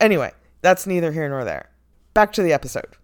Anyway, 0.00 0.32
that's 0.62 0.86
neither 0.86 1.12
here 1.12 1.28
nor 1.28 1.44
there. 1.44 1.70
Back 2.14 2.32
to 2.32 2.42
the 2.42 2.52
episode. 2.52 2.96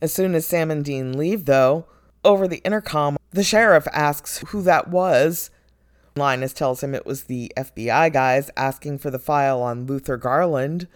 As 0.00 0.12
soon 0.12 0.34
as 0.34 0.46
Sam 0.46 0.70
and 0.70 0.84
Dean 0.84 1.16
leave, 1.16 1.46
though, 1.46 1.86
over 2.24 2.46
the 2.46 2.62
intercom, 2.64 3.16
the 3.30 3.44
sheriff 3.44 3.86
asks 3.92 4.38
who 4.48 4.62
that 4.62 4.88
was. 4.88 5.50
Linus 6.16 6.52
tells 6.52 6.82
him 6.82 6.94
it 6.94 7.06
was 7.06 7.24
the 7.24 7.52
FBI 7.56 8.12
guys 8.12 8.50
asking 8.56 8.98
for 8.98 9.10
the 9.10 9.18
file 9.18 9.62
on 9.62 9.86
Luther 9.86 10.16
Garland. 10.16 10.88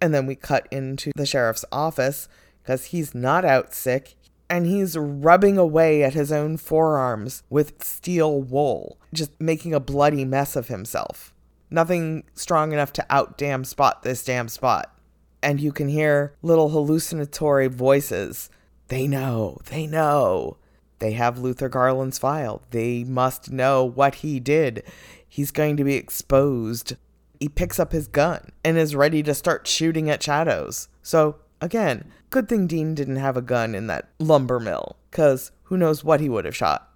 And 0.00 0.14
then 0.14 0.26
we 0.26 0.34
cut 0.34 0.68
into 0.70 1.10
the 1.16 1.26
sheriff's 1.26 1.64
office 1.72 2.28
because 2.62 2.86
he's 2.86 3.14
not 3.14 3.44
out 3.44 3.74
sick 3.74 4.14
and 4.50 4.66
he's 4.66 4.96
rubbing 4.96 5.58
away 5.58 6.02
at 6.02 6.14
his 6.14 6.32
own 6.32 6.56
forearms 6.56 7.42
with 7.50 7.82
steel 7.82 8.40
wool, 8.40 8.98
just 9.12 9.38
making 9.40 9.74
a 9.74 9.80
bloody 9.80 10.24
mess 10.24 10.56
of 10.56 10.68
himself. 10.68 11.34
Nothing 11.70 12.24
strong 12.34 12.72
enough 12.72 12.92
to 12.94 13.06
out 13.10 13.36
damn 13.36 13.64
spot 13.64 14.02
this 14.02 14.24
damn 14.24 14.48
spot. 14.48 14.94
And 15.42 15.60
you 15.60 15.70
can 15.70 15.88
hear 15.88 16.34
little 16.42 16.70
hallucinatory 16.70 17.68
voices. 17.68 18.48
They 18.88 19.06
know, 19.06 19.58
they 19.66 19.86
know. 19.86 20.56
They 20.98 21.12
have 21.12 21.38
Luther 21.38 21.68
Garland's 21.68 22.18
file. 22.18 22.62
They 22.70 23.04
must 23.04 23.52
know 23.52 23.84
what 23.84 24.16
he 24.16 24.40
did. 24.40 24.82
He's 25.28 25.50
going 25.50 25.76
to 25.76 25.84
be 25.84 25.94
exposed. 25.94 26.96
He 27.38 27.48
picks 27.48 27.78
up 27.78 27.92
his 27.92 28.08
gun 28.08 28.50
and 28.64 28.76
is 28.76 28.96
ready 28.96 29.22
to 29.22 29.34
start 29.34 29.68
shooting 29.68 30.10
at 30.10 30.22
shadows. 30.22 30.88
So, 31.02 31.36
again, 31.60 32.10
good 32.30 32.48
thing 32.48 32.66
Dean 32.66 32.94
didn't 32.94 33.16
have 33.16 33.36
a 33.36 33.42
gun 33.42 33.74
in 33.74 33.86
that 33.86 34.08
lumber 34.18 34.60
mill, 34.60 34.96
because 35.10 35.50
who 35.64 35.76
knows 35.76 36.04
what 36.04 36.20
he 36.20 36.28
would 36.28 36.44
have 36.44 36.56
shot. 36.56 36.90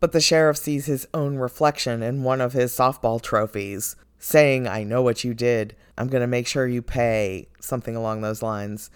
But 0.00 0.12
the 0.12 0.20
sheriff 0.20 0.56
sees 0.56 0.86
his 0.86 1.06
own 1.12 1.36
reflection 1.36 2.02
in 2.02 2.22
one 2.22 2.40
of 2.40 2.52
his 2.52 2.72
softball 2.72 3.20
trophies, 3.20 3.96
saying, 4.18 4.66
I 4.66 4.82
know 4.82 5.02
what 5.02 5.24
you 5.24 5.34
did. 5.34 5.76
I'm 5.98 6.08
going 6.08 6.22
to 6.22 6.26
make 6.26 6.46
sure 6.46 6.66
you 6.66 6.82
pay. 6.82 7.48
Something 7.60 7.96
along 7.96 8.22
those 8.22 8.42
lines. 8.42 8.90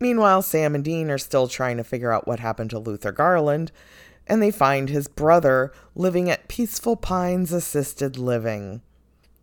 Meanwhile, 0.00 0.42
Sam 0.42 0.74
and 0.74 0.82
Dean 0.82 1.10
are 1.10 1.18
still 1.18 1.46
trying 1.46 1.76
to 1.76 1.84
figure 1.84 2.12
out 2.12 2.26
what 2.26 2.40
happened 2.40 2.70
to 2.70 2.78
Luther 2.78 3.12
Garland, 3.12 3.70
and 4.26 4.42
they 4.42 4.50
find 4.50 4.88
his 4.88 5.06
brother 5.06 5.72
living 5.94 6.30
at 6.30 6.48
Peaceful 6.48 6.96
Pines 6.96 7.52
Assisted 7.52 8.16
Living. 8.16 8.82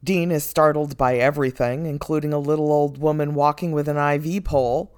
Dean 0.04 0.32
is 0.32 0.44
startled 0.44 0.98
by 0.98 1.18
everything, 1.18 1.86
including 1.86 2.34
a 2.34 2.40
little 2.40 2.72
old 2.72 2.98
woman 2.98 3.36
walking 3.36 3.72
with 3.72 3.88
an 3.88 3.98
IV 3.98 4.44
pole 4.46 4.94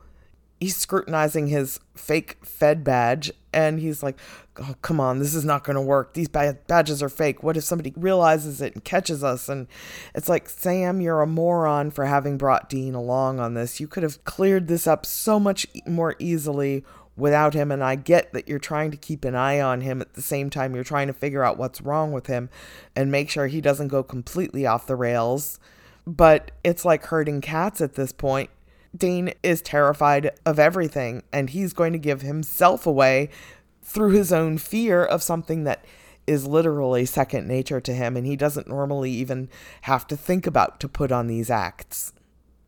he's 0.61 0.77
scrutinizing 0.77 1.47
his 1.47 1.79
fake 1.95 2.37
Fed 2.45 2.83
badge 2.83 3.31
and 3.51 3.79
he's 3.79 4.03
like, 4.03 4.17
oh, 4.57 4.75
come 4.83 4.99
on, 4.99 5.17
this 5.17 5.33
is 5.33 5.43
not 5.43 5.63
going 5.63 5.75
to 5.75 5.81
work. 5.81 6.13
These 6.13 6.29
badges 6.29 7.01
are 7.01 7.09
fake. 7.09 7.41
What 7.41 7.57
if 7.57 7.63
somebody 7.63 7.91
realizes 7.97 8.61
it 8.61 8.75
and 8.75 8.83
catches 8.83 9.23
us? 9.23 9.49
And 9.49 9.67
it's 10.13 10.29
like, 10.29 10.47
Sam, 10.47 11.01
you're 11.01 11.21
a 11.21 11.27
moron 11.27 11.89
for 11.89 12.05
having 12.05 12.37
brought 12.37 12.69
Dean 12.69 12.93
along 12.93 13.39
on 13.39 13.55
this. 13.55 13.79
You 13.79 13.87
could 13.87 14.03
have 14.03 14.23
cleared 14.23 14.67
this 14.67 14.85
up 14.85 15.03
so 15.03 15.39
much 15.39 15.65
more 15.87 16.15
easily 16.19 16.85
without 17.17 17.55
him. 17.55 17.71
And 17.71 17.83
I 17.83 17.95
get 17.95 18.31
that 18.33 18.47
you're 18.47 18.59
trying 18.59 18.91
to 18.91 18.97
keep 18.97 19.25
an 19.25 19.35
eye 19.35 19.59
on 19.59 19.81
him 19.81 19.99
at 19.99 20.13
the 20.13 20.21
same 20.21 20.51
time 20.51 20.75
you're 20.75 20.83
trying 20.83 21.07
to 21.07 21.13
figure 21.13 21.43
out 21.43 21.57
what's 21.57 21.81
wrong 21.81 22.11
with 22.11 22.27
him 22.27 22.51
and 22.95 23.11
make 23.11 23.31
sure 23.31 23.47
he 23.47 23.61
doesn't 23.61 23.87
go 23.87 24.03
completely 24.03 24.67
off 24.67 24.85
the 24.85 24.95
rails. 24.95 25.59
But 26.05 26.51
it's 26.63 26.85
like 26.85 27.07
herding 27.07 27.41
cats 27.41 27.81
at 27.81 27.95
this 27.95 28.11
point 28.11 28.51
Dean 28.95 29.33
is 29.41 29.61
terrified 29.61 30.31
of 30.45 30.59
everything, 30.59 31.23
and 31.31 31.49
he's 31.49 31.73
going 31.73 31.93
to 31.93 31.99
give 31.99 32.21
himself 32.21 32.85
away 32.85 33.29
through 33.81 34.11
his 34.11 34.33
own 34.33 34.57
fear 34.57 35.03
of 35.03 35.23
something 35.23 35.63
that 35.63 35.85
is 36.27 36.45
literally 36.45 37.05
second 37.05 37.47
nature 37.47 37.81
to 37.81 37.93
him, 37.93 38.15
and 38.15 38.25
he 38.25 38.35
doesn't 38.35 38.67
normally 38.67 39.11
even 39.11 39.49
have 39.81 40.05
to 40.07 40.17
think 40.17 40.45
about 40.45 40.79
to 40.79 40.87
put 40.87 41.11
on 41.11 41.27
these 41.27 41.49
acts. 41.49 42.13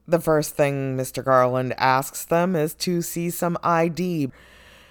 The 0.08 0.20
first 0.20 0.56
thing 0.56 0.98
Mr. 0.98 1.24
Garland 1.24 1.74
asks 1.78 2.26
them 2.26 2.56
is 2.56 2.74
to 2.76 3.02
see 3.02 3.30
some 3.30 3.58
ID. 3.64 4.32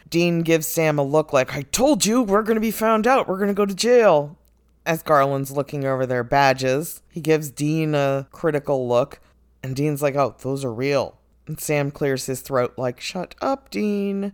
Dean 0.08 0.42
gives 0.42 0.66
Sam 0.66 0.98
a 0.98 1.02
look 1.02 1.32
like, 1.32 1.54
I 1.54 1.62
told 1.62 2.04
you 2.06 2.22
we're 2.22 2.42
going 2.42 2.56
to 2.56 2.60
be 2.60 2.70
found 2.70 3.06
out. 3.06 3.28
We're 3.28 3.36
going 3.36 3.48
to 3.48 3.54
go 3.54 3.66
to 3.66 3.74
jail. 3.74 4.38
As 4.84 5.02
Garland's 5.02 5.52
looking 5.52 5.84
over 5.84 6.06
their 6.06 6.24
badges, 6.24 7.02
he 7.08 7.20
gives 7.20 7.50
Dean 7.50 7.94
a 7.94 8.26
critical 8.32 8.88
look, 8.88 9.20
and 9.62 9.76
Dean's 9.76 10.02
like, 10.02 10.16
Oh, 10.16 10.34
those 10.40 10.64
are 10.64 10.72
real. 10.72 11.18
And 11.46 11.58
Sam 11.58 11.90
clears 11.90 12.26
his 12.26 12.40
throat, 12.40 12.74
like, 12.76 13.00
Shut 13.00 13.34
up, 13.40 13.70
Dean. 13.70 14.32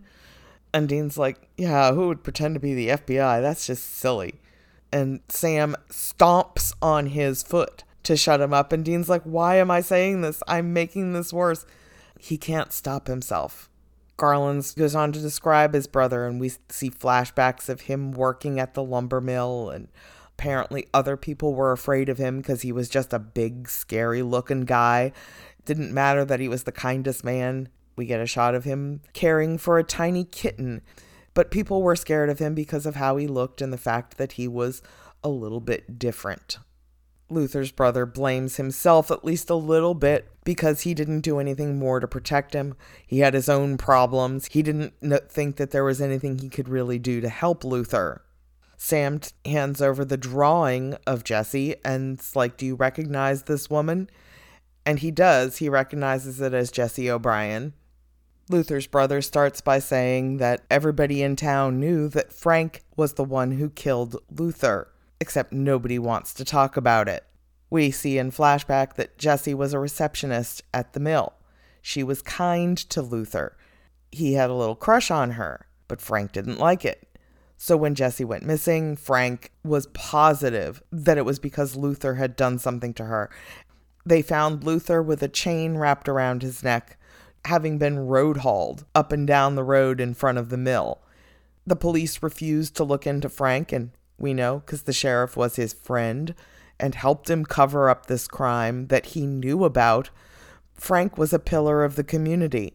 And 0.73 0.87
Dean's 0.87 1.17
like, 1.17 1.49
yeah, 1.57 1.93
who 1.93 2.07
would 2.07 2.23
pretend 2.23 2.53
to 2.53 2.59
be 2.59 2.73
the 2.73 2.89
FBI? 2.89 3.41
That's 3.41 3.65
just 3.65 3.97
silly. 3.97 4.35
And 4.91 5.21
Sam 5.29 5.75
stomps 5.89 6.73
on 6.81 7.07
his 7.07 7.43
foot 7.43 7.83
to 8.03 8.15
shut 8.15 8.41
him 8.41 8.53
up. 8.53 8.71
And 8.71 8.85
Dean's 8.85 9.09
like, 9.09 9.23
why 9.23 9.55
am 9.55 9.71
I 9.71 9.81
saying 9.81 10.21
this? 10.21 10.43
I'm 10.47 10.73
making 10.73 11.13
this 11.13 11.33
worse. 11.33 11.65
He 12.19 12.37
can't 12.37 12.71
stop 12.71 13.07
himself. 13.07 13.69
Garland 14.17 14.73
goes 14.77 14.95
on 14.95 15.11
to 15.13 15.19
describe 15.19 15.73
his 15.73 15.87
brother, 15.87 16.25
and 16.25 16.41
we 16.41 16.51
see 16.67 16.89
flashbacks 16.89 17.69
of 17.69 17.81
him 17.81 18.11
working 18.11 18.59
at 18.59 18.73
the 18.73 18.83
lumber 18.83 19.21
mill. 19.21 19.69
And 19.69 19.87
apparently, 20.37 20.87
other 20.93 21.15
people 21.15 21.53
were 21.53 21.71
afraid 21.71 22.09
of 22.09 22.17
him 22.17 22.39
because 22.39 22.61
he 22.61 22.73
was 22.73 22.89
just 22.89 23.13
a 23.13 23.19
big, 23.19 23.69
scary 23.69 24.21
looking 24.21 24.61
guy. 24.61 25.13
Didn't 25.69 25.93
matter 25.93 26.25
that 26.25 26.39
he 26.39 26.47
was 26.47 26.63
the 26.63 26.71
kindest 26.71 27.23
man. 27.23 27.69
We 27.95 28.07
get 28.07 28.19
a 28.19 28.25
shot 28.25 28.55
of 28.55 28.63
him 28.63 29.01
caring 29.13 29.59
for 29.59 29.77
a 29.77 29.83
tiny 29.83 30.23
kitten, 30.23 30.81
but 31.35 31.51
people 31.51 31.83
were 31.83 31.95
scared 31.95 32.31
of 32.31 32.39
him 32.39 32.55
because 32.55 32.87
of 32.87 32.95
how 32.95 33.17
he 33.17 33.27
looked 33.27 33.61
and 33.61 33.71
the 33.71 33.77
fact 33.77 34.17
that 34.17 34.31
he 34.31 34.47
was 34.47 34.81
a 35.23 35.29
little 35.29 35.59
bit 35.59 35.99
different. 35.99 36.57
Luther's 37.29 37.71
brother 37.71 38.07
blames 38.07 38.55
himself 38.55 39.11
at 39.11 39.23
least 39.23 39.51
a 39.51 39.53
little 39.53 39.93
bit 39.93 40.31
because 40.43 40.81
he 40.81 40.95
didn't 40.95 41.21
do 41.21 41.37
anything 41.37 41.77
more 41.77 41.99
to 41.99 42.07
protect 42.07 42.55
him. 42.55 42.73
He 43.05 43.19
had 43.19 43.35
his 43.35 43.47
own 43.47 43.77
problems. 43.77 44.47
He 44.47 44.63
didn't 44.63 44.95
think 45.29 45.57
that 45.57 45.69
there 45.69 45.83
was 45.83 46.01
anything 46.01 46.39
he 46.39 46.49
could 46.49 46.67
really 46.67 46.97
do 46.97 47.21
to 47.21 47.29
help 47.29 47.63
Luther. 47.63 48.23
Sam 48.75 49.19
hands 49.45 49.83
over 49.83 50.03
the 50.03 50.17
drawing 50.17 50.95
of 51.05 51.23
Jesse 51.23 51.75
and's 51.85 52.35
like, 52.35 52.57
Do 52.57 52.65
you 52.65 52.73
recognize 52.73 53.43
this 53.43 53.69
woman? 53.69 54.09
And 54.85 54.99
he 54.99 55.11
does. 55.11 55.57
He 55.57 55.69
recognizes 55.69 56.41
it 56.41 56.53
as 56.53 56.71
Jesse 56.71 57.09
O'Brien. 57.09 57.73
Luther's 58.49 58.87
brother 58.87 59.21
starts 59.21 59.61
by 59.61 59.77
saying 59.77 60.37
that 60.37 60.61
everybody 60.71 61.21
in 61.21 61.35
town 61.35 61.79
knew 61.79 62.07
that 62.09 62.33
Frank 62.33 62.81
was 62.95 63.13
the 63.13 63.23
one 63.23 63.51
who 63.51 63.69
killed 63.69 64.17
Luther, 64.31 64.91
except 65.19 65.53
nobody 65.53 65.99
wants 65.99 66.33
to 66.33 66.43
talk 66.43 66.75
about 66.75 67.07
it. 67.07 67.23
We 67.69 67.91
see 67.91 68.17
in 68.17 68.31
flashback 68.31 68.95
that 68.95 69.19
Jesse 69.19 69.53
was 69.53 69.73
a 69.73 69.79
receptionist 69.79 70.63
at 70.73 70.93
the 70.93 70.99
mill. 70.99 71.33
She 71.81 72.03
was 72.03 72.23
kind 72.23 72.75
to 72.89 73.03
Luther. 73.03 73.55
He 74.11 74.33
had 74.33 74.49
a 74.49 74.55
little 74.55 74.75
crush 74.75 75.11
on 75.11 75.31
her, 75.31 75.67
but 75.87 76.01
Frank 76.01 76.31
didn't 76.31 76.57
like 76.57 76.83
it. 76.83 77.07
So 77.57 77.77
when 77.77 77.93
Jesse 77.93 78.25
went 78.25 78.45
missing, 78.45 78.95
Frank 78.95 79.51
was 79.63 79.87
positive 79.87 80.81
that 80.91 81.17
it 81.17 81.25
was 81.25 81.39
because 81.39 81.75
Luther 81.75 82.15
had 82.15 82.35
done 82.35 82.57
something 82.57 82.93
to 82.95 83.05
her. 83.05 83.29
They 84.09 84.23
found 84.23 84.63
Luther 84.63 85.03
with 85.03 85.21
a 85.21 85.27
chain 85.27 85.77
wrapped 85.77 86.09
around 86.09 86.41
his 86.41 86.63
neck 86.63 86.97
having 87.45 87.77
been 87.77 88.07
road 88.07 88.37
hauled 88.37 88.83
up 88.95 89.11
and 89.11 89.27
down 89.27 89.53
the 89.53 89.63
road 89.63 90.01
in 90.01 90.15
front 90.15 90.39
of 90.39 90.49
the 90.49 90.57
mill. 90.57 90.97
The 91.67 91.75
police 91.75 92.23
refused 92.23 92.75
to 92.75 92.83
look 92.83 93.05
into 93.05 93.29
Frank, 93.29 93.71
and 93.71 93.91
we 94.17 94.33
know 94.33 94.63
because 94.65 94.81
the 94.81 94.93
sheriff 94.93 95.37
was 95.37 95.57
his 95.57 95.73
friend 95.73 96.33
and 96.79 96.95
helped 96.95 97.29
him 97.29 97.45
cover 97.45 97.87
up 97.87 98.07
this 98.07 98.27
crime 98.27 98.87
that 98.87 99.07
he 99.07 99.27
knew 99.27 99.63
about. 99.63 100.09
Frank 100.73 101.15
was 101.15 101.31
a 101.31 101.37
pillar 101.37 101.83
of 101.83 101.95
the 101.95 102.03
community. 102.03 102.73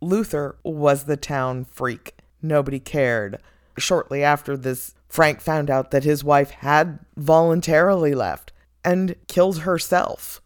Luther 0.00 0.56
was 0.64 1.04
the 1.04 1.16
town 1.16 1.64
freak. 1.64 2.16
Nobody 2.42 2.80
cared. 2.80 3.38
Shortly 3.78 4.24
after 4.24 4.56
this, 4.56 4.96
Frank 5.08 5.40
found 5.40 5.70
out 5.70 5.92
that 5.92 6.02
his 6.02 6.24
wife 6.24 6.50
had 6.50 6.98
voluntarily 7.16 8.16
left 8.16 8.52
and 8.84 9.14
killed 9.28 9.60
herself. 9.60 10.40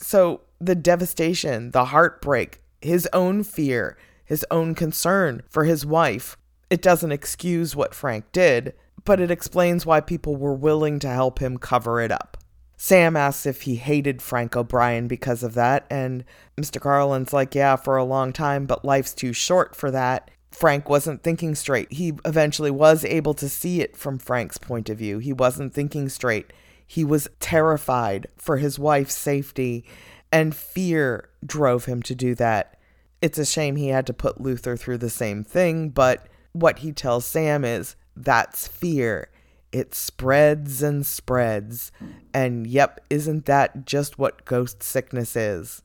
So 0.00 0.42
the 0.60 0.74
devastation, 0.74 1.70
the 1.70 1.86
heartbreak, 1.86 2.62
his 2.80 3.08
own 3.12 3.42
fear, 3.44 3.96
his 4.24 4.44
own 4.50 4.74
concern 4.74 5.42
for 5.48 5.64
his 5.64 5.84
wife. 5.84 6.36
It 6.70 6.82
doesn't 6.82 7.12
excuse 7.12 7.74
what 7.74 7.94
Frank 7.94 8.30
did, 8.32 8.74
but 9.04 9.20
it 9.20 9.30
explains 9.30 9.86
why 9.86 10.00
people 10.00 10.36
were 10.36 10.54
willing 10.54 10.98
to 11.00 11.08
help 11.08 11.40
him 11.40 11.58
cover 11.58 12.00
it 12.00 12.12
up. 12.12 12.36
Sam 12.76 13.14
asks 13.14 13.44
if 13.44 13.62
he 13.62 13.76
hated 13.76 14.22
Frank 14.22 14.56
O'Brien 14.56 15.06
because 15.06 15.42
of 15.42 15.52
that, 15.54 15.86
and 15.90 16.24
Mr. 16.58 16.80
Garland's 16.80 17.32
like, 17.32 17.54
Yeah, 17.54 17.76
for 17.76 17.96
a 17.96 18.04
long 18.04 18.32
time, 18.32 18.64
but 18.64 18.84
life's 18.84 19.12
too 19.12 19.34
short 19.34 19.76
for 19.76 19.90
that. 19.90 20.30
Frank 20.50 20.88
wasn't 20.88 21.22
thinking 21.22 21.54
straight. 21.54 21.92
He 21.92 22.14
eventually 22.24 22.70
was 22.70 23.04
able 23.04 23.34
to 23.34 23.48
see 23.48 23.80
it 23.80 23.96
from 23.96 24.18
Frank's 24.18 24.58
point 24.58 24.88
of 24.88 24.98
view. 24.98 25.18
He 25.18 25.32
wasn't 25.32 25.74
thinking 25.74 26.08
straight. 26.08 26.52
He 26.90 27.04
was 27.04 27.28
terrified 27.38 28.26
for 28.36 28.56
his 28.56 28.76
wife's 28.76 29.16
safety 29.16 29.84
and 30.32 30.52
fear 30.52 31.28
drove 31.46 31.84
him 31.84 32.02
to 32.02 32.16
do 32.16 32.34
that. 32.34 32.80
It's 33.22 33.38
a 33.38 33.46
shame 33.46 33.76
he 33.76 33.90
had 33.90 34.08
to 34.08 34.12
put 34.12 34.40
Luther 34.40 34.76
through 34.76 34.98
the 34.98 35.08
same 35.08 35.44
thing, 35.44 35.90
but 35.90 36.26
what 36.50 36.80
he 36.80 36.90
tells 36.90 37.24
Sam 37.24 37.64
is 37.64 37.94
that's 38.16 38.66
fear. 38.66 39.30
It 39.70 39.94
spreads 39.94 40.82
and 40.82 41.06
spreads. 41.06 41.92
And 42.34 42.66
yep, 42.66 42.98
isn't 43.08 43.46
that 43.46 43.86
just 43.86 44.18
what 44.18 44.44
ghost 44.44 44.82
sickness 44.82 45.36
is? 45.36 45.82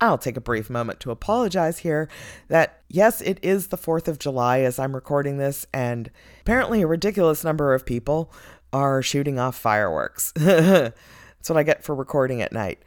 I'll 0.00 0.18
take 0.18 0.36
a 0.36 0.40
brief 0.40 0.70
moment 0.70 1.00
to 1.00 1.10
apologize 1.10 1.78
here 1.78 2.08
that 2.46 2.82
yes, 2.88 3.20
it 3.20 3.38
is 3.42 3.68
the 3.68 3.78
4th 3.78 4.06
of 4.06 4.20
July 4.20 4.60
as 4.60 4.78
I'm 4.78 4.94
recording 4.94 5.38
this, 5.38 5.66
and 5.72 6.10
apparently 6.42 6.82
a 6.82 6.86
ridiculous 6.86 7.42
number 7.42 7.74
of 7.74 7.86
people 7.86 8.30
are 8.74 9.00
shooting 9.00 9.38
off 9.38 9.56
fireworks. 9.56 10.32
That's 10.36 10.92
what 11.48 11.56
I 11.56 11.62
get 11.62 11.84
for 11.84 11.94
recording 11.94 12.42
at 12.42 12.52
night. 12.52 12.82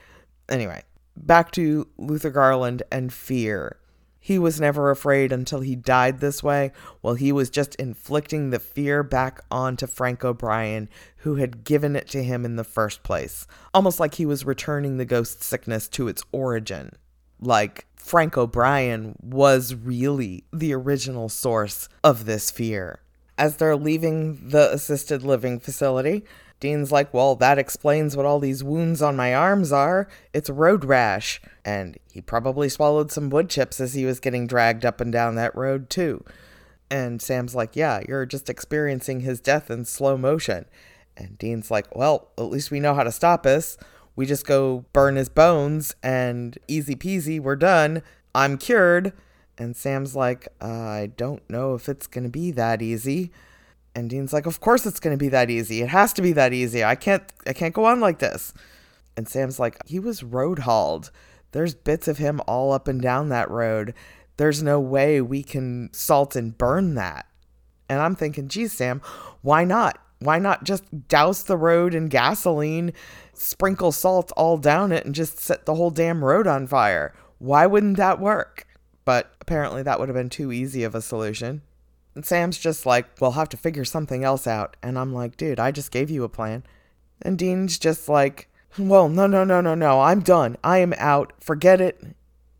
Anyway, 0.49 0.83
back 1.15 1.49
to 1.51 1.87
Luther 1.97 2.29
Garland 2.29 2.83
and 2.91 3.11
fear. 3.11 3.77
He 4.19 4.37
was 4.37 4.59
never 4.59 4.91
afraid 4.91 5.31
until 5.31 5.61
he 5.61 5.77
died 5.77 6.19
this 6.19 6.43
way, 6.43 6.73
while 6.99 7.13
he 7.13 7.31
was 7.31 7.49
just 7.49 7.75
inflicting 7.75 8.49
the 8.49 8.59
fear 8.59 9.01
back 9.01 9.39
onto 9.49 9.87
Frank 9.87 10.25
O'Brien, 10.25 10.89
who 11.17 11.35
had 11.35 11.63
given 11.63 11.95
it 11.95 12.09
to 12.09 12.21
him 12.21 12.43
in 12.43 12.57
the 12.57 12.65
first 12.65 13.03
place. 13.03 13.47
Almost 13.73 14.01
like 14.01 14.15
he 14.15 14.25
was 14.25 14.43
returning 14.43 14.97
the 14.97 15.05
ghost 15.05 15.41
sickness 15.41 15.87
to 15.89 16.09
its 16.09 16.23
origin. 16.33 16.91
Like 17.39 17.85
Frank 17.95 18.37
O'Brien 18.37 19.15
was 19.21 19.73
really 19.73 20.43
the 20.51 20.73
original 20.73 21.29
source 21.29 21.87
of 22.03 22.25
this 22.25 22.51
fear. 22.51 22.99
As 23.37 23.57
they're 23.57 23.75
leaving 23.75 24.49
the 24.49 24.71
assisted 24.73 25.23
living 25.23 25.59
facility, 25.59 26.23
Dean's 26.59 26.91
like, 26.91 27.13
Well, 27.13 27.35
that 27.35 27.59
explains 27.59 28.17
what 28.17 28.25
all 28.25 28.39
these 28.39 28.63
wounds 28.63 29.01
on 29.01 29.15
my 29.15 29.33
arms 29.33 29.71
are. 29.71 30.07
It's 30.33 30.49
road 30.49 30.83
rash. 30.83 31.39
And 31.63 31.97
he 32.11 32.21
probably 32.21 32.69
swallowed 32.69 33.11
some 33.11 33.29
wood 33.29 33.49
chips 33.49 33.79
as 33.79 33.93
he 33.93 34.05
was 34.05 34.19
getting 34.19 34.47
dragged 34.47 34.85
up 34.85 34.99
and 34.99 35.11
down 35.11 35.35
that 35.35 35.55
road, 35.55 35.89
too. 35.89 36.23
And 36.89 37.21
Sam's 37.21 37.53
like, 37.53 37.75
Yeah, 37.75 38.01
you're 38.07 38.25
just 38.25 38.49
experiencing 38.49 39.19
his 39.19 39.39
death 39.39 39.69
in 39.69 39.85
slow 39.85 40.17
motion. 40.17 40.65
And 41.15 41.37
Dean's 41.37 41.69
like, 41.69 41.95
Well, 41.95 42.29
at 42.37 42.45
least 42.45 42.71
we 42.71 42.79
know 42.79 42.95
how 42.95 43.03
to 43.03 43.11
stop 43.11 43.43
this. 43.43 43.77
We 44.15 44.25
just 44.25 44.47
go 44.47 44.85
burn 44.93 45.15
his 45.15 45.29
bones 45.29 45.95
and 46.01 46.57
easy 46.67 46.95
peasy, 46.95 47.39
we're 47.39 47.55
done. 47.55 48.01
I'm 48.33 48.57
cured. 48.57 49.13
And 49.57 49.75
Sam's 49.75 50.15
like, 50.15 50.47
I 50.61 51.11
don't 51.17 51.47
know 51.49 51.73
if 51.73 51.89
it's 51.89 52.07
going 52.07 52.23
to 52.23 52.29
be 52.29 52.51
that 52.51 52.81
easy. 52.81 53.31
And 53.97 54.11
Dean's 54.11 54.31
like, 54.31 54.45
"Of 54.45 54.59
course 54.59 54.85
it's 54.85 54.99
going 54.99 55.17
to 55.17 55.19
be 55.19 55.29
that 55.29 55.49
easy. 55.49 55.81
It 55.81 55.89
has 55.89 56.13
to 56.13 56.21
be 56.21 56.31
that 56.33 56.53
easy. 56.53 56.83
I 56.83 56.93
can't 56.93 57.23
I 57.47 57.53
can't 57.53 57.73
go 57.73 57.85
on 57.85 57.99
like 57.99 58.19
this." 58.19 58.53
And 59.17 59.27
Sam's 59.27 59.57
like, 59.59 59.79
"He 59.87 59.97
was 59.97 60.21
road 60.21 60.59
hauled. 60.59 61.09
There's 61.51 61.73
bits 61.73 62.07
of 62.07 62.19
him 62.19 62.39
all 62.47 62.71
up 62.71 62.87
and 62.87 63.01
down 63.01 63.29
that 63.29 63.49
road. 63.49 63.95
There's 64.37 64.61
no 64.61 64.79
way 64.79 65.19
we 65.19 65.41
can 65.41 65.89
salt 65.93 66.35
and 66.35 66.55
burn 66.55 66.93
that." 66.93 67.25
And 67.89 67.99
I'm 67.99 68.15
thinking, 68.15 68.47
"Geez, 68.47 68.73
Sam, 68.73 69.01
why 69.41 69.63
not? 69.63 69.97
Why 70.19 70.37
not 70.37 70.63
just 70.63 71.07
douse 71.07 71.41
the 71.41 71.57
road 71.57 71.95
in 71.95 72.07
gasoline, 72.07 72.93
sprinkle 73.33 73.91
salt 73.91 74.31
all 74.37 74.57
down 74.57 74.91
it 74.91 75.05
and 75.05 75.15
just 75.15 75.39
set 75.39 75.65
the 75.65 75.73
whole 75.73 75.89
damn 75.89 76.23
road 76.23 76.45
on 76.45 76.67
fire? 76.67 77.15
Why 77.39 77.65
wouldn't 77.65 77.97
that 77.97 78.19
work?" 78.19 78.66
But 79.07 79.31
apparently 79.39 79.83
that 79.83 80.01
would 80.01 80.09
have 80.09 80.17
been 80.17 80.29
too 80.29 80.51
easy 80.51 80.83
of 80.83 80.93
a 80.93 81.01
solution. 81.01 81.61
And 82.13 82.25
Sam's 82.25 82.57
just 82.57 82.85
like, 82.85 83.05
we'll 83.21 83.31
have 83.31 83.47
to 83.47 83.55
figure 83.55 83.85
something 83.85 84.25
else 84.25 84.45
out. 84.45 84.75
And 84.83 84.99
I'm 84.99 85.13
like, 85.13 85.37
dude, 85.37 85.61
I 85.61 85.71
just 85.71 85.91
gave 85.91 86.09
you 86.09 86.25
a 86.25 86.29
plan. 86.29 86.65
And 87.21 87.39
Dean's 87.39 87.79
just 87.79 88.09
like, 88.09 88.49
well, 88.77 89.07
no, 89.07 89.25
no, 89.25 89.45
no, 89.45 89.61
no, 89.61 89.75
no, 89.75 90.01
I'm 90.01 90.19
done. 90.19 90.57
I 90.61 90.79
am 90.79 90.93
out. 90.97 91.31
Forget 91.39 91.79
it. 91.79 92.03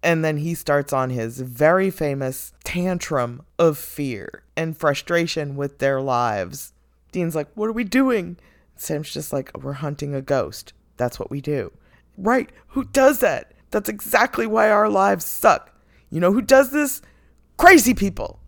And 0.01 0.23
then 0.23 0.37
he 0.37 0.53
starts 0.53 0.93
on 0.93 1.09
his 1.09 1.41
very 1.41 1.89
famous 1.89 2.53
tantrum 2.63 3.41
of 3.59 3.77
fear 3.77 4.43
and 4.55 4.77
frustration 4.77 5.57
with 5.57 5.79
their 5.79 5.99
lives. 5.99 6.71
Dean's 7.11 7.35
like, 7.35 7.49
What 7.55 7.67
are 7.67 7.73
we 7.73 7.83
doing? 7.83 8.37
Sam's 8.77 9.11
just 9.11 9.33
like, 9.33 9.51
We're 9.61 9.73
hunting 9.73 10.15
a 10.15 10.21
ghost. 10.21 10.71
That's 10.95 11.19
what 11.19 11.29
we 11.29 11.41
do. 11.41 11.73
Right. 12.17 12.49
Who 12.67 12.85
does 12.85 13.19
that? 13.19 13.51
That's 13.71 13.89
exactly 13.89 14.47
why 14.47 14.69
our 14.69 14.87
lives 14.87 15.25
suck. 15.25 15.73
You 16.09 16.19
know 16.19 16.31
who 16.31 16.41
does 16.41 16.71
this? 16.71 17.01
Crazy 17.57 17.93
people 17.93 18.39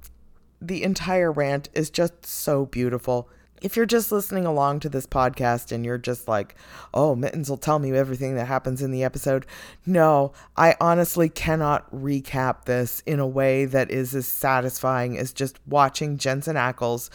the 0.62 0.84
entire 0.84 1.32
rant 1.32 1.70
is 1.74 1.90
just 1.90 2.26
so 2.26 2.66
beautiful. 2.66 3.30
if 3.62 3.76
you're 3.76 3.86
just 3.86 4.12
listening 4.12 4.46
along 4.46 4.80
to 4.80 4.90
this 4.90 5.06
podcast 5.06 5.72
and 5.72 5.84
you're 5.84 5.98
just 5.98 6.28
like, 6.28 6.56
oh, 6.94 7.16
Mittens 7.16 7.50
will 7.50 7.58
tell 7.58 7.78
me 7.78 7.92
everything 7.92 8.36
that 8.36 8.46
happens 8.46 8.82
in 8.82 8.92
the 8.92 9.04
episode, 9.04 9.46
no, 9.86 10.32
I 10.56 10.76
honestly 10.80 11.28
cannot 11.28 11.94
recap 11.94 12.66
this 12.66 13.02
in 13.06 13.20
a 13.20 13.28
way 13.28 13.66
that 13.66 13.92
is 13.92 14.16
as 14.16 14.28
satisfying 14.28 15.18
as 15.18 15.34
just 15.34 15.60
watching 15.68 16.18
Jensen 16.18 16.56
Ackles 16.56 17.10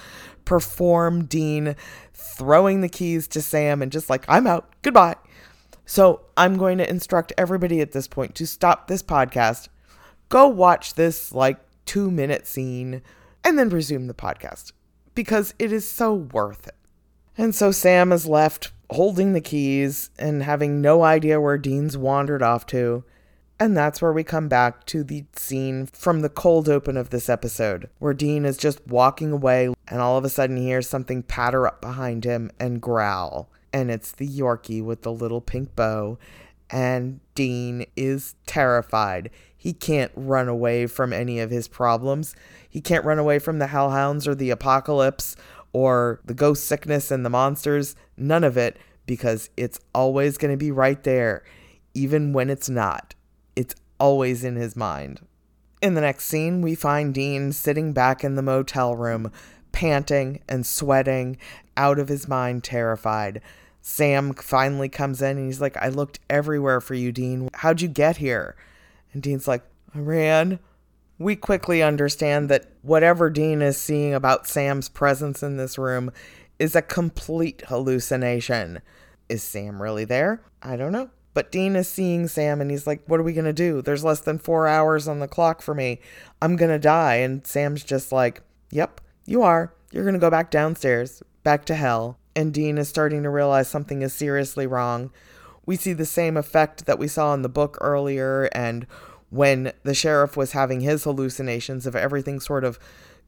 perform 0.45 1.25
Dean 1.25 1.77
throwing 2.13 2.83
the 2.83 2.91
keys 2.91 3.27
to 3.29 3.41
Sam 3.41 3.81
and 3.81 3.91
just 3.91 4.11
like, 4.11 4.27
I'm 4.29 4.47
out, 4.47 4.71
goodbye. 4.83 5.17
So 5.87 6.23
I'm 6.37 6.57
going 6.57 6.79
to 6.79 6.89
instruct 6.89 7.33
everybody 7.39 7.81
at 7.81 7.93
this 7.93 8.09
point 8.09 8.35
to 8.37 8.47
stop 8.47 8.89
this 8.89 9.03
podcast, 9.03 9.69
go 10.35 10.49
watch 10.49 10.95
this 10.95 11.33
like 11.33 11.61
two 11.87 12.11
minute 12.11 12.45
scene, 12.45 13.03
and 13.45 13.57
then 13.57 13.69
resume 13.69 14.09
the 14.09 14.15
podcast 14.15 14.73
because 15.15 15.55
it 15.61 15.73
is 15.73 15.89
so 15.89 16.13
worth 16.13 16.67
it. 16.67 16.75
And 17.39 17.55
so 17.55 17.71
Sam 17.71 18.11
is 18.11 18.27
left 18.27 18.73
holding 18.91 19.33
the 19.33 19.41
keys 19.41 20.11
and 20.19 20.43
having 20.43 20.81
no 20.81 21.05
idea 21.05 21.41
where 21.41 21.57
Dean's 21.57 21.97
wandered 21.97 22.43
off 22.43 22.67
to. 22.67 23.05
And 23.61 23.77
that's 23.77 24.03
where 24.03 24.13
we 24.13 24.25
come 24.25 24.49
back 24.49 24.85
to 24.87 25.05
the 25.05 25.25
scene 25.37 25.87
from 25.87 26.21
the 26.21 26.29
cold 26.29 26.69
open 26.69 26.97
of 26.97 27.11
this 27.11 27.29
episode, 27.29 27.89
where 28.01 28.13
Dean 28.13 28.45
is 28.45 28.57
just 28.57 28.85
walking 28.89 29.31
away 29.31 29.73
and 29.87 30.01
all 30.01 30.19
of 30.19 30.25
a 30.25 30.29
sudden 30.29 30.57
he 30.57 30.65
hears 30.65 30.89
something 30.89 31.23
patter 31.23 31.65
up 31.65 31.81
behind 31.81 32.25
him 32.25 32.51
and 32.59 32.83
growl. 32.83 33.49
And 33.73 33.89
it's 33.89 34.11
the 34.11 34.27
Yorkie 34.27 34.83
with 34.83 35.03
the 35.03 35.13
little 35.13 35.41
pink 35.41 35.77
bow. 35.77 36.19
And 36.71 37.21
Dean 37.37 37.87
is 37.95 38.35
terrified. 38.47 39.31
He 39.65 39.73
can't 39.73 40.13
run 40.15 40.47
away 40.47 40.87
from 40.87 41.15
any 41.15 41.41
of 41.41 41.49
his 41.51 41.69
problems. 41.69 42.37
He 42.69 42.83
can't 42.83 43.03
run 43.03 43.19
away 43.19 43.39
from 43.39 43.61
the 43.61 43.69
hellhounds 43.69 44.29
or 44.29 44.35
the 44.35 44.51
apocalypse 44.51 45.37
or 45.73 46.21
the 46.23 46.35
ghost 46.35 46.67
sickness 46.67 47.11
and 47.11 47.25
the 47.25 47.31
monsters. 47.31 47.97
None 48.19 48.45
of 48.45 48.59
it, 48.59 48.77
because 49.07 49.49
it's 49.57 49.81
always 49.95 50.37
going 50.37 50.51
to 50.51 50.59
be 50.59 50.71
right 50.71 51.03
there, 51.03 51.45
even 51.95 52.35
when 52.35 52.51
it's 52.51 52.69
not. 52.69 53.15
It's 53.57 53.75
always 53.99 54.45
in 54.45 54.57
his 54.57 54.77
mind. 54.77 55.27
In 55.81 55.95
the 55.95 56.03
next 56.03 56.27
scene, 56.27 56.61
we 56.61 56.75
find 56.75 57.15
Dean 57.15 57.51
sitting 57.51 57.95
back 57.95 58.23
in 58.23 58.35
the 58.35 58.43
motel 58.43 58.95
room, 58.95 59.33
panting 59.73 60.43
and 60.47 60.67
sweating, 60.67 61.39
out 61.75 61.99
of 61.99 62.09
his 62.09 62.29
mind, 62.29 62.65
terrified. 62.65 63.41
Sam 63.81 64.35
finally 64.35 64.91
comes 64.91 65.23
in 65.23 65.39
and 65.39 65.47
he's 65.47 65.63
like, 65.63 65.79
I 65.79 65.89
looked 65.89 66.21
everywhere 66.29 66.83
for 66.83 66.93
you, 66.93 67.13
Dean. 67.13 67.49
How'd 67.55 67.81
you 67.81 67.89
get 67.89 68.19
here? 68.19 68.57
And 69.15 69.23
Dean's 69.23 69.49
like, 69.49 69.63
I 69.95 70.01
ran 70.01 70.59
we 71.19 71.37
quickly 71.37 71.83
understand 71.83 72.49
that 72.49 72.67
whatever 72.83 73.31
Dean 73.31 73.63
is 73.63 73.77
seeing 73.77 74.15
about 74.15 74.47
Sam's 74.47 74.89
presence 74.89 75.43
in 75.43 75.57
this 75.57 75.79
room 75.79 76.11
is 76.59 76.75
a 76.75 76.83
complete 76.83 77.63
hallucination. 77.69 78.81
Is 79.29 79.43
Sam 79.43 79.81
really 79.81 80.05
there? 80.05 80.43
I 80.63 80.77
don't 80.77 80.93
know. 80.93 81.11
But 81.33 81.51
Dean 81.51 81.75
is 81.77 81.89
seeing 81.89 82.29
Sam 82.29 82.61
and 82.61 82.71
he's 82.71 82.87
like, 82.87 83.03
What 83.07 83.19
are 83.19 83.25
we 83.25 83.33
going 83.33 83.45
to 83.45 83.53
do? 83.53 83.83
There's 83.83 84.05
less 84.05 84.21
than 84.21 84.39
four 84.39 84.69
hours 84.69 85.09
on 85.09 85.19
the 85.19 85.29
clock 85.29 85.63
for 85.63 85.75
me. 85.75 86.01
I'm 86.41 86.57
going 86.57 86.71
to 86.71 86.79
die. 86.79 87.17
And 87.17 87.45
Sam's 87.47 87.83
just 87.83 88.13
like, 88.13 88.43
Yep, 88.71 89.01
you 89.27 89.43
are. 89.43 89.73
You're 89.91 90.05
going 90.05 90.15
to 90.15 90.21
go 90.21 90.31
back 90.31 90.51
downstairs, 90.51 91.23
back 91.43 91.65
to 91.67 91.75
hell. 91.75 92.19
And 92.37 92.53
Dean 92.53 92.79
is 92.79 92.89
starting 92.89 93.23
to 93.23 93.31
realize 93.31 93.69
something 93.69 94.03
is 94.03 94.13
seriously 94.13 94.67
wrong. 94.67 95.11
We 95.67 95.77
see 95.77 95.93
the 95.93 96.05
same 96.05 96.37
effect 96.37 96.87
that 96.87 96.99
we 96.99 97.09
saw 97.09 97.35
in 97.35 97.43
the 97.43 97.49
book 97.49 97.79
earlier 97.81 98.49
and 98.53 98.87
when 99.31 99.73
the 99.83 99.95
sheriff 99.95 100.37
was 100.37 100.53
having 100.53 100.81
his 100.81 101.05
hallucinations 101.05 101.87
of 101.87 101.97
everything 101.97 102.39
sort 102.39 102.65
of 102.65 102.79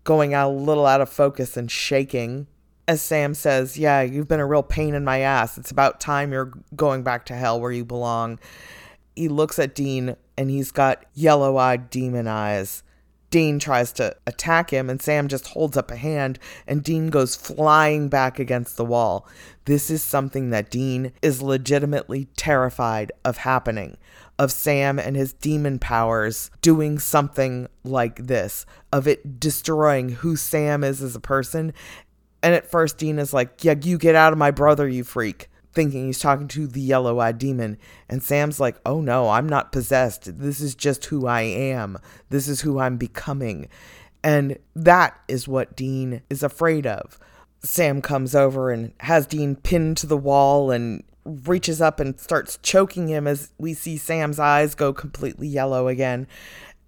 going 0.05 0.35
out 0.35 0.51
a 0.51 0.53
little 0.53 0.87
out 0.87 1.01
of 1.01 1.09
focus 1.09 1.57
and 1.57 1.71
shaking. 1.71 2.47
As 2.87 3.03
Sam 3.03 3.35
says, 3.35 3.77
Yeah, 3.77 4.03
you've 4.03 4.29
been 4.29 4.41
a 4.41 4.47
real 4.47 4.63
pain 4.63 4.95
in 4.95 5.05
my 5.05 5.19
ass. 5.19 5.59
It's 5.59 5.73
about 5.73 5.99
time 6.01 6.33
you're 6.33 6.53
going 6.77 7.03
back 7.03 7.27
to 7.27 7.35
hell 7.35 7.61
where 7.61 7.73
you 7.73 7.85
belong. 7.85 8.39
He 9.17 9.29
looks 9.29 9.59
at 9.59 9.75
Dean 9.75 10.17
and 10.39 10.51
he's 10.51 10.71
got 10.71 11.05
yellow 11.15 11.57
eyed 11.57 11.91
demon 11.91 12.29
eyes. 12.29 12.83
Dean 13.31 13.59
tries 13.59 13.93
to 13.93 14.17
attack 14.27 14.71
him, 14.71 14.89
and 14.89 15.03
Sam 15.03 15.29
just 15.29 15.49
holds 15.49 15.77
up 15.77 15.91
a 15.91 15.97
hand, 15.97 16.39
and 16.67 16.83
Dean 16.83 17.11
goes 17.11 17.35
flying 17.37 18.09
back 18.09 18.39
against 18.39 18.77
the 18.77 18.85
wall. 18.85 19.27
This 19.65 19.91
is 19.91 20.03
something 20.03 20.51
that 20.51 20.71
Dean 20.71 21.13
is 21.23 21.43
legitimately 21.43 22.29
terrified 22.37 23.13
of 23.25 23.39
happening 23.39 23.97
of 24.39 24.53
Sam 24.53 24.99
and 24.99 25.17
his 25.17 25.33
demon 25.33 25.79
powers 25.79 26.51
doing 26.61 26.99
something 26.99 27.69
like 27.85 28.27
this, 28.27 28.67
of 28.93 29.09
it 29.09 29.41
destroying 29.41 30.11
who 30.11 30.37
Sam 30.37 30.85
is 30.85 31.03
as 31.03 31.17
a 31.17 31.21
person. 31.21 31.73
And 32.43 32.55
at 32.55 32.71
first, 32.71 32.99
Dean 32.99 33.19
is 33.19 33.33
like, 33.33 33.65
Yeah, 33.65 33.75
you 33.81 33.99
get 33.99 34.15
out 34.15 34.33
of 34.33 34.39
my 34.39 34.51
brother, 34.51 34.89
you 34.89 35.05
freak, 35.05 35.49
thinking 35.77 36.07
he's 36.07 36.19
talking 36.19 36.49
to 36.49 36.67
the 36.67 36.81
yellow 36.81 37.21
eyed 37.21 37.39
demon. 37.39 37.79
And 38.09 38.23
Sam's 38.23 38.59
like, 38.59 38.81
Oh 38.85 39.01
no, 39.01 39.29
I'm 39.29 39.49
not 39.49 39.71
possessed. 39.71 40.41
This 40.41 40.61
is 40.61 40.75
just 40.75 41.05
who 41.05 41.27
I 41.27 41.43
am. 41.43 41.99
This 42.31 42.49
is 42.49 42.63
who 42.63 42.81
I'm 42.81 42.97
becoming. 42.97 43.69
And 44.25 44.59
that 44.75 45.17
is 45.29 45.47
what 45.47 45.77
Dean 45.77 46.23
is 46.29 46.43
afraid 46.43 46.87
of. 46.87 47.19
Sam 47.63 48.03
comes 48.03 48.35
over 48.35 48.71
and 48.73 48.93
has 49.01 49.27
Dean 49.27 49.55
pinned 49.55 49.99
to 49.99 50.07
the 50.07 50.17
wall 50.17 50.73
and 50.73 51.05
reaches 51.25 51.81
up 51.81 52.01
and 52.01 52.19
starts 52.19 52.59
choking 52.63 53.09
him 53.09 53.27
as 53.27 53.53
we 53.59 53.75
see 53.75 53.97
Sam's 53.97 54.39
eyes 54.39 54.75
go 54.75 54.93
completely 54.93 55.47
yellow 55.47 55.87
again. 55.87 56.27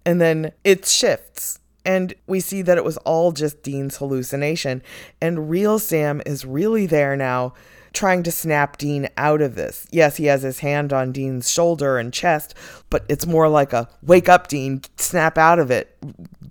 And 0.05 0.19
then 0.19 0.51
it 0.63 0.85
shifts 0.85 1.59
and 1.85 2.13
we 2.27 2.39
see 2.39 2.61
that 2.61 2.77
it 2.77 2.83
was 2.83 2.97
all 2.97 3.31
just 3.31 3.63
Dean's 3.63 3.97
hallucination. 3.97 4.81
And 5.21 5.49
real 5.49 5.79
Sam 5.79 6.21
is 6.25 6.45
really 6.45 6.85
there 6.85 7.15
now, 7.15 7.53
trying 7.93 8.23
to 8.23 8.31
snap 8.31 8.77
Dean 8.77 9.09
out 9.17 9.41
of 9.41 9.55
this. 9.55 9.87
Yes, 9.91 10.17
he 10.17 10.25
has 10.25 10.41
his 10.41 10.59
hand 10.59 10.93
on 10.93 11.11
Dean's 11.11 11.49
shoulder 11.49 11.97
and 11.97 12.13
chest, 12.13 12.53
but 12.89 13.05
it's 13.09 13.25
more 13.25 13.49
like 13.49 13.73
a 13.73 13.89
wake 14.01 14.29
up, 14.29 14.47
Dean, 14.47 14.81
snap 14.97 15.37
out 15.37 15.59
of 15.59 15.71
it. 15.71 15.95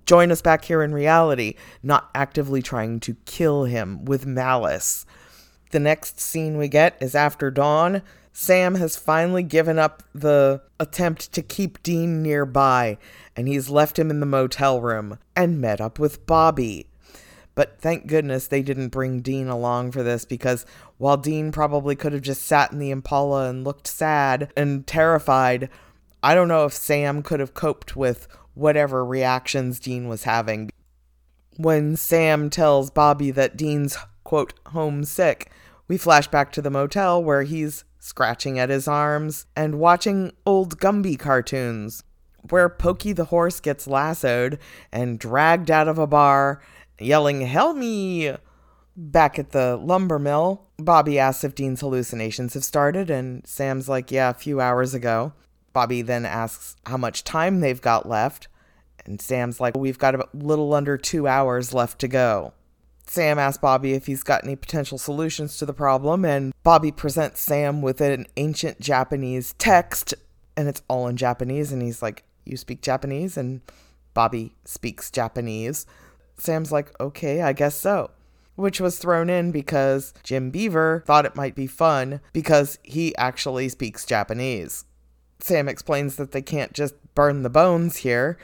Join 0.07 0.33
us 0.33 0.43
back 0.43 0.65
here 0.65 0.83
in 0.83 0.95
reality, 0.95 1.55
not 1.83 2.11
actively 2.15 2.63
trying 2.63 3.01
to 3.01 3.17
kill 3.25 3.65
him 3.65 4.05
with 4.05 4.27
malice. 4.27 5.05
The 5.71 5.81
next 5.81 6.19
scene 6.19 6.57
we 6.57 6.69
get 6.69 6.97
is 7.01 7.15
after 7.15 7.51
dawn. 7.51 8.03
Sam 8.33 8.77
has 8.77 8.97
finally 8.97 9.43
given 9.43 9.79
up 9.79 10.03
the 10.15 10.63
attempt 10.79 11.33
to 11.33 11.43
keep 11.43 11.83
Dean 11.83 12.23
nearby, 12.23 12.97
and 13.37 13.49
he's 13.49 13.69
left 13.69 13.99
him 13.99 14.11
in 14.11 14.21
the 14.21 14.27
motel 14.27 14.81
room 14.81 15.19
and 15.35 15.61
met 15.61 15.81
up 15.81 15.99
with 15.99 16.25
Bobby. 16.25 16.87
But 17.59 17.81
thank 17.81 18.07
goodness 18.07 18.47
they 18.47 18.63
didn't 18.63 18.91
bring 18.91 19.21
Dean 19.21 19.49
along 19.49 19.91
for 19.91 20.05
this 20.05 20.25
because 20.25 20.65
while 20.97 21.17
Dean 21.17 21.51
probably 21.51 21.97
could 21.97 22.13
have 22.13 22.23
just 22.23 22.43
sat 22.43 22.71
in 22.71 22.79
the 22.79 22.93
Impala 22.93 23.51
and 23.51 23.65
looked 23.65 23.89
sad 23.89 24.53
and 24.57 24.87
terrified, 24.87 25.69
I 26.23 26.37
don't 26.37 26.47
know 26.47 26.67
if 26.67 26.73
Sam 26.73 27.21
could 27.21 27.41
have 27.41 27.55
coped 27.55 27.97
with 27.97 28.29
whatever 28.55 29.05
reactions 29.05 29.81
Dean 29.81 30.07
was 30.07 30.23
having. 30.23 30.71
When 31.57 31.97
Sam 31.97 32.49
tells 32.49 32.91
Bobby 32.91 33.33
that 33.33 33.57
Dean's, 33.57 33.99
quote, 34.23 34.55
homesick, 34.67 35.51
we 35.89 35.99
flash 35.99 36.29
back 36.29 36.53
to 36.53 36.63
the 36.63 36.71
motel 36.71 37.21
where 37.21 37.43
he's 37.43 37.83
scratching 37.99 38.61
at 38.61 38.71
his 38.71 38.87
arms 38.87 39.47
and 39.57 39.81
watching 39.81 40.31
old 40.47 40.79
Gumby 40.79 41.19
cartoons, 41.19 42.05
where 42.51 42.69
Pokey 42.69 43.13
the 43.15 43.25
horse 43.25 43.59
gets 43.59 43.89
lassoed 43.89 44.61
and 44.93 45.19
dragged 45.19 45.73
out 45.73 45.89
of 45.89 45.99
a 45.99 46.07
bar, 46.07 46.63
yelling, 47.01 47.41
Help 47.43 47.77
me! 47.77 48.35
Back 48.97 49.39
at 49.39 49.51
the 49.51 49.77
lumber 49.77 50.19
mill, 50.19 50.67
Bobby 50.77 51.19
asks 51.19 51.45
if 51.45 51.55
Dean's 51.55 51.81
hallucinations 51.81 52.55
have 52.55 52.65
started, 52.65 53.11
and 53.11 53.47
Sam's 53.47 53.89
like, 53.89 54.11
Yeah, 54.11 54.31
a 54.31 54.35
few 54.35 54.61
hours 54.61 54.95
ago. 54.95 55.33
Bobby 55.73 56.03
then 56.03 56.25
asks 56.25 56.77
how 56.87 56.97
much 56.97 57.25
time 57.25 57.61
they've 57.61 57.81
got 57.81 58.09
left, 58.09 58.49
and 59.05 59.21
Sam's 59.21 59.61
like, 59.61 59.77
We've 59.77 59.99
got 59.99 60.15
a 60.15 60.29
little 60.35 60.75
under 60.75 60.97
two 60.97 61.29
hours 61.29 61.73
left 61.73 62.01
to 62.01 62.09
go. 62.09 62.53
Sam 63.07 63.39
asks 63.39 63.61
Bobby 63.61 63.95
if 63.95 64.07
he's 64.07 64.23
got 64.23 64.45
any 64.45 64.57
potential 64.57 64.99
solutions 64.99 65.57
to 65.59 65.67
the 65.67 65.73
problem, 65.73 66.25
and 66.25 66.53
Bobby 66.63 66.93
presents 66.93 67.41
Sam 67.41 67.81
with 67.81 68.01
an 68.01 68.27
ancient 68.37 68.81
Japanese 68.81 69.55
text, 69.55 70.15
and 70.57 70.69
it's 70.69 70.83
all 70.89 71.09
in 71.09 71.17
Japanese, 71.17 71.73
and 71.73 71.81
he's 71.81 72.03
like, 72.03 72.25
You 72.45 72.57
speak 72.57 72.83
Japanese? 72.83 73.37
And 73.37 73.63
Bobby 74.13 74.57
speaks 74.65 75.11
Japanese. 75.11 75.87
Sam's 76.39 76.73
like, 76.73 76.99
Okay, 77.01 77.43
I 77.43 77.53
guess 77.53 77.77
so. 77.77 78.11
Which 78.57 78.81
was 78.81 78.99
thrown 78.99 79.31
in 79.31 79.53
because 79.53 80.13
Jim 80.25 80.51
Beaver 80.51 81.05
thought 81.07 81.27
it 81.27 81.37
might 81.37 81.55
be 81.55 81.67
fun 81.67 82.21
because 82.33 82.79
he 82.83 83.15
actually 83.17 83.69
speaks 83.69 84.05
Japanese. 84.05 84.85
Sam 85.41 85.69
explains 85.69 86.17
that 86.17 86.33
they 86.33 86.43
can't 86.43 86.73
just 86.73 86.95
burn 87.15 87.43
the 87.43 87.51
bones 87.51 87.99
here 87.99 88.37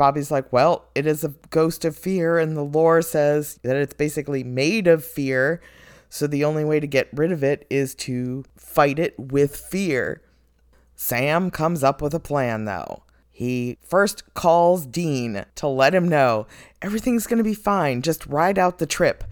Bobby's 0.00 0.30
like, 0.30 0.50
well, 0.50 0.86
it 0.94 1.06
is 1.06 1.24
a 1.24 1.34
ghost 1.50 1.84
of 1.84 1.94
fear, 1.94 2.38
and 2.38 2.56
the 2.56 2.64
lore 2.64 3.02
says 3.02 3.60
that 3.64 3.76
it's 3.76 3.92
basically 3.92 4.42
made 4.42 4.86
of 4.86 5.04
fear. 5.04 5.60
So 6.08 6.26
the 6.26 6.42
only 6.42 6.64
way 6.64 6.80
to 6.80 6.86
get 6.86 7.10
rid 7.12 7.30
of 7.30 7.44
it 7.44 7.66
is 7.68 7.94
to 7.96 8.46
fight 8.56 8.98
it 8.98 9.14
with 9.18 9.54
fear. 9.54 10.22
Sam 10.94 11.50
comes 11.50 11.84
up 11.84 12.00
with 12.00 12.14
a 12.14 12.18
plan, 12.18 12.64
though. 12.64 13.02
He 13.40 13.78
first 13.82 14.34
calls 14.34 14.84
Dean 14.84 15.46
to 15.54 15.66
let 15.66 15.94
him 15.94 16.06
know 16.06 16.46
everything's 16.82 17.26
going 17.26 17.38
to 17.38 17.42
be 17.42 17.54
fine. 17.54 18.02
Just 18.02 18.26
ride 18.26 18.58
out 18.58 18.76
the 18.76 18.84
trip. 18.84 19.24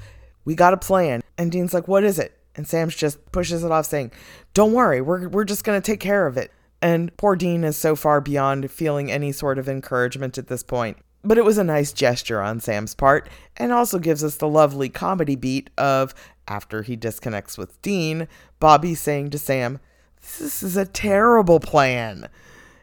We 0.47 0.55
got 0.55 0.73
a 0.73 0.79
plan. 0.79 1.23
And 1.37 1.53
Dean's 1.53 1.75
like, 1.75 1.89
What 1.89 2.05
is 2.05 2.19
it? 2.19 2.41
And 2.57 2.67
Sam's 2.67 2.97
just 2.97 3.19
pushes 3.33 3.63
it 3.63 3.71
off, 3.71 3.85
saying, 3.85 4.13
Don't 4.55 4.73
worry, 4.73 5.03
we're, 5.03 5.29
we're 5.29 5.45
just 5.45 5.63
going 5.63 5.79
to 5.79 5.85
take 5.85 6.01
care 6.01 6.27
of 6.27 6.39
it. 6.39 6.51
And 6.81 7.15
poor 7.19 7.37
Dean 7.37 7.65
is 7.65 7.77
so 7.77 7.95
far 7.95 8.23
beyond 8.23 8.71
feeling 8.71 9.13
any 9.13 9.31
sort 9.31 9.59
of 9.59 9.69
encouragement 9.69 10.39
at 10.39 10.47
this 10.47 10.63
point. 10.63 10.97
But 11.23 11.37
it 11.37 11.45
was 11.45 11.59
a 11.59 11.65
nice 11.65 11.93
gesture 11.93 12.41
on 12.41 12.61
Sam's 12.61 12.95
part, 12.95 13.29
and 13.59 13.75
also 13.75 13.99
gives 13.99 14.25
us 14.25 14.37
the 14.37 14.49
lovely 14.49 14.89
comedy 14.89 15.37
beat 15.37 15.69
of, 15.77 16.15
after 16.47 16.81
he 16.81 16.97
disconnects 16.97 17.59
with 17.59 17.83
Dean, 17.83 18.27
Bobby 18.59 18.95
saying 18.95 19.29
to 19.33 19.39
Sam, 19.39 19.81
This 20.23 20.63
is 20.63 20.79
a 20.79 20.87
terrible 20.87 21.61
plan. 21.61 22.31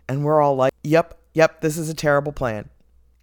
And 0.08 0.24
we're 0.24 0.42
all 0.42 0.56
like, 0.56 0.74
Yep, 0.84 1.20
yep, 1.34 1.62
this 1.62 1.78
is 1.78 1.90
a 1.90 1.94
terrible 1.94 2.32
plan. 2.32 2.70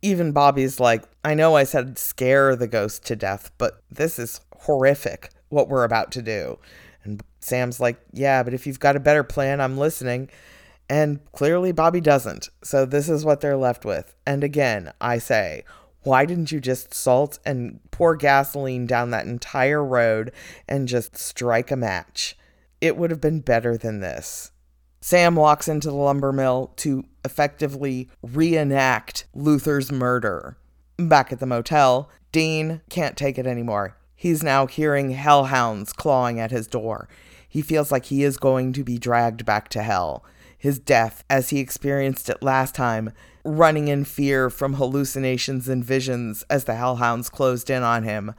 Even 0.02 0.32
Bobby's 0.32 0.80
like, 0.80 1.04
I 1.24 1.34
know 1.34 1.56
I 1.56 1.64
said 1.64 1.98
scare 1.98 2.56
the 2.56 2.66
ghost 2.66 3.04
to 3.06 3.16
death, 3.16 3.52
but 3.58 3.82
this 3.90 4.18
is 4.18 4.40
horrific 4.60 5.30
what 5.48 5.68
we're 5.68 5.84
about 5.84 6.10
to 6.12 6.22
do. 6.22 6.58
And 7.04 7.22
Sam's 7.40 7.80
like, 7.80 8.00
Yeah, 8.12 8.42
but 8.42 8.54
if 8.54 8.66
you've 8.66 8.80
got 8.80 8.96
a 8.96 9.00
better 9.00 9.22
plan, 9.22 9.60
I'm 9.60 9.78
listening. 9.78 10.28
And 10.88 11.20
clearly 11.32 11.72
Bobby 11.72 12.00
doesn't. 12.00 12.48
So 12.62 12.84
this 12.84 13.08
is 13.08 13.24
what 13.24 13.40
they're 13.40 13.56
left 13.56 13.84
with. 13.84 14.14
And 14.26 14.44
again, 14.44 14.92
I 15.00 15.18
say, 15.18 15.64
why 16.02 16.26
didn't 16.26 16.50
you 16.50 16.60
just 16.60 16.92
salt 16.92 17.38
and 17.44 17.80
pour 17.90 18.16
gasoline 18.16 18.86
down 18.86 19.10
that 19.10 19.26
entire 19.26 19.84
road 19.84 20.32
and 20.68 20.88
just 20.88 21.16
strike 21.16 21.70
a 21.70 21.76
match? 21.76 22.36
It 22.80 22.96
would 22.96 23.10
have 23.10 23.20
been 23.20 23.40
better 23.40 23.76
than 23.76 24.00
this. 24.00 24.50
Sam 25.04 25.34
walks 25.34 25.66
into 25.66 25.88
the 25.88 25.96
lumber 25.96 26.32
mill 26.32 26.72
to 26.76 27.04
effectively 27.24 28.08
reenact 28.22 29.26
Luther's 29.34 29.90
murder. 29.90 30.56
Back 30.96 31.32
at 31.32 31.40
the 31.40 31.46
motel, 31.46 32.08
Dean 32.30 32.82
can't 32.88 33.16
take 33.16 33.36
it 33.36 33.46
anymore. 33.46 33.96
He's 34.14 34.44
now 34.44 34.68
hearing 34.68 35.10
hellhounds 35.10 35.92
clawing 35.92 36.38
at 36.38 36.52
his 36.52 36.68
door. 36.68 37.08
He 37.48 37.62
feels 37.62 37.90
like 37.90 38.06
he 38.06 38.22
is 38.22 38.36
going 38.36 38.72
to 38.74 38.84
be 38.84 38.96
dragged 38.96 39.44
back 39.44 39.68
to 39.70 39.82
hell. 39.82 40.24
His 40.56 40.78
death, 40.78 41.24
as 41.28 41.50
he 41.50 41.58
experienced 41.58 42.30
it 42.30 42.40
last 42.40 42.72
time, 42.72 43.12
running 43.44 43.88
in 43.88 44.04
fear 44.04 44.50
from 44.50 44.74
hallucinations 44.74 45.68
and 45.68 45.84
visions 45.84 46.44
as 46.48 46.62
the 46.62 46.76
hellhounds 46.76 47.28
closed 47.28 47.68
in 47.70 47.82
on 47.82 48.04
him. 48.04 48.34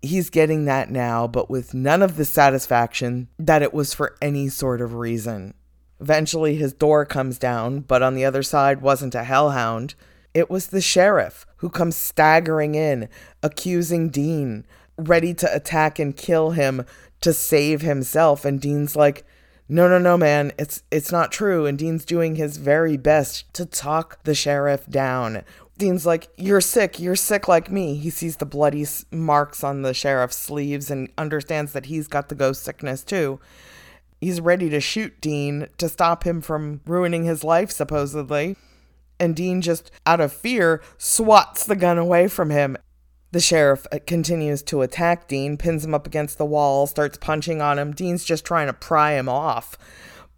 He's 0.00 0.30
getting 0.30 0.66
that 0.66 0.88
now, 0.88 1.26
but 1.26 1.50
with 1.50 1.74
none 1.74 2.00
of 2.00 2.16
the 2.16 2.24
satisfaction 2.24 3.26
that 3.40 3.62
it 3.62 3.74
was 3.74 3.92
for 3.92 4.16
any 4.22 4.48
sort 4.48 4.80
of 4.80 4.94
reason. 4.94 5.54
Eventually, 6.00 6.56
his 6.56 6.72
door 6.72 7.04
comes 7.04 7.38
down, 7.38 7.80
but 7.80 8.02
on 8.02 8.14
the 8.14 8.24
other 8.24 8.42
side 8.42 8.80
wasn't 8.80 9.14
a 9.14 9.24
hellhound. 9.24 9.94
It 10.32 10.48
was 10.48 10.68
the 10.68 10.80
sheriff 10.80 11.46
who 11.56 11.68
comes 11.68 11.96
staggering 11.96 12.74
in, 12.74 13.08
accusing 13.42 14.08
Dean, 14.08 14.64
ready 14.96 15.34
to 15.34 15.54
attack 15.54 15.98
and 15.98 16.16
kill 16.16 16.52
him 16.52 16.84
to 17.20 17.32
save 17.32 17.82
himself. 17.82 18.44
And 18.44 18.60
Dean's 18.60 18.96
like, 18.96 19.24
no, 19.68 19.88
no, 19.88 19.98
no, 19.98 20.16
man, 20.16 20.52
it's 20.58 20.82
it's 20.90 21.12
not 21.12 21.30
true. 21.30 21.64
And 21.64 21.78
Dean's 21.78 22.04
doing 22.04 22.34
his 22.34 22.56
very 22.56 22.96
best 22.96 23.52
to 23.54 23.64
talk 23.64 24.22
the 24.24 24.34
sheriff 24.34 24.84
down. 24.86 25.44
Dean's 25.78 26.04
like, 26.04 26.28
You're 26.36 26.60
sick. 26.60 26.98
You're 26.98 27.14
sick 27.14 27.46
like 27.46 27.70
me. 27.70 27.94
He 27.94 28.10
sees 28.10 28.36
the 28.36 28.46
bloody 28.46 28.84
marks 29.12 29.62
on 29.62 29.82
the 29.82 29.94
sheriff's 29.94 30.36
sleeves 30.36 30.90
and 30.90 31.08
understands 31.16 31.72
that 31.72 31.86
he's 31.86 32.08
got 32.08 32.28
the 32.28 32.34
ghost 32.34 32.64
sickness 32.64 33.04
too. 33.04 33.38
He's 34.20 34.40
ready 34.40 34.68
to 34.70 34.80
shoot 34.80 35.20
Dean 35.20 35.68
to 35.78 35.88
stop 35.88 36.24
him 36.24 36.40
from 36.40 36.82
ruining 36.86 37.24
his 37.24 37.42
life, 37.42 37.70
supposedly. 37.70 38.56
And 39.18 39.34
Dean, 39.34 39.62
just 39.62 39.90
out 40.06 40.20
of 40.20 40.32
fear, 40.32 40.82
swats 40.98 41.64
the 41.64 41.76
gun 41.76 41.98
away 41.98 42.28
from 42.28 42.50
him. 42.50 42.76
The 43.32 43.40
sheriff 43.40 43.86
uh, 43.92 43.98
continues 44.06 44.62
to 44.64 44.82
attack 44.82 45.28
Dean, 45.28 45.56
pins 45.56 45.84
him 45.84 45.94
up 45.94 46.06
against 46.06 46.36
the 46.36 46.44
wall, 46.44 46.86
starts 46.86 47.16
punching 47.16 47.62
on 47.62 47.78
him. 47.78 47.92
Dean's 47.92 48.24
just 48.24 48.44
trying 48.44 48.66
to 48.66 48.72
pry 48.72 49.12
him 49.12 49.28
off. 49.28 49.78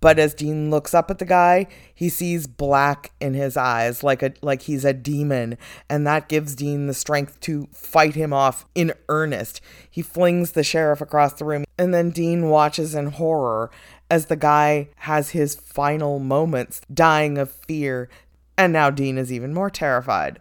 But 0.02 0.18
as 0.18 0.34
Dean 0.34 0.68
looks 0.68 0.94
up 0.94 1.12
at 1.12 1.20
the 1.20 1.24
guy, 1.24 1.68
he 1.94 2.08
sees 2.08 2.48
black 2.48 3.12
in 3.20 3.34
his 3.34 3.56
eyes, 3.56 4.02
like 4.02 4.20
a 4.20 4.32
like 4.42 4.62
he's 4.62 4.84
a 4.84 4.92
demon, 4.92 5.56
and 5.88 6.04
that 6.08 6.28
gives 6.28 6.56
Dean 6.56 6.88
the 6.88 6.92
strength 6.92 7.38
to 7.42 7.68
fight 7.72 8.16
him 8.16 8.32
off 8.32 8.66
in 8.74 8.92
earnest. 9.08 9.60
He 9.88 10.02
flings 10.02 10.52
the 10.52 10.64
sheriff 10.64 11.00
across 11.00 11.34
the 11.34 11.44
room, 11.44 11.64
and 11.82 11.92
then 11.92 12.10
Dean 12.10 12.48
watches 12.48 12.94
in 12.94 13.08
horror 13.08 13.70
as 14.08 14.26
the 14.26 14.36
guy 14.36 14.88
has 14.96 15.30
his 15.30 15.54
final 15.54 16.18
moments, 16.18 16.80
dying 16.92 17.36
of 17.36 17.50
fear, 17.50 18.08
and 18.56 18.72
now 18.72 18.88
Dean 18.88 19.18
is 19.18 19.32
even 19.32 19.52
more 19.52 19.68
terrified. 19.68 20.38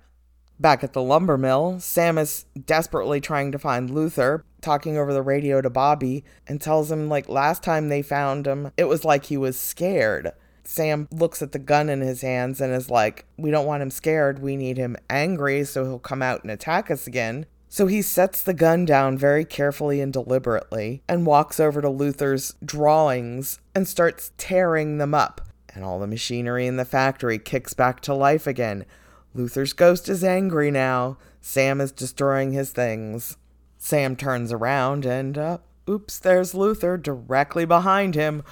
Back 0.59 0.83
at 0.83 0.93
the 0.93 1.01
lumber 1.01 1.39
mill, 1.39 1.79
Sam 1.79 2.19
is 2.19 2.45
desperately 2.65 3.19
trying 3.19 3.51
to 3.51 3.57
find 3.57 3.89
Luther, 3.89 4.45
talking 4.61 4.95
over 4.95 5.11
the 5.11 5.23
radio 5.23 5.59
to 5.59 5.69
Bobby 5.71 6.23
and 6.47 6.61
tells 6.61 6.91
him 6.91 7.09
like 7.09 7.27
last 7.27 7.63
time 7.63 7.89
they 7.89 8.03
found 8.03 8.45
him, 8.45 8.71
it 8.77 8.83
was 8.83 9.03
like 9.03 9.25
he 9.25 9.37
was 9.37 9.59
scared. 9.59 10.31
Sam 10.63 11.07
looks 11.11 11.41
at 11.41 11.51
the 11.51 11.59
gun 11.59 11.89
in 11.89 12.01
his 12.01 12.21
hands 12.21 12.61
and 12.61 12.71
is 12.71 12.91
like, 12.91 13.25
We 13.37 13.49
don't 13.49 13.65
want 13.65 13.81
him 13.81 13.89
scared. 13.89 14.39
We 14.39 14.55
need 14.55 14.77
him 14.77 14.95
angry 15.09 15.63
so 15.63 15.83
he'll 15.85 15.97
come 15.97 16.21
out 16.21 16.43
and 16.43 16.51
attack 16.51 16.91
us 16.91 17.07
again. 17.07 17.47
So 17.73 17.87
he 17.87 18.01
sets 18.01 18.43
the 18.43 18.53
gun 18.53 18.83
down 18.83 19.17
very 19.17 19.45
carefully 19.45 20.01
and 20.01 20.11
deliberately 20.11 21.03
and 21.07 21.25
walks 21.25 21.57
over 21.57 21.81
to 21.81 21.87
Luther's 21.89 22.53
drawings 22.65 23.61
and 23.73 23.87
starts 23.87 24.33
tearing 24.37 24.97
them 24.97 25.13
up. 25.13 25.39
And 25.73 25.85
all 25.85 25.97
the 25.97 26.05
machinery 26.05 26.67
in 26.67 26.75
the 26.75 26.83
factory 26.83 27.39
kicks 27.39 27.73
back 27.73 28.01
to 28.01 28.13
life 28.13 28.45
again. 28.45 28.85
Luther's 29.33 29.71
ghost 29.71 30.09
is 30.09 30.21
angry 30.21 30.69
now. 30.69 31.17
Sam 31.39 31.79
is 31.79 31.93
destroying 31.93 32.51
his 32.51 32.71
things. 32.71 33.37
Sam 33.77 34.17
turns 34.17 34.51
around 34.51 35.05
and, 35.05 35.37
uh, 35.37 35.57
oops, 35.89 36.19
there's 36.19 36.53
Luther 36.53 36.97
directly 36.97 37.63
behind 37.63 38.15
him, 38.15 38.43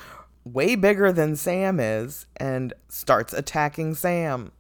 way 0.45 0.75
bigger 0.75 1.11
than 1.11 1.35
Sam 1.35 1.77
is, 1.81 2.25
and 2.37 2.73
starts 2.87 3.33
attacking 3.33 3.95
Sam. 3.95 4.53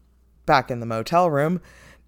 Back 0.45 0.69
in 0.69 0.81
the 0.81 0.85
motel 0.85 1.31
room, 1.31 1.61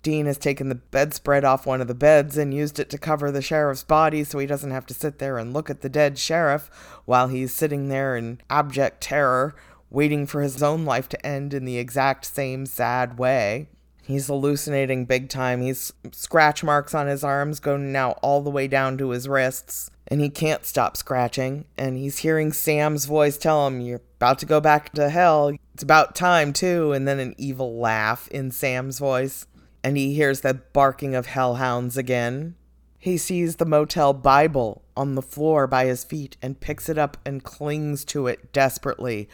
Dean 0.03 0.25
has 0.25 0.37
taken 0.37 0.69
the 0.69 0.75
bedspread 0.75 1.43
off 1.43 1.65
one 1.65 1.81
of 1.81 1.87
the 1.87 1.93
beds 1.93 2.37
and 2.37 2.53
used 2.53 2.79
it 2.79 2.89
to 2.89 2.97
cover 2.97 3.31
the 3.31 3.41
sheriff's 3.41 3.83
body 3.83 4.23
so 4.23 4.39
he 4.39 4.47
doesn't 4.47 4.71
have 4.71 4.85
to 4.87 4.93
sit 4.93 5.19
there 5.19 5.37
and 5.37 5.53
look 5.53 5.69
at 5.69 5.81
the 5.81 5.89
dead 5.89 6.17
sheriff 6.17 6.69
while 7.05 7.27
he's 7.27 7.53
sitting 7.53 7.87
there 7.87 8.15
in 8.15 8.41
abject 8.49 9.01
terror, 9.01 9.55
waiting 9.89 10.25
for 10.25 10.41
his 10.41 10.63
own 10.63 10.85
life 10.85 11.07
to 11.09 11.25
end 11.25 11.53
in 11.53 11.65
the 11.65 11.77
exact 11.77 12.25
same 12.25 12.65
sad 12.65 13.19
way. 13.19 13.67
He's 14.03 14.27
hallucinating 14.27 15.05
big 15.05 15.29
time. 15.29 15.61
He's 15.61 15.93
scratch 16.11 16.63
marks 16.63 16.95
on 16.95 17.07
his 17.07 17.23
arms 17.23 17.59
going 17.59 17.91
now 17.91 18.11
all 18.21 18.41
the 18.41 18.49
way 18.49 18.67
down 18.67 18.97
to 18.97 19.11
his 19.11 19.27
wrists, 19.27 19.91
and 20.07 20.19
he 20.19 20.29
can't 20.29 20.65
stop 20.65 20.97
scratching. 20.97 21.65
And 21.77 21.97
he's 21.97 22.17
hearing 22.19 22.51
Sam's 22.51 23.05
voice 23.05 23.37
tell 23.37 23.67
him, 23.67 23.79
You're 23.79 24.01
about 24.17 24.39
to 24.39 24.45
go 24.45 24.59
back 24.59 24.91
to 24.93 25.09
hell. 25.09 25.55
It's 25.73 25.83
about 25.83 26.15
time, 26.15 26.51
too. 26.51 26.91
And 26.91 27.07
then 27.07 27.19
an 27.19 27.35
evil 27.37 27.79
laugh 27.79 28.27
in 28.29 28.51
Sam's 28.51 28.97
voice. 28.97 29.45
And 29.83 29.97
he 29.97 30.13
hears 30.13 30.41
the 30.41 30.53
barking 30.53 31.15
of 31.15 31.27
hellhounds 31.27 31.97
again. 31.97 32.55
He 32.99 33.17
sees 33.17 33.55
the 33.55 33.65
motel 33.65 34.13
Bible 34.13 34.83
on 34.95 35.15
the 35.15 35.21
floor 35.21 35.65
by 35.65 35.85
his 35.85 36.03
feet 36.03 36.37
and 36.41 36.59
picks 36.59 36.87
it 36.87 36.97
up 36.97 37.17
and 37.25 37.43
clings 37.43 38.05
to 38.05 38.27
it 38.27 38.53
desperately 38.53 39.27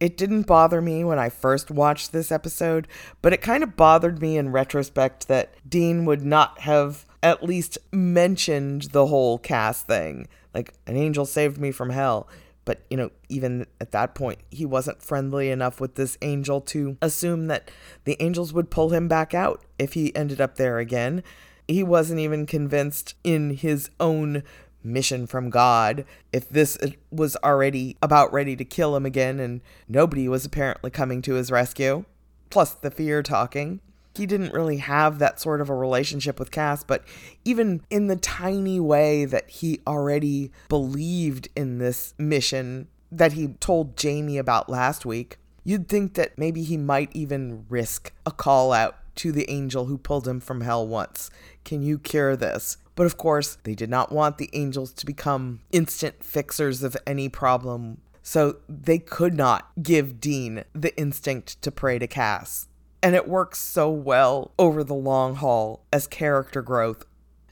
it 0.00 0.16
didn't 0.16 0.42
bother 0.42 0.80
me 0.82 1.04
when 1.04 1.18
I 1.18 1.28
first 1.28 1.70
watched 1.70 2.12
this 2.12 2.32
episode, 2.32 2.88
but 3.22 3.32
it 3.32 3.40
kind 3.40 3.62
of 3.62 3.76
bothered 3.76 4.20
me 4.20 4.36
in 4.36 4.52
retrospect 4.52 5.28
that 5.28 5.54
Dean 5.68 6.04
would 6.04 6.22
not 6.22 6.60
have 6.60 7.06
at 7.22 7.42
least 7.42 7.78
mentioned 7.90 8.82
the 8.92 9.06
whole 9.06 9.38
Cass 9.38 9.82
thing. 9.82 10.28
Like, 10.52 10.74
an 10.86 10.96
angel 10.96 11.24
saved 11.24 11.58
me 11.58 11.70
from 11.70 11.90
hell. 11.90 12.28
But, 12.64 12.84
you 12.88 12.96
know, 12.96 13.10
even 13.28 13.66
at 13.80 13.90
that 13.92 14.14
point, 14.14 14.40
he 14.50 14.64
wasn't 14.64 15.02
friendly 15.02 15.50
enough 15.50 15.80
with 15.80 15.96
this 15.96 16.16
angel 16.22 16.60
to 16.62 16.96
assume 17.02 17.46
that 17.48 17.70
the 18.04 18.16
angels 18.20 18.52
would 18.52 18.70
pull 18.70 18.90
him 18.90 19.06
back 19.06 19.34
out 19.34 19.62
if 19.78 19.92
he 19.92 20.14
ended 20.16 20.40
up 20.40 20.56
there 20.56 20.78
again. 20.78 21.22
He 21.68 21.82
wasn't 21.82 22.20
even 22.20 22.46
convinced 22.46 23.14
in 23.22 23.50
his 23.50 23.90
own 24.00 24.42
mission 24.82 25.26
from 25.26 25.50
God 25.50 26.04
if 26.32 26.48
this 26.48 26.78
was 27.10 27.36
already 27.42 27.96
about 28.02 28.32
ready 28.32 28.54
to 28.56 28.64
kill 28.64 28.94
him 28.96 29.06
again 29.06 29.40
and 29.40 29.62
nobody 29.88 30.28
was 30.28 30.44
apparently 30.44 30.90
coming 30.90 31.22
to 31.22 31.34
his 31.34 31.50
rescue. 31.50 32.04
Plus 32.50 32.74
the 32.74 32.90
fear 32.90 33.22
talking. 33.22 33.80
He 34.16 34.26
didn't 34.26 34.52
really 34.52 34.76
have 34.76 35.18
that 35.18 35.40
sort 35.40 35.60
of 35.60 35.68
a 35.68 35.74
relationship 35.74 36.38
with 36.38 36.52
Cass, 36.52 36.84
but 36.84 37.04
even 37.44 37.82
in 37.90 38.06
the 38.06 38.16
tiny 38.16 38.78
way 38.78 39.24
that 39.24 39.50
he 39.50 39.80
already 39.86 40.52
believed 40.68 41.48
in 41.56 41.78
this 41.78 42.14
mission 42.16 42.88
that 43.10 43.32
he 43.32 43.48
told 43.60 43.96
Jamie 43.96 44.38
about 44.38 44.68
last 44.68 45.04
week, 45.04 45.38
you'd 45.64 45.88
think 45.88 46.14
that 46.14 46.38
maybe 46.38 46.62
he 46.62 46.76
might 46.76 47.10
even 47.12 47.64
risk 47.68 48.12
a 48.24 48.30
call 48.30 48.72
out 48.72 48.96
to 49.16 49.32
the 49.32 49.48
angel 49.50 49.86
who 49.86 49.98
pulled 49.98 50.26
him 50.26 50.40
from 50.40 50.60
hell 50.60 50.86
once. 50.86 51.30
Can 51.64 51.82
you 51.82 51.98
cure 51.98 52.36
this? 52.36 52.76
But 52.96 53.06
of 53.06 53.16
course, 53.16 53.58
they 53.64 53.74
did 53.74 53.90
not 53.90 54.12
want 54.12 54.38
the 54.38 54.50
angels 54.52 54.92
to 54.94 55.06
become 55.06 55.60
instant 55.72 56.22
fixers 56.22 56.82
of 56.82 56.96
any 57.06 57.28
problem, 57.28 58.00
so 58.22 58.56
they 58.68 58.98
could 58.98 59.34
not 59.34 59.70
give 59.82 60.20
Dean 60.20 60.64
the 60.72 60.96
instinct 60.96 61.60
to 61.62 61.70
pray 61.72 61.98
to 61.98 62.06
Cass. 62.06 62.68
And 63.04 63.14
it 63.14 63.28
works 63.28 63.60
so 63.60 63.90
well 63.90 64.52
over 64.58 64.82
the 64.82 64.94
long 64.94 65.34
haul 65.34 65.84
as 65.92 66.06
character 66.06 66.62
growth. 66.62 67.04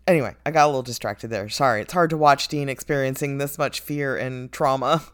Anyway, 0.06 0.34
I 0.46 0.50
got 0.50 0.64
a 0.64 0.68
little 0.68 0.82
distracted 0.82 1.28
there. 1.28 1.50
Sorry, 1.50 1.82
it's 1.82 1.92
hard 1.92 2.08
to 2.08 2.16
watch 2.16 2.48
Dean 2.48 2.70
experiencing 2.70 3.36
this 3.36 3.58
much 3.58 3.80
fear 3.80 4.16
and 4.16 4.50
trauma. 4.50 5.02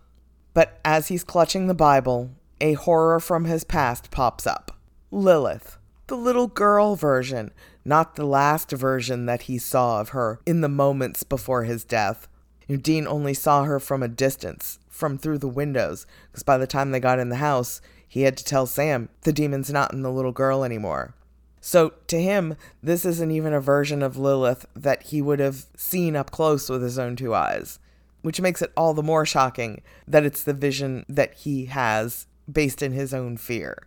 But 0.55 0.81
as 0.85 1.07
he's 1.07 1.23
clutching 1.23 1.67
the 1.67 1.75
Bible, 1.75 2.31
a 2.61 2.73
horror 2.73 3.21
from 3.21 3.45
his 3.45 3.63
past 3.63 4.11
pops 4.11 4.45
up 4.47 4.77
Lilith, 5.13 5.79
the 6.09 6.17
little 6.17 6.49
girl 6.49 6.97
version, 6.97 7.53
not 7.85 8.17
the 8.17 8.27
last 8.27 8.71
version 8.73 9.27
that 9.27 9.43
he 9.43 9.59
saw 9.59 10.01
of 10.01 10.11
her 10.11 10.41
in 10.47 10.61
the 10.61 10.69
moments 10.69 11.23
before 11.23 11.65
his 11.65 11.85
death. 11.85 12.29
Dean 12.69 13.07
only 13.07 13.35
saw 13.35 13.65
her 13.65 13.79
from 13.79 14.03
a 14.03 14.09
distance, 14.09 14.79
from 14.89 15.17
through 15.17 15.39
the 15.39 15.49
windows, 15.49 16.07
because 16.31 16.43
by 16.43 16.59
the 16.59 16.67
time 16.67 16.91
they 16.91 17.01
got 17.01 17.19
in 17.19 17.29
the 17.29 17.37
house, 17.37 17.81
he 18.09 18.23
had 18.23 18.37
to 18.39 18.45
tell 18.45 18.67
Sam 18.67 19.11
the 19.23 19.33
demon's 19.33 19.71
not 19.71 19.93
in 19.93 20.03
the 20.03 20.11
little 20.11 20.33
girl 20.33 20.65
anymore. 20.65 21.15
So 21.61 21.93
to 22.07 22.21
him, 22.21 22.57
this 22.83 23.05
isn't 23.05 23.31
even 23.31 23.53
a 23.53 23.61
version 23.61 24.03
of 24.03 24.17
Lilith 24.17 24.67
that 24.75 25.05
he 25.05 25.21
would 25.21 25.41
have 25.41 25.67
seen 25.77 26.17
up 26.17 26.31
close 26.31 26.71
with 26.71 26.83
his 26.83 26.99
own 26.99 27.17
two 27.17 27.35
eyes, 27.35 27.79
which 28.23 28.41
makes 28.41 28.63
it 28.63 28.73
all 28.77 28.95
the 28.95 29.03
more 29.03 29.27
shocking 29.27 29.83
that 30.07 30.25
it's 30.25 30.43
the 30.43 30.55
vision 30.55 31.05
that 31.09 31.35
he 31.35 31.67
has 31.67 32.27
based 32.51 32.83
in 32.83 32.93
his 32.93 33.13
own 33.13 33.37
fear. 33.37 33.87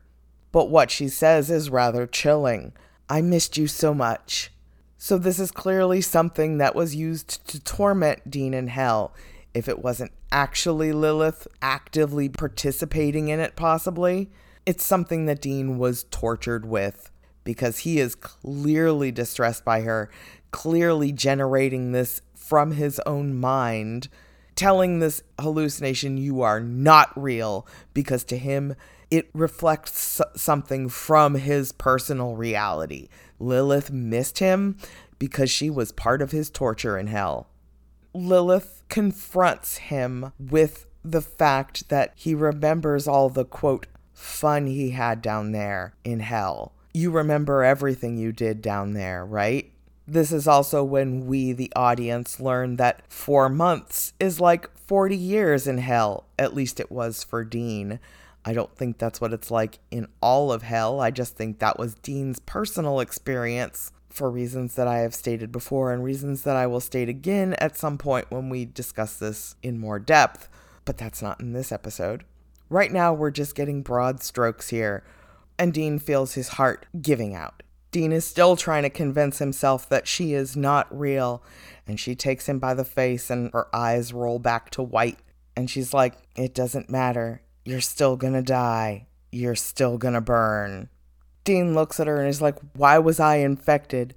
But 0.51 0.69
what 0.69 0.91
she 0.91 1.07
says 1.07 1.49
is 1.49 1.69
rather 1.69 2.05
chilling. 2.05 2.73
I 3.09 3.21
missed 3.21 3.57
you 3.57 3.67
so 3.67 3.93
much. 3.93 4.51
So 4.97 5.17
this 5.17 5.39
is 5.39 5.49
clearly 5.49 6.01
something 6.01 6.59
that 6.59 6.75
was 6.75 6.95
used 6.95 7.47
to 7.47 7.59
torment 7.59 8.29
Dean 8.29 8.53
in 8.53 8.67
hell. 8.67 9.13
If 9.53 9.67
it 9.67 9.83
wasn't 9.83 10.11
actually 10.31 10.93
Lilith 10.93 11.47
actively 11.61 12.29
participating 12.29 13.27
in 13.27 13.39
it, 13.39 13.55
possibly, 13.55 14.31
it's 14.65 14.83
something 14.83 15.25
that 15.25 15.41
Dean 15.41 15.77
was 15.77 16.05
tortured 16.05 16.65
with 16.65 17.11
because 17.43 17.79
he 17.79 17.99
is 17.99 18.15
clearly 18.15 19.11
distressed 19.11 19.65
by 19.65 19.81
her, 19.81 20.09
clearly 20.51 21.11
generating 21.11 21.91
this 21.91 22.21
from 22.35 22.71
his 22.71 22.99
own 23.05 23.33
mind, 23.33 24.07
telling 24.55 24.99
this 24.99 25.23
hallucination, 25.39 26.17
You 26.17 26.41
are 26.41 26.59
not 26.59 27.11
real, 27.15 27.67
because 27.93 28.23
to 28.25 28.37
him, 28.37 28.75
it 29.09 29.29
reflects 29.33 30.21
something 30.35 30.87
from 30.87 31.35
his 31.35 31.71
personal 31.71 32.35
reality. 32.35 33.09
Lilith 33.39 33.91
missed 33.91 34.39
him 34.39 34.77
because 35.19 35.49
she 35.49 35.69
was 35.69 35.91
part 35.91 36.21
of 36.21 36.31
his 36.31 36.49
torture 36.49 36.97
in 36.97 37.07
hell. 37.07 37.50
Lilith 38.13 38.83
confronts 38.89 39.77
him 39.77 40.33
with 40.39 40.85
the 41.03 41.21
fact 41.21 41.89
that 41.89 42.13
he 42.15 42.35
remembers 42.35 43.07
all 43.07 43.29
the 43.29 43.45
quote 43.45 43.87
fun 44.13 44.67
he 44.67 44.91
had 44.91 45.21
down 45.21 45.51
there 45.51 45.93
in 46.03 46.19
hell 46.19 46.73
you 46.93 47.11
remember 47.11 47.63
everything 47.63 48.17
you 48.17 48.31
did 48.31 48.61
down 48.61 48.93
there, 48.93 49.25
right? 49.25 49.71
This 50.07 50.31
is 50.31 50.47
also 50.47 50.83
when 50.83 51.25
we, 51.25 51.53
the 51.53 51.71
audience, 51.75 52.39
learn 52.39 52.75
that 52.77 53.01
four 53.11 53.49
months 53.49 54.13
is 54.19 54.41
like 54.41 54.75
40 54.77 55.15
years 55.15 55.67
in 55.67 55.77
hell. 55.77 56.25
At 56.37 56.53
least 56.53 56.79
it 56.79 56.91
was 56.91 57.23
for 57.23 57.43
Dean. 57.43 57.99
I 58.43 58.53
don't 58.53 58.75
think 58.75 58.97
that's 58.97 59.21
what 59.21 59.33
it's 59.33 59.51
like 59.51 59.79
in 59.89 60.07
all 60.21 60.51
of 60.51 60.63
hell. 60.63 60.99
I 60.99 61.11
just 61.11 61.35
think 61.35 61.59
that 61.59 61.79
was 61.79 61.95
Dean's 61.95 62.39
personal 62.39 62.99
experience 62.99 63.91
for 64.13 64.29
reasons 64.29 64.75
that 64.75 64.87
I 64.87 64.99
have 64.99 65.15
stated 65.15 65.51
before 65.51 65.91
and 65.91 66.03
reasons 66.03 66.43
that 66.43 66.55
I 66.55 66.67
will 66.67 66.79
state 66.79 67.09
again 67.09 67.53
at 67.59 67.77
some 67.77 67.97
point 67.97 68.29
when 68.29 68.49
we 68.49 68.65
discuss 68.65 69.15
this 69.15 69.55
in 69.63 69.79
more 69.79 69.99
depth. 69.99 70.49
But 70.85 70.97
that's 70.97 71.21
not 71.21 71.39
in 71.39 71.53
this 71.53 71.71
episode. 71.71 72.25
Right 72.69 72.91
now, 72.91 73.13
we're 73.13 73.31
just 73.31 73.55
getting 73.55 73.81
broad 73.81 74.23
strokes 74.23 74.69
here 74.69 75.03
and 75.61 75.73
Dean 75.73 75.99
feels 75.99 76.33
his 76.33 76.47
heart 76.49 76.87
giving 77.03 77.35
out. 77.35 77.61
Dean 77.91 78.11
is 78.11 78.25
still 78.25 78.55
trying 78.55 78.81
to 78.81 78.89
convince 78.89 79.37
himself 79.37 79.87
that 79.89 80.07
she 80.07 80.33
is 80.33 80.57
not 80.57 80.87
real, 80.97 81.43
and 81.85 81.99
she 81.99 82.15
takes 82.15 82.49
him 82.49 82.57
by 82.57 82.73
the 82.73 82.83
face 82.83 83.29
and 83.29 83.51
her 83.53 83.67
eyes 83.71 84.11
roll 84.11 84.39
back 84.39 84.71
to 84.71 84.81
white. 84.81 85.19
And 85.55 85.69
she's 85.69 85.93
like, 85.93 86.15
It 86.35 86.55
doesn't 86.55 86.89
matter. 86.89 87.43
You're 87.63 87.79
still 87.79 88.17
gonna 88.17 88.41
die. 88.41 89.05
You're 89.31 89.53
still 89.53 89.99
gonna 89.99 90.19
burn. 90.19 90.89
Dean 91.43 91.73
looks 91.73 91.99
at 91.99 92.07
her 92.07 92.19
and 92.19 92.29
is 92.29 92.41
like, 92.41 92.57
Why 92.73 92.97
was 92.99 93.19
I 93.19 93.37
infected? 93.37 94.15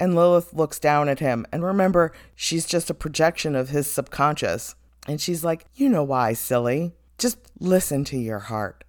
And 0.00 0.14
Lilith 0.14 0.52
looks 0.52 0.78
down 0.78 1.08
at 1.08 1.20
him. 1.20 1.46
And 1.52 1.64
remember, 1.64 2.12
she's 2.34 2.66
just 2.66 2.90
a 2.90 2.94
projection 2.94 3.54
of 3.54 3.68
his 3.68 3.90
subconscious. 3.90 4.74
And 5.06 5.20
she's 5.20 5.44
like, 5.44 5.66
You 5.74 5.88
know 5.88 6.02
why, 6.02 6.32
silly. 6.32 6.92
Just 7.18 7.38
listen 7.60 8.04
to 8.06 8.18
your 8.18 8.40
heart 8.40 8.84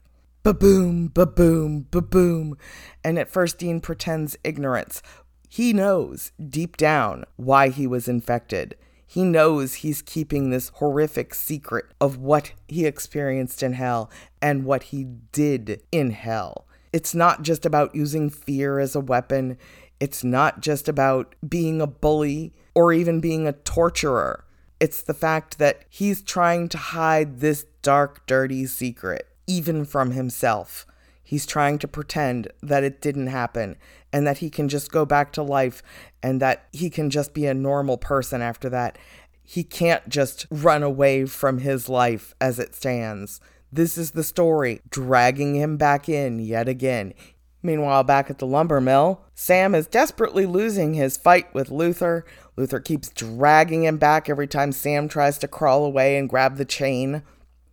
ba-boom, 0.45 1.07
ba-boom, 1.07 1.87
ba-boom. 1.89 2.55
And 3.03 3.17
at 3.17 3.31
first, 3.31 3.57
Dean 3.57 3.81
pretends 3.81 4.37
ignorance. 4.43 5.01
He 5.49 5.73
knows 5.73 6.31
deep 6.49 6.77
down 6.77 7.23
why 7.35 7.69
he 7.69 7.87
was 7.87 8.07
infected. 8.07 8.75
He 9.07 9.23
knows 9.23 9.75
he's 9.75 10.03
keeping 10.03 10.51
this 10.51 10.69
horrific 10.75 11.33
secret 11.33 11.85
of 11.99 12.19
what 12.19 12.51
he 12.67 12.85
experienced 12.85 13.63
in 13.63 13.73
hell 13.73 14.11
and 14.39 14.65
what 14.65 14.83
he 14.83 15.05
did 15.31 15.81
in 15.91 16.11
hell. 16.11 16.67
It's 16.95 17.13
not 17.13 17.41
just 17.41 17.65
about 17.65 17.93
using 17.93 18.29
fear 18.29 18.79
as 18.79 18.95
a 18.95 19.01
weapon. 19.01 19.57
It's 19.99 20.23
not 20.23 20.61
just 20.61 20.87
about 20.87 21.35
being 21.45 21.81
a 21.81 21.87
bully 21.87 22.53
or 22.73 22.93
even 22.93 23.19
being 23.19 23.45
a 23.45 23.51
torturer. 23.51 24.45
It's 24.79 25.01
the 25.01 25.13
fact 25.13 25.57
that 25.57 25.83
he's 25.89 26.21
trying 26.21 26.69
to 26.69 26.77
hide 26.77 27.41
this 27.41 27.65
dark, 27.81 28.25
dirty 28.27 28.65
secret 28.65 29.27
even 29.45 29.83
from 29.83 30.11
himself. 30.11 30.87
He's 31.21 31.45
trying 31.45 31.79
to 31.79 31.87
pretend 31.89 32.47
that 32.63 32.85
it 32.85 33.01
didn't 33.01 33.27
happen 33.27 33.75
and 34.13 34.25
that 34.25 34.37
he 34.37 34.49
can 34.49 34.69
just 34.69 34.89
go 34.89 35.05
back 35.05 35.33
to 35.33 35.43
life 35.43 35.83
and 36.23 36.41
that 36.41 36.69
he 36.71 36.89
can 36.89 37.09
just 37.09 37.33
be 37.33 37.45
a 37.45 37.53
normal 37.53 37.97
person 37.97 38.41
after 38.41 38.69
that. 38.69 38.97
He 39.43 39.65
can't 39.65 40.07
just 40.07 40.47
run 40.49 40.81
away 40.81 41.25
from 41.25 41.57
his 41.57 41.89
life 41.89 42.33
as 42.39 42.57
it 42.57 42.73
stands. 42.73 43.41
This 43.75 43.97
is 43.97 44.11
the 44.11 44.23
story, 44.23 44.79
dragging 44.89 45.55
him 45.55 45.75
back 45.75 46.07
in 46.07 46.39
yet 46.39 46.69
again. 46.69 47.13
Meanwhile, 47.61 48.05
back 48.05 48.29
at 48.29 48.37
the 48.37 48.47
lumber 48.47 48.79
mill, 48.79 49.25
Sam 49.33 49.75
is 49.75 49.85
desperately 49.85 50.45
losing 50.45 50.93
his 50.93 51.17
fight 51.17 51.53
with 51.53 51.71
Luther. 51.71 52.25
Luther 52.55 52.79
keeps 52.79 53.09
dragging 53.09 53.83
him 53.83 53.97
back 53.97 54.29
every 54.29 54.47
time 54.47 54.71
Sam 54.71 55.09
tries 55.09 55.37
to 55.39 55.49
crawl 55.49 55.83
away 55.83 56.17
and 56.17 56.29
grab 56.29 56.55
the 56.55 56.63
chain 56.63 57.21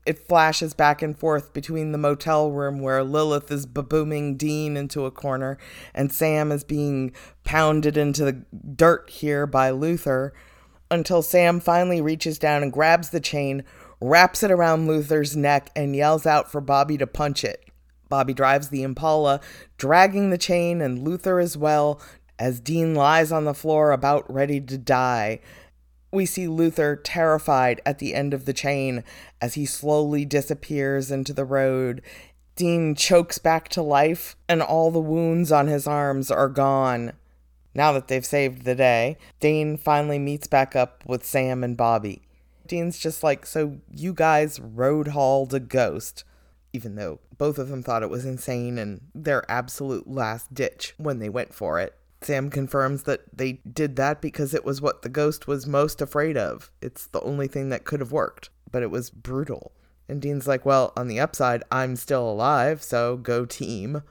it 0.05 0.26
flashes 0.26 0.74
back 0.74 1.00
and 1.00 1.16
forth 1.16 1.53
between 1.53 1.92
the 1.92 1.98
motel 1.98 2.50
room 2.50 2.80
where 2.80 3.05
Lilith 3.05 3.53
is 3.53 3.66
booming 3.66 4.36
Dean 4.36 4.76
into 4.76 5.07
a 5.07 5.12
corner 5.12 5.59
and 5.94 6.11
Sam 6.11 6.50
is 6.50 6.64
being 6.64 7.12
pounded 7.44 7.96
into 7.96 8.24
the 8.24 8.44
dirt 8.74 9.09
here 9.09 9.46
by 9.46 9.70
Luther 9.70 10.34
until 10.92 11.22
Sam 11.22 11.59
finally 11.59 12.00
reaches 12.00 12.38
down 12.38 12.62
and 12.62 12.72
grabs 12.72 13.11
the 13.11 13.20
chain, 13.20 13.64
wraps 14.03 14.42
it 14.42 14.50
around 14.50 14.88
Luther's 14.88 15.36
neck, 15.36 15.70
and 15.74 15.96
yells 15.96 16.26
out 16.26 16.50
for 16.50 16.61
Bobby 16.61 16.98
to 16.98 17.07
punch 17.07 17.44
it. 17.44 17.64
Bobby 18.09 18.34
drives 18.34 18.68
the 18.68 18.82
Impala, 18.82 19.40
dragging 19.78 20.30
the 20.30 20.38
chain 20.38 20.82
and 20.82 21.03
Luther 21.03 21.38
as 21.40 21.57
well, 21.57 22.00
as 22.38 22.61
Dean 22.61 22.94
lies 22.94 23.32
on 23.32 23.44
the 23.44 23.55
floor 23.55 23.92
about 23.92 24.30
ready 24.32 24.61
to 24.61 24.76
die 24.76 25.40
we 26.12 26.26
see 26.26 26.46
Luther 26.46 26.94
terrified 26.94 27.80
at 27.86 27.98
the 27.98 28.14
end 28.14 28.34
of 28.34 28.44
the 28.44 28.53
chain 28.53 29.03
as 29.40 29.55
he 29.55 29.64
slowly 29.64 30.24
disappears 30.24 31.11
into 31.11 31.32
the 31.32 31.46
road. 31.46 32.03
Dean 32.55 32.94
chokes 32.94 33.38
back 33.38 33.70
to 33.70 33.82
life, 33.82 34.36
and 34.46 34.62
all 34.62 34.90
the 34.90 35.00
wounds 35.00 35.50
on 35.50 35.66
his 35.66 35.86
arms 35.86 36.30
are 36.30 36.50
gone. 36.50 37.14
Now 37.74 37.92
that 37.92 38.09
they've 38.09 38.24
saved 38.24 38.64
the 38.64 38.74
day, 38.74 39.16
Dean 39.40 39.78
finally 39.78 40.18
meets 40.18 40.46
back 40.46 40.76
up 40.76 41.03
with 41.07 41.24
Sam 41.24 41.64
and 41.64 41.76
Bobby. 41.76 42.20
Dean's 42.73 42.99
just 42.99 43.23
like, 43.23 43.45
So 43.45 43.81
you 43.91 44.14
guys 44.14 44.59
road 44.59 45.09
hauled 45.09 45.53
a 45.53 45.61
ghost, 45.61 46.25
even 46.73 46.95
though 46.95 47.20
both 47.37 47.59
of 47.59 47.68
them 47.68 47.83
thought 47.83 48.03
it 48.03 48.09
was 48.09 48.25
insane 48.25 48.79
and 48.79 49.03
their 49.14 49.45
absolute 49.51 50.09
last 50.09 50.55
ditch 50.55 50.95
when 50.97 51.18
they 51.18 51.29
went 51.29 51.53
for 51.53 51.79
it. 51.79 51.99
Sam 52.23 52.49
confirms 52.49 53.03
that 53.03 53.25
they 53.31 53.61
did 53.70 53.97
that 53.97 54.23
because 54.23 54.55
it 54.55 54.64
was 54.64 54.81
what 54.81 55.03
the 55.03 55.11
ghost 55.11 55.47
was 55.47 55.66
most 55.66 56.01
afraid 56.01 56.39
of. 56.39 56.70
It's 56.81 57.07
the 57.09 57.20
only 57.20 57.47
thing 57.47 57.68
that 57.68 57.85
could 57.85 58.01
have 58.01 58.11
worked, 58.11 58.49
but 58.70 58.83
it 58.83 58.91
was 58.91 59.11
brutal. 59.11 59.73
And 60.09 60.23
Dean's 60.23 60.47
like, 60.47 60.64
Well, 60.64 60.95
on 60.97 61.09
the 61.09 61.20
upside, 61.20 61.62
I'm 61.70 61.95
still 61.95 62.27
alive, 62.27 62.83
so 62.83 63.18
go 63.18 63.45
team. 63.45 64.03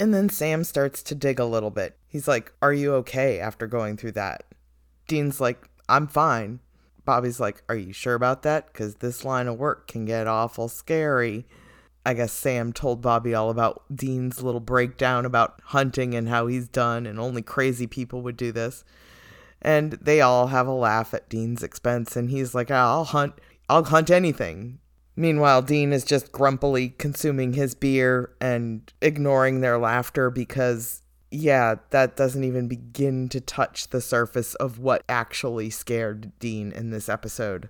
And 0.00 0.12
then 0.12 0.28
Sam 0.28 0.64
starts 0.64 1.04
to 1.04 1.14
dig 1.14 1.38
a 1.38 1.44
little 1.44 1.70
bit. 1.70 1.96
He's 2.08 2.26
like, 2.26 2.52
Are 2.60 2.72
you 2.72 2.94
okay 2.94 3.38
after 3.38 3.68
going 3.68 3.96
through 3.96 4.12
that? 4.12 4.42
Dean's 5.06 5.40
like, 5.40 5.68
I'm 5.88 6.08
fine. 6.08 6.58
Bobby's 7.08 7.40
like, 7.40 7.62
Are 7.70 7.74
you 7.74 7.94
sure 7.94 8.12
about 8.12 8.42
that? 8.42 8.66
Because 8.66 8.96
this 8.96 9.24
line 9.24 9.48
of 9.48 9.56
work 9.56 9.88
can 9.88 10.04
get 10.04 10.26
awful 10.26 10.68
scary. 10.68 11.46
I 12.04 12.12
guess 12.12 12.34
Sam 12.34 12.70
told 12.70 13.00
Bobby 13.00 13.34
all 13.34 13.48
about 13.48 13.82
Dean's 13.90 14.42
little 14.42 14.60
breakdown 14.60 15.24
about 15.24 15.58
hunting 15.64 16.12
and 16.12 16.28
how 16.28 16.48
he's 16.48 16.68
done, 16.68 17.06
and 17.06 17.18
only 17.18 17.40
crazy 17.40 17.86
people 17.86 18.20
would 18.20 18.36
do 18.36 18.52
this. 18.52 18.84
And 19.62 19.92
they 19.92 20.20
all 20.20 20.48
have 20.48 20.66
a 20.66 20.72
laugh 20.72 21.14
at 21.14 21.30
Dean's 21.30 21.62
expense, 21.62 22.14
and 22.14 22.28
he's 22.28 22.54
like, 22.54 22.70
I'll 22.70 23.04
hunt, 23.04 23.32
I'll 23.70 23.84
hunt 23.84 24.10
anything. 24.10 24.78
Meanwhile, 25.16 25.62
Dean 25.62 25.94
is 25.94 26.04
just 26.04 26.30
grumpily 26.30 26.90
consuming 26.90 27.54
his 27.54 27.74
beer 27.74 28.34
and 28.38 28.92
ignoring 29.00 29.62
their 29.62 29.78
laughter 29.78 30.28
because 30.28 31.00
yeah, 31.30 31.76
that 31.90 32.16
doesn't 32.16 32.44
even 32.44 32.68
begin 32.68 33.28
to 33.30 33.40
touch 33.40 33.88
the 33.88 34.00
surface 34.00 34.54
of 34.56 34.78
what 34.78 35.04
actually 35.08 35.70
scared 35.70 36.32
Dean 36.38 36.72
in 36.72 36.90
this 36.90 37.08
episode. 37.08 37.68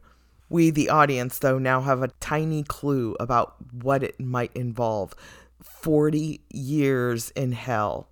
We, 0.48 0.70
the 0.70 0.88
audience, 0.88 1.38
though, 1.38 1.58
now 1.58 1.82
have 1.82 2.02
a 2.02 2.08
tiny 2.20 2.62
clue 2.62 3.16
about 3.20 3.56
what 3.72 4.02
it 4.02 4.18
might 4.18 4.54
involve 4.54 5.14
40 5.62 6.40
years 6.50 7.30
in 7.30 7.52
hell 7.52 8.08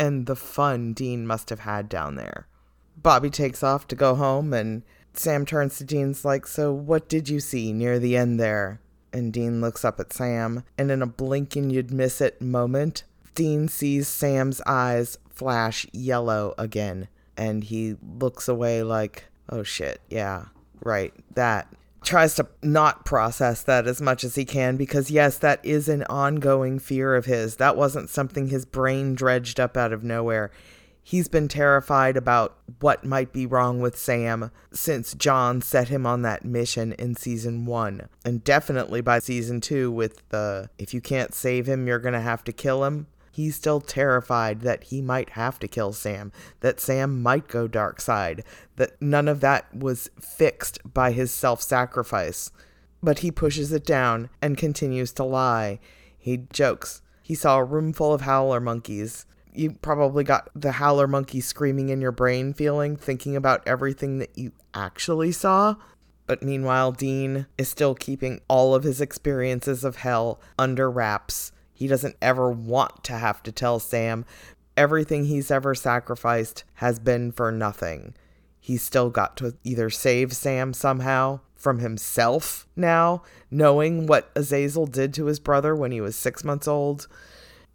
and 0.00 0.24
the 0.24 0.34
fun 0.34 0.94
Dean 0.94 1.26
must 1.26 1.50
have 1.50 1.60
had 1.60 1.88
down 1.90 2.14
there. 2.14 2.48
Bobby 2.96 3.28
takes 3.28 3.62
off 3.62 3.86
to 3.88 3.94
go 3.94 4.14
home, 4.14 4.54
and 4.54 4.82
Sam 5.12 5.44
turns 5.44 5.76
to 5.76 5.84
Dean's 5.84 6.24
like, 6.24 6.46
So, 6.46 6.72
what 6.72 7.06
did 7.06 7.28
you 7.28 7.38
see 7.38 7.72
near 7.72 7.98
the 7.98 8.16
end 8.16 8.40
there? 8.40 8.80
And 9.12 9.30
Dean 9.30 9.60
looks 9.60 9.84
up 9.84 10.00
at 10.00 10.12
Sam, 10.12 10.64
and 10.78 10.90
in 10.90 11.02
a 11.02 11.06
blink 11.06 11.54
and 11.54 11.70
you'd 11.70 11.92
miss 11.92 12.22
it 12.22 12.40
moment, 12.40 13.04
Dean 13.34 13.68
sees 13.68 14.08
Sam's 14.08 14.60
eyes 14.66 15.18
flash 15.28 15.86
yellow 15.92 16.54
again, 16.58 17.08
and 17.36 17.64
he 17.64 17.96
looks 18.02 18.48
away 18.48 18.82
like, 18.82 19.24
Oh 19.48 19.62
shit, 19.62 20.00
yeah, 20.08 20.46
right, 20.82 21.12
that 21.34 21.72
tries 22.02 22.34
to 22.34 22.46
not 22.62 23.04
process 23.04 23.62
that 23.62 23.86
as 23.86 24.00
much 24.00 24.24
as 24.24 24.34
he 24.34 24.44
can 24.44 24.76
because, 24.76 25.10
yes, 25.10 25.38
that 25.38 25.64
is 25.64 25.88
an 25.88 26.04
ongoing 26.04 26.78
fear 26.78 27.14
of 27.14 27.26
his. 27.26 27.56
That 27.56 27.76
wasn't 27.76 28.10
something 28.10 28.48
his 28.48 28.64
brain 28.64 29.14
dredged 29.14 29.60
up 29.60 29.76
out 29.76 29.92
of 29.92 30.04
nowhere. 30.04 30.50
He's 31.02 31.28
been 31.28 31.48
terrified 31.48 32.16
about 32.16 32.56
what 32.80 33.04
might 33.04 33.32
be 33.32 33.46
wrong 33.46 33.80
with 33.80 33.98
Sam 33.98 34.50
since 34.72 35.14
John 35.14 35.60
set 35.62 35.88
him 35.88 36.06
on 36.06 36.22
that 36.22 36.44
mission 36.44 36.92
in 36.92 37.16
season 37.16 37.64
one. 37.64 38.08
And 38.24 38.44
definitely 38.44 39.00
by 39.00 39.18
season 39.18 39.60
two, 39.60 39.90
with 39.90 40.28
the 40.28 40.70
if 40.78 40.94
you 40.94 41.00
can't 41.00 41.34
save 41.34 41.66
him, 41.66 41.86
you're 41.86 41.98
going 41.98 42.14
to 42.14 42.20
have 42.20 42.44
to 42.44 42.52
kill 42.52 42.84
him 42.84 43.06
he's 43.30 43.56
still 43.56 43.80
terrified 43.80 44.60
that 44.60 44.84
he 44.84 45.00
might 45.00 45.30
have 45.30 45.58
to 45.60 45.68
kill 45.68 45.92
Sam, 45.92 46.32
that 46.60 46.80
Sam 46.80 47.22
might 47.22 47.48
go 47.48 47.68
dark 47.68 48.00
side, 48.00 48.44
that 48.76 49.00
none 49.00 49.28
of 49.28 49.40
that 49.40 49.74
was 49.74 50.10
fixed 50.20 50.78
by 50.92 51.12
his 51.12 51.30
self 51.30 51.62
sacrifice. 51.62 52.50
But 53.02 53.20
he 53.20 53.30
pushes 53.30 53.72
it 53.72 53.86
down 53.86 54.28
and 54.42 54.58
continues 54.58 55.12
to 55.14 55.24
lie. 55.24 55.80
He 56.18 56.46
jokes. 56.52 57.00
He 57.22 57.34
saw 57.34 57.58
a 57.58 57.64
room 57.64 57.92
full 57.92 58.12
of 58.12 58.22
howler 58.22 58.60
monkeys. 58.60 59.24
You 59.52 59.72
probably 59.72 60.22
got 60.22 60.50
the 60.54 60.72
howler 60.72 61.06
monkey 61.06 61.40
screaming 61.40 61.88
in 61.88 62.00
your 62.00 62.12
brain 62.12 62.52
feeling, 62.52 62.96
thinking 62.96 63.36
about 63.36 63.66
everything 63.66 64.18
that 64.18 64.36
you 64.36 64.52
actually 64.74 65.32
saw. 65.32 65.76
But 66.26 66.42
meanwhile, 66.42 66.92
Dean 66.92 67.46
is 67.56 67.68
still 67.68 67.94
keeping 67.94 68.40
all 68.48 68.74
of 68.74 68.84
his 68.84 69.00
experiences 69.00 69.82
of 69.82 69.96
hell 69.96 70.40
under 70.58 70.90
wraps 70.90 71.52
he 71.80 71.86
doesn't 71.86 72.16
ever 72.20 72.50
want 72.50 73.02
to 73.04 73.14
have 73.14 73.42
to 73.42 73.50
tell 73.50 73.80
Sam 73.80 74.26
everything 74.76 75.24
he's 75.24 75.50
ever 75.50 75.74
sacrificed 75.74 76.62
has 76.74 76.98
been 76.98 77.32
for 77.32 77.50
nothing. 77.50 78.12
He's 78.60 78.82
still 78.82 79.08
got 79.08 79.34
to 79.38 79.54
either 79.64 79.88
save 79.88 80.36
Sam 80.36 80.74
somehow 80.74 81.40
from 81.56 81.78
himself 81.78 82.68
now, 82.76 83.22
knowing 83.50 84.06
what 84.06 84.30
Azazel 84.36 84.84
did 84.84 85.14
to 85.14 85.24
his 85.24 85.40
brother 85.40 85.74
when 85.74 85.90
he 85.90 86.02
was 86.02 86.16
six 86.16 86.44
months 86.44 86.68
old. 86.68 87.08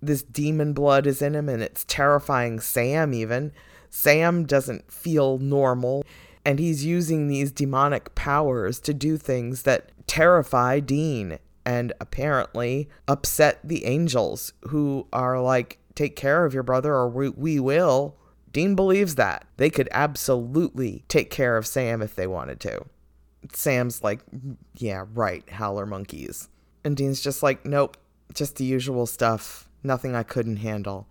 This 0.04 0.22
demon 0.22 0.74
blood 0.74 1.08
is 1.08 1.24
in 1.24 1.34
him 1.34 1.50
and 1.50 1.64
it's 1.64 1.84
terrifying 1.86 2.60
Sam, 2.60 3.12
even. 3.12 3.54
Sam 3.90 4.46
doesn't 4.46 4.92
feel 4.94 5.40
normal, 5.40 6.06
and 6.46 6.60
he's 6.60 6.86
using 6.86 7.28
these 7.28 7.52
demonic 7.52 8.14
powers 8.14 8.80
to 8.82 8.94
do 8.94 9.18
things 9.18 9.64
that 9.64 9.90
terrify 10.06 10.80
Dean 10.80 11.40
and 11.66 11.92
apparently 12.00 12.88
upset 13.08 13.60
the 13.64 13.86
angels 13.86 14.54
who 14.70 15.08
are 15.12 15.42
like, 15.42 15.80
take 15.96 16.16
care 16.16 16.46
of 16.46 16.54
your 16.54 16.64
brother 16.64 16.94
or 16.94 17.10
we, 17.10 17.30
we 17.30 17.60
will. 17.60 18.16
Dean 18.52 18.76
believes 18.76 19.16
that. 19.16 19.46
They 19.58 19.70
could 19.70 19.90
absolutely 19.92 21.04
take 21.08 21.30
care 21.30 21.58
of 21.58 21.68
Sam 21.68 22.02
if 22.02 22.16
they 22.16 22.28
wanted 22.28 22.60
to. 22.62 22.86
Sam's 23.52 24.04
like, 24.04 24.22
yeah, 24.76 25.06
right, 25.14 25.48
howler 25.50 25.86
monkeys. 25.86 26.50
And 26.84 26.96
Dean's 26.96 27.22
just 27.22 27.44
like, 27.44 27.66
nope, 27.66 27.98
just 28.34 28.58
the 28.58 28.66
usual 28.66 29.06
stuff, 29.06 29.70
nothing 29.84 30.16
I 30.16 30.24
couldn't 30.24 30.58
handle. 30.58 31.08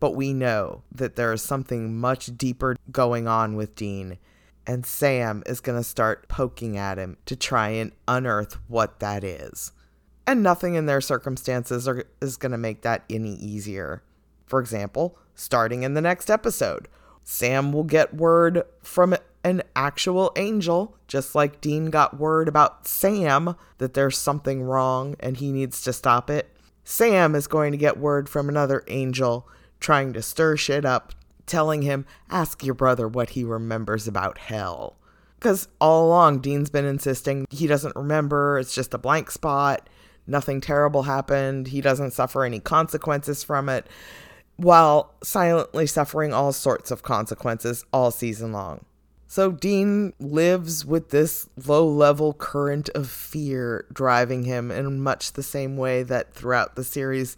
But 0.00 0.14
we 0.14 0.32
know 0.32 0.82
that 0.94 1.16
there 1.16 1.32
is 1.32 1.42
something 1.42 1.98
much 1.98 2.36
deeper 2.36 2.76
going 2.90 3.26
on 3.26 3.56
with 3.56 3.74
Dean, 3.74 4.18
and 4.66 4.84
Sam 4.84 5.42
is 5.46 5.60
going 5.60 5.78
to 5.78 5.84
start 5.84 6.28
poking 6.28 6.76
at 6.76 6.98
him 6.98 7.16
to 7.26 7.36
try 7.36 7.70
and 7.70 7.92
unearth 8.06 8.58
what 8.68 9.00
that 9.00 9.24
is 9.24 9.72
and 10.26 10.42
nothing 10.42 10.74
in 10.74 10.86
their 10.86 11.00
circumstances 11.00 11.86
are, 11.86 12.04
is 12.20 12.36
going 12.36 12.52
to 12.52 12.58
make 12.58 12.82
that 12.82 13.04
any 13.10 13.34
easier. 13.34 14.02
For 14.46 14.60
example, 14.60 15.18
starting 15.34 15.82
in 15.82 15.94
the 15.94 16.00
next 16.00 16.30
episode, 16.30 16.88
Sam 17.22 17.72
will 17.72 17.84
get 17.84 18.14
word 18.14 18.62
from 18.82 19.14
an 19.42 19.62
actual 19.76 20.32
angel, 20.36 20.96
just 21.06 21.34
like 21.34 21.60
Dean 21.60 21.86
got 21.86 22.18
word 22.18 22.48
about 22.48 22.86
Sam 22.86 23.56
that 23.78 23.94
there's 23.94 24.16
something 24.18 24.62
wrong 24.62 25.16
and 25.20 25.36
he 25.36 25.52
needs 25.52 25.82
to 25.82 25.92
stop 25.92 26.30
it. 26.30 26.50
Sam 26.84 27.34
is 27.34 27.46
going 27.46 27.72
to 27.72 27.78
get 27.78 27.98
word 27.98 28.28
from 28.28 28.48
another 28.48 28.84
angel 28.88 29.48
trying 29.80 30.12
to 30.14 30.22
stir 30.22 30.56
shit 30.56 30.84
up, 30.84 31.12
telling 31.46 31.82
him, 31.82 32.06
Ask 32.30 32.64
your 32.64 32.74
brother 32.74 33.06
what 33.06 33.30
he 33.30 33.44
remembers 33.44 34.08
about 34.08 34.38
hell. 34.38 34.96
Because 35.38 35.68
all 35.80 36.06
along, 36.06 36.40
Dean's 36.40 36.70
been 36.70 36.86
insisting 36.86 37.46
he 37.50 37.66
doesn't 37.66 37.96
remember, 37.96 38.58
it's 38.58 38.74
just 38.74 38.94
a 38.94 38.98
blank 38.98 39.30
spot 39.30 39.88
nothing 40.26 40.60
terrible 40.60 41.04
happened, 41.04 41.68
he 41.68 41.80
doesn't 41.80 42.12
suffer 42.12 42.44
any 42.44 42.60
consequences 42.60 43.42
from 43.42 43.68
it, 43.68 43.86
while 44.56 45.14
silently 45.22 45.86
suffering 45.86 46.32
all 46.32 46.52
sorts 46.52 46.90
of 46.90 47.02
consequences 47.02 47.84
all 47.92 48.10
season 48.10 48.52
long. 48.52 48.84
So 49.26 49.50
Dean 49.50 50.12
lives 50.20 50.84
with 50.84 51.10
this 51.10 51.48
low 51.66 51.88
level 51.88 52.34
current 52.34 52.88
of 52.90 53.08
fear 53.08 53.84
driving 53.92 54.44
him 54.44 54.70
in 54.70 55.00
much 55.00 55.32
the 55.32 55.42
same 55.42 55.76
way 55.76 56.04
that 56.04 56.34
throughout 56.34 56.76
the 56.76 56.84
series, 56.84 57.36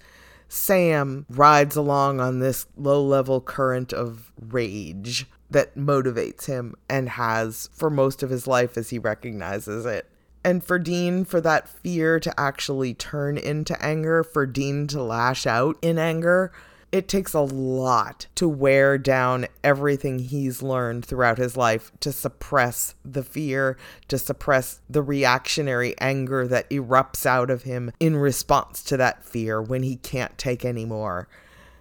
Sam 0.49 1.26
rides 1.30 1.74
along 1.74 2.20
on 2.20 2.41
this 2.41 2.66
low 2.76 3.03
level 3.03 3.41
current 3.41 3.93
of 3.93 4.30
rage 4.41 5.26
that 5.51 5.76
motivates 5.76 6.47
him 6.47 6.74
and 6.89 7.09
has 7.09 7.70
for 7.72 7.89
most 7.89 8.22
of 8.22 8.30
his 8.30 8.47
life 8.47 8.76
as 8.76 8.91
he 8.91 8.99
recognizes 8.99 9.87
it. 9.87 10.07
And 10.47 10.62
for 10.62 10.78
Dean, 10.78 11.24
for 11.24 11.40
that 11.40 11.68
fear 11.68 12.20
to 12.20 12.40
actually 12.40 12.94
turn 12.94 13.36
into 13.36 13.76
anger, 13.84 14.22
for 14.22 14.47
Dean 14.47 14.86
to 14.86 15.03
lash 15.03 15.44
out 15.44 15.76
in 15.82 15.99
anger, 15.99 16.53
it 16.92 17.09
takes 17.09 17.34
a 17.34 17.40
lot 17.40 18.28
to 18.36 18.49
wear 18.49 18.97
down 18.97 19.49
everything 19.64 20.20
he's 20.20 20.62
learned 20.62 21.05
throughout 21.05 21.38
his 21.38 21.57
life 21.57 21.90
to 21.99 22.12
suppress 22.12 22.94
the 23.05 23.24
fear, 23.24 23.76
to 24.07 24.18
suppress 24.18 24.78
the 24.88 25.03
reactionary 25.03 25.99
anger 25.99 26.47
that 26.47 26.70
erupts 26.70 27.26
out 27.26 27.51
of 27.51 27.64
him 27.64 27.90
in 27.99 28.14
response 28.14 28.84
to 28.84 28.97
that 28.97 29.24
fear 29.24 29.61
when 29.61 29.82
he 29.82 29.97
can't 29.97 30.38
take 30.38 30.64
anymore 30.64 31.26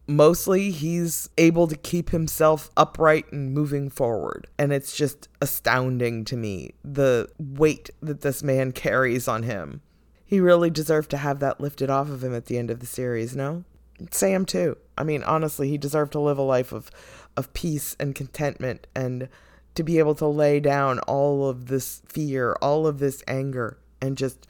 mostly 0.08 0.72
he's 0.72 1.30
able 1.38 1.68
to 1.68 1.76
keep 1.76 2.10
himself 2.10 2.70
upright 2.78 3.32
and 3.32 3.54
moving 3.54 3.90
forward. 3.90 4.48
And 4.58 4.72
it's 4.72 4.96
just 4.96 5.28
astounding 5.42 6.26
to 6.26 6.38
me 6.38 6.72
the 6.84 7.30
weight 7.40 7.90
that 8.02 8.22
this 8.22 8.44
man 8.44 8.72
carries 8.72 9.28
on 9.28 9.44
him. 9.44 9.82
He 10.26 10.40
really 10.40 10.70
deserved 10.70 11.12
to 11.12 11.18
have 11.18 11.40
that 11.40 11.62
lifted 11.62 11.90
off 11.90 12.10
of 12.10 12.24
him 12.24 12.34
at 12.34 12.46
the 12.46 12.58
end 12.58 12.72
of 12.72 12.80
the 12.80 12.86
series, 12.86 13.36
no? 13.36 13.64
Sam 14.12 14.46
too. 14.46 14.78
I 14.98 15.04
mean, 15.04 15.24
honestly, 15.24 15.70
he 15.70 15.78
deserved 15.78 16.12
to 16.14 16.20
live 16.20 16.38
a 16.38 16.44
life 16.44 16.72
of 16.72 16.92
of 17.38 17.54
peace 17.54 17.96
and 18.00 18.16
contentment 18.16 18.88
and 18.96 19.28
to 19.76 19.84
be 19.84 20.00
able 20.00 20.16
to 20.16 20.26
lay 20.26 20.60
down 20.60 21.00
all 21.00 21.50
of 21.50 21.68
this 21.68 22.02
fear, 22.08 22.56
all 22.62 22.88
of 22.88 23.00
this 23.00 23.22
anger 23.28 23.78
and 24.02 24.18
just 24.18 24.48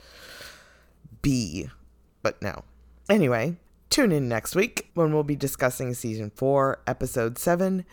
be. 1.21 1.69
But 2.21 2.41
no. 2.41 2.63
Anyway, 3.09 3.57
Tune 3.89 4.11
in 4.11 4.27
next 4.27 4.55
week 4.55 4.89
when 4.93 5.13
we'll 5.13 5.23
be 5.23 5.35
discussing 5.35 5.93
season 5.93 6.31
4, 6.35 6.79
episode 6.85 7.37
7. 7.37 7.85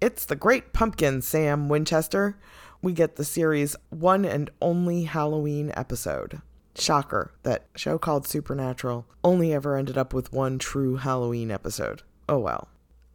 It's 0.00 0.24
the 0.24 0.36
Great 0.36 0.72
Pumpkin, 0.72 1.20
Sam 1.20 1.68
Winchester. 1.68 2.38
We 2.80 2.92
get 2.92 3.16
the 3.16 3.24
series' 3.24 3.76
one 3.90 4.24
and 4.24 4.50
only 4.62 5.04
Halloween 5.04 5.70
episode. 5.76 6.40
Shocker, 6.74 7.32
that 7.42 7.66
show 7.76 7.98
called 7.98 8.26
Supernatural 8.26 9.06
only 9.22 9.52
ever 9.52 9.76
ended 9.76 9.98
up 9.98 10.14
with 10.14 10.32
one 10.32 10.58
true 10.58 10.96
Halloween 10.96 11.50
episode. 11.50 12.02
Oh 12.28 12.38
well. 12.38 12.68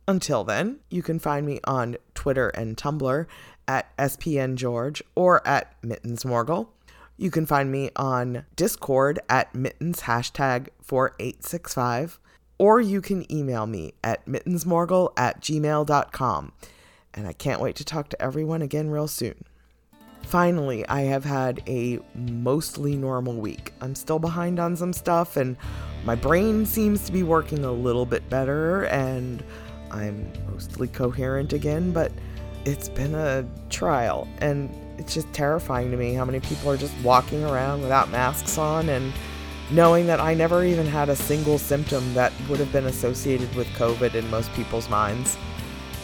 Until 0.08 0.44
then, 0.44 0.82
you 0.92 1.02
can 1.02 1.18
find 1.18 1.48
me 1.48 1.60
on 1.64 1.98
Twitter 2.14 2.50
and 2.50 2.78
Tumblr 2.78 3.26
at 3.68 3.98
SPNGeorge 3.98 5.02
or 5.16 5.46
at 5.48 5.74
Mittens 5.82 6.24
Morgul. 6.24 6.68
You 7.18 7.32
can 7.32 7.48
find 7.48 7.72
me 7.72 7.90
on 7.96 8.46
Discord 8.56 9.20
at 9.30 9.56
Mittens 9.56 10.02
hashtag 10.02 10.68
4865 10.84 12.20
or 12.58 12.82
you 12.82 13.02
can 13.02 13.32
email 13.32 13.68
me 13.68 13.94
at 14.04 14.26
mittensmorgul 14.26 15.12
at 15.18 15.42
gmail.com. 15.42 16.52
And 17.14 17.28
I 17.28 17.34
can't 17.34 17.62
wait 17.62 17.76
to 17.78 17.86
talk 17.86 18.10
to 18.10 18.22
everyone 18.22 18.62
again 18.62 18.90
real 18.90 19.08
soon. 19.08 19.44
Finally, 20.24 20.88
I 20.88 21.02
have 21.02 21.24
had 21.24 21.62
a 21.68 22.00
mostly 22.16 22.96
normal 22.96 23.36
week. 23.36 23.74
I'm 23.80 23.94
still 23.94 24.20
behind 24.20 24.60
on 24.60 24.76
some 24.76 24.92
stuff, 24.92 25.38
and 25.38 25.56
my 26.04 26.16
brain 26.16 26.66
seems 26.66 27.06
to 27.06 27.12
be 27.12 27.24
working 27.24 27.64
a 27.64 27.72
little 27.72 28.06
bit 28.06 28.28
better, 28.30 28.86
and 28.86 29.44
I'm 29.92 30.32
mostly 30.52 30.88
coherent 30.88 31.54
again, 31.54 31.92
but 31.92 32.12
it's 32.66 32.90
been 32.90 33.14
a 33.14 33.48
trial 33.70 34.28
and 34.40 34.76
it's 34.98 35.14
just 35.14 35.32
terrifying 35.34 35.92
to 35.92 35.98
me 35.98 36.14
how 36.14 36.26
many 36.26 36.40
people 36.40 36.70
are 36.70 36.78
just 36.78 36.94
walking 37.04 37.44
around 37.44 37.82
without 37.82 38.10
masks 38.10 38.58
on 38.58 38.90
and 38.90 39.14
knowing 39.72 40.06
that 40.08 40.20
I 40.20 40.34
never 40.34 40.64
even 40.64 40.86
had 40.86 41.10
a 41.10 41.16
single 41.16 41.58
symptom 41.58 42.14
that 42.14 42.32
would 42.50 42.60
have 42.60 42.72
been 42.72 42.86
associated 42.86 43.54
with 43.56 43.68
COVID 43.70 44.14
in 44.14 44.30
most 44.30 44.54
people's 44.54 44.90
minds. 44.90 45.38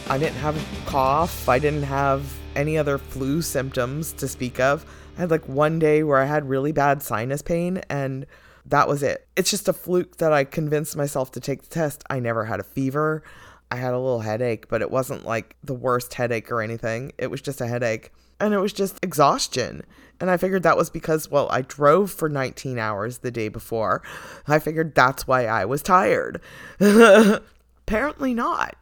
I 0.08 0.18
didn't 0.18 0.36
have 0.36 0.56
a 0.56 0.90
cough, 0.90 1.48
I 1.48 1.58
didn't 1.58 1.84
have 1.84 2.24
any 2.56 2.76
other 2.76 2.98
flu 2.98 3.40
symptoms 3.40 4.12
to 4.14 4.26
speak 4.28 4.58
of. 4.58 4.84
I 5.16 5.20
had 5.20 5.30
like 5.30 5.48
one 5.48 5.78
day 5.78 6.02
where 6.02 6.18
I 6.18 6.24
had 6.24 6.48
really 6.48 6.72
bad 6.72 7.02
sinus 7.02 7.42
pain 7.42 7.78
and 7.88 8.26
that 8.66 8.88
was 8.88 9.02
it. 9.02 9.26
It's 9.36 9.50
just 9.50 9.68
a 9.68 9.72
fluke 9.72 10.16
that 10.18 10.32
I 10.32 10.44
convinced 10.44 10.96
myself 10.96 11.32
to 11.32 11.40
take 11.40 11.62
the 11.62 11.68
test. 11.68 12.02
I 12.10 12.20
never 12.20 12.44
had 12.44 12.60
a 12.60 12.64
fever. 12.64 13.22
I 13.70 13.76
had 13.76 13.94
a 13.94 13.98
little 13.98 14.20
headache, 14.20 14.68
but 14.68 14.82
it 14.82 14.90
wasn't 14.90 15.24
like 15.24 15.56
the 15.64 15.74
worst 15.74 16.14
headache 16.14 16.50
or 16.50 16.60
anything. 16.60 17.12
It 17.18 17.30
was 17.30 17.40
just 17.40 17.60
a 17.60 17.66
headache. 17.66 18.12
And 18.42 18.52
it 18.52 18.58
was 18.58 18.72
just 18.72 18.98
exhaustion. 19.04 19.84
And 20.20 20.28
I 20.28 20.36
figured 20.36 20.64
that 20.64 20.76
was 20.76 20.90
because, 20.90 21.30
well, 21.30 21.46
I 21.50 21.62
drove 21.62 22.10
for 22.10 22.28
19 22.28 22.76
hours 22.76 23.18
the 23.18 23.30
day 23.30 23.48
before. 23.48 24.02
I 24.48 24.58
figured 24.58 24.96
that's 24.96 25.28
why 25.28 25.46
I 25.46 25.64
was 25.64 25.80
tired. 25.80 26.40
Apparently 26.80 28.34
not. 28.34 28.76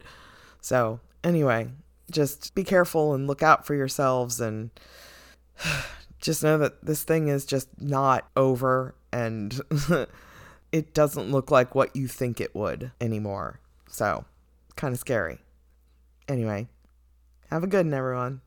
So, 0.61 0.99
anyway, 1.23 1.69
just 2.09 2.55
be 2.55 2.63
careful 2.63 3.13
and 3.13 3.27
look 3.27 3.43
out 3.43 3.67
for 3.67 3.75
yourselves 3.75 4.41
and 4.41 4.71
just 6.19 6.41
know 6.41 6.57
that 6.57 6.83
this 6.83 7.03
thing 7.03 7.27
is 7.27 7.45
just 7.45 7.69
not 7.79 8.27
over 8.35 8.95
and 9.13 9.61
it 10.71 10.93
doesn't 10.95 11.31
look 11.31 11.51
like 11.51 11.75
what 11.75 11.95
you 11.95 12.07
think 12.07 12.41
it 12.41 12.55
would 12.55 12.91
anymore. 12.99 13.59
So, 13.87 14.25
kind 14.75 14.93
of 14.93 14.99
scary. 14.99 15.37
Anyway, 16.27 16.67
have 17.51 17.63
a 17.63 17.67
good 17.67 17.85
one, 17.85 17.93
everyone. 17.93 18.41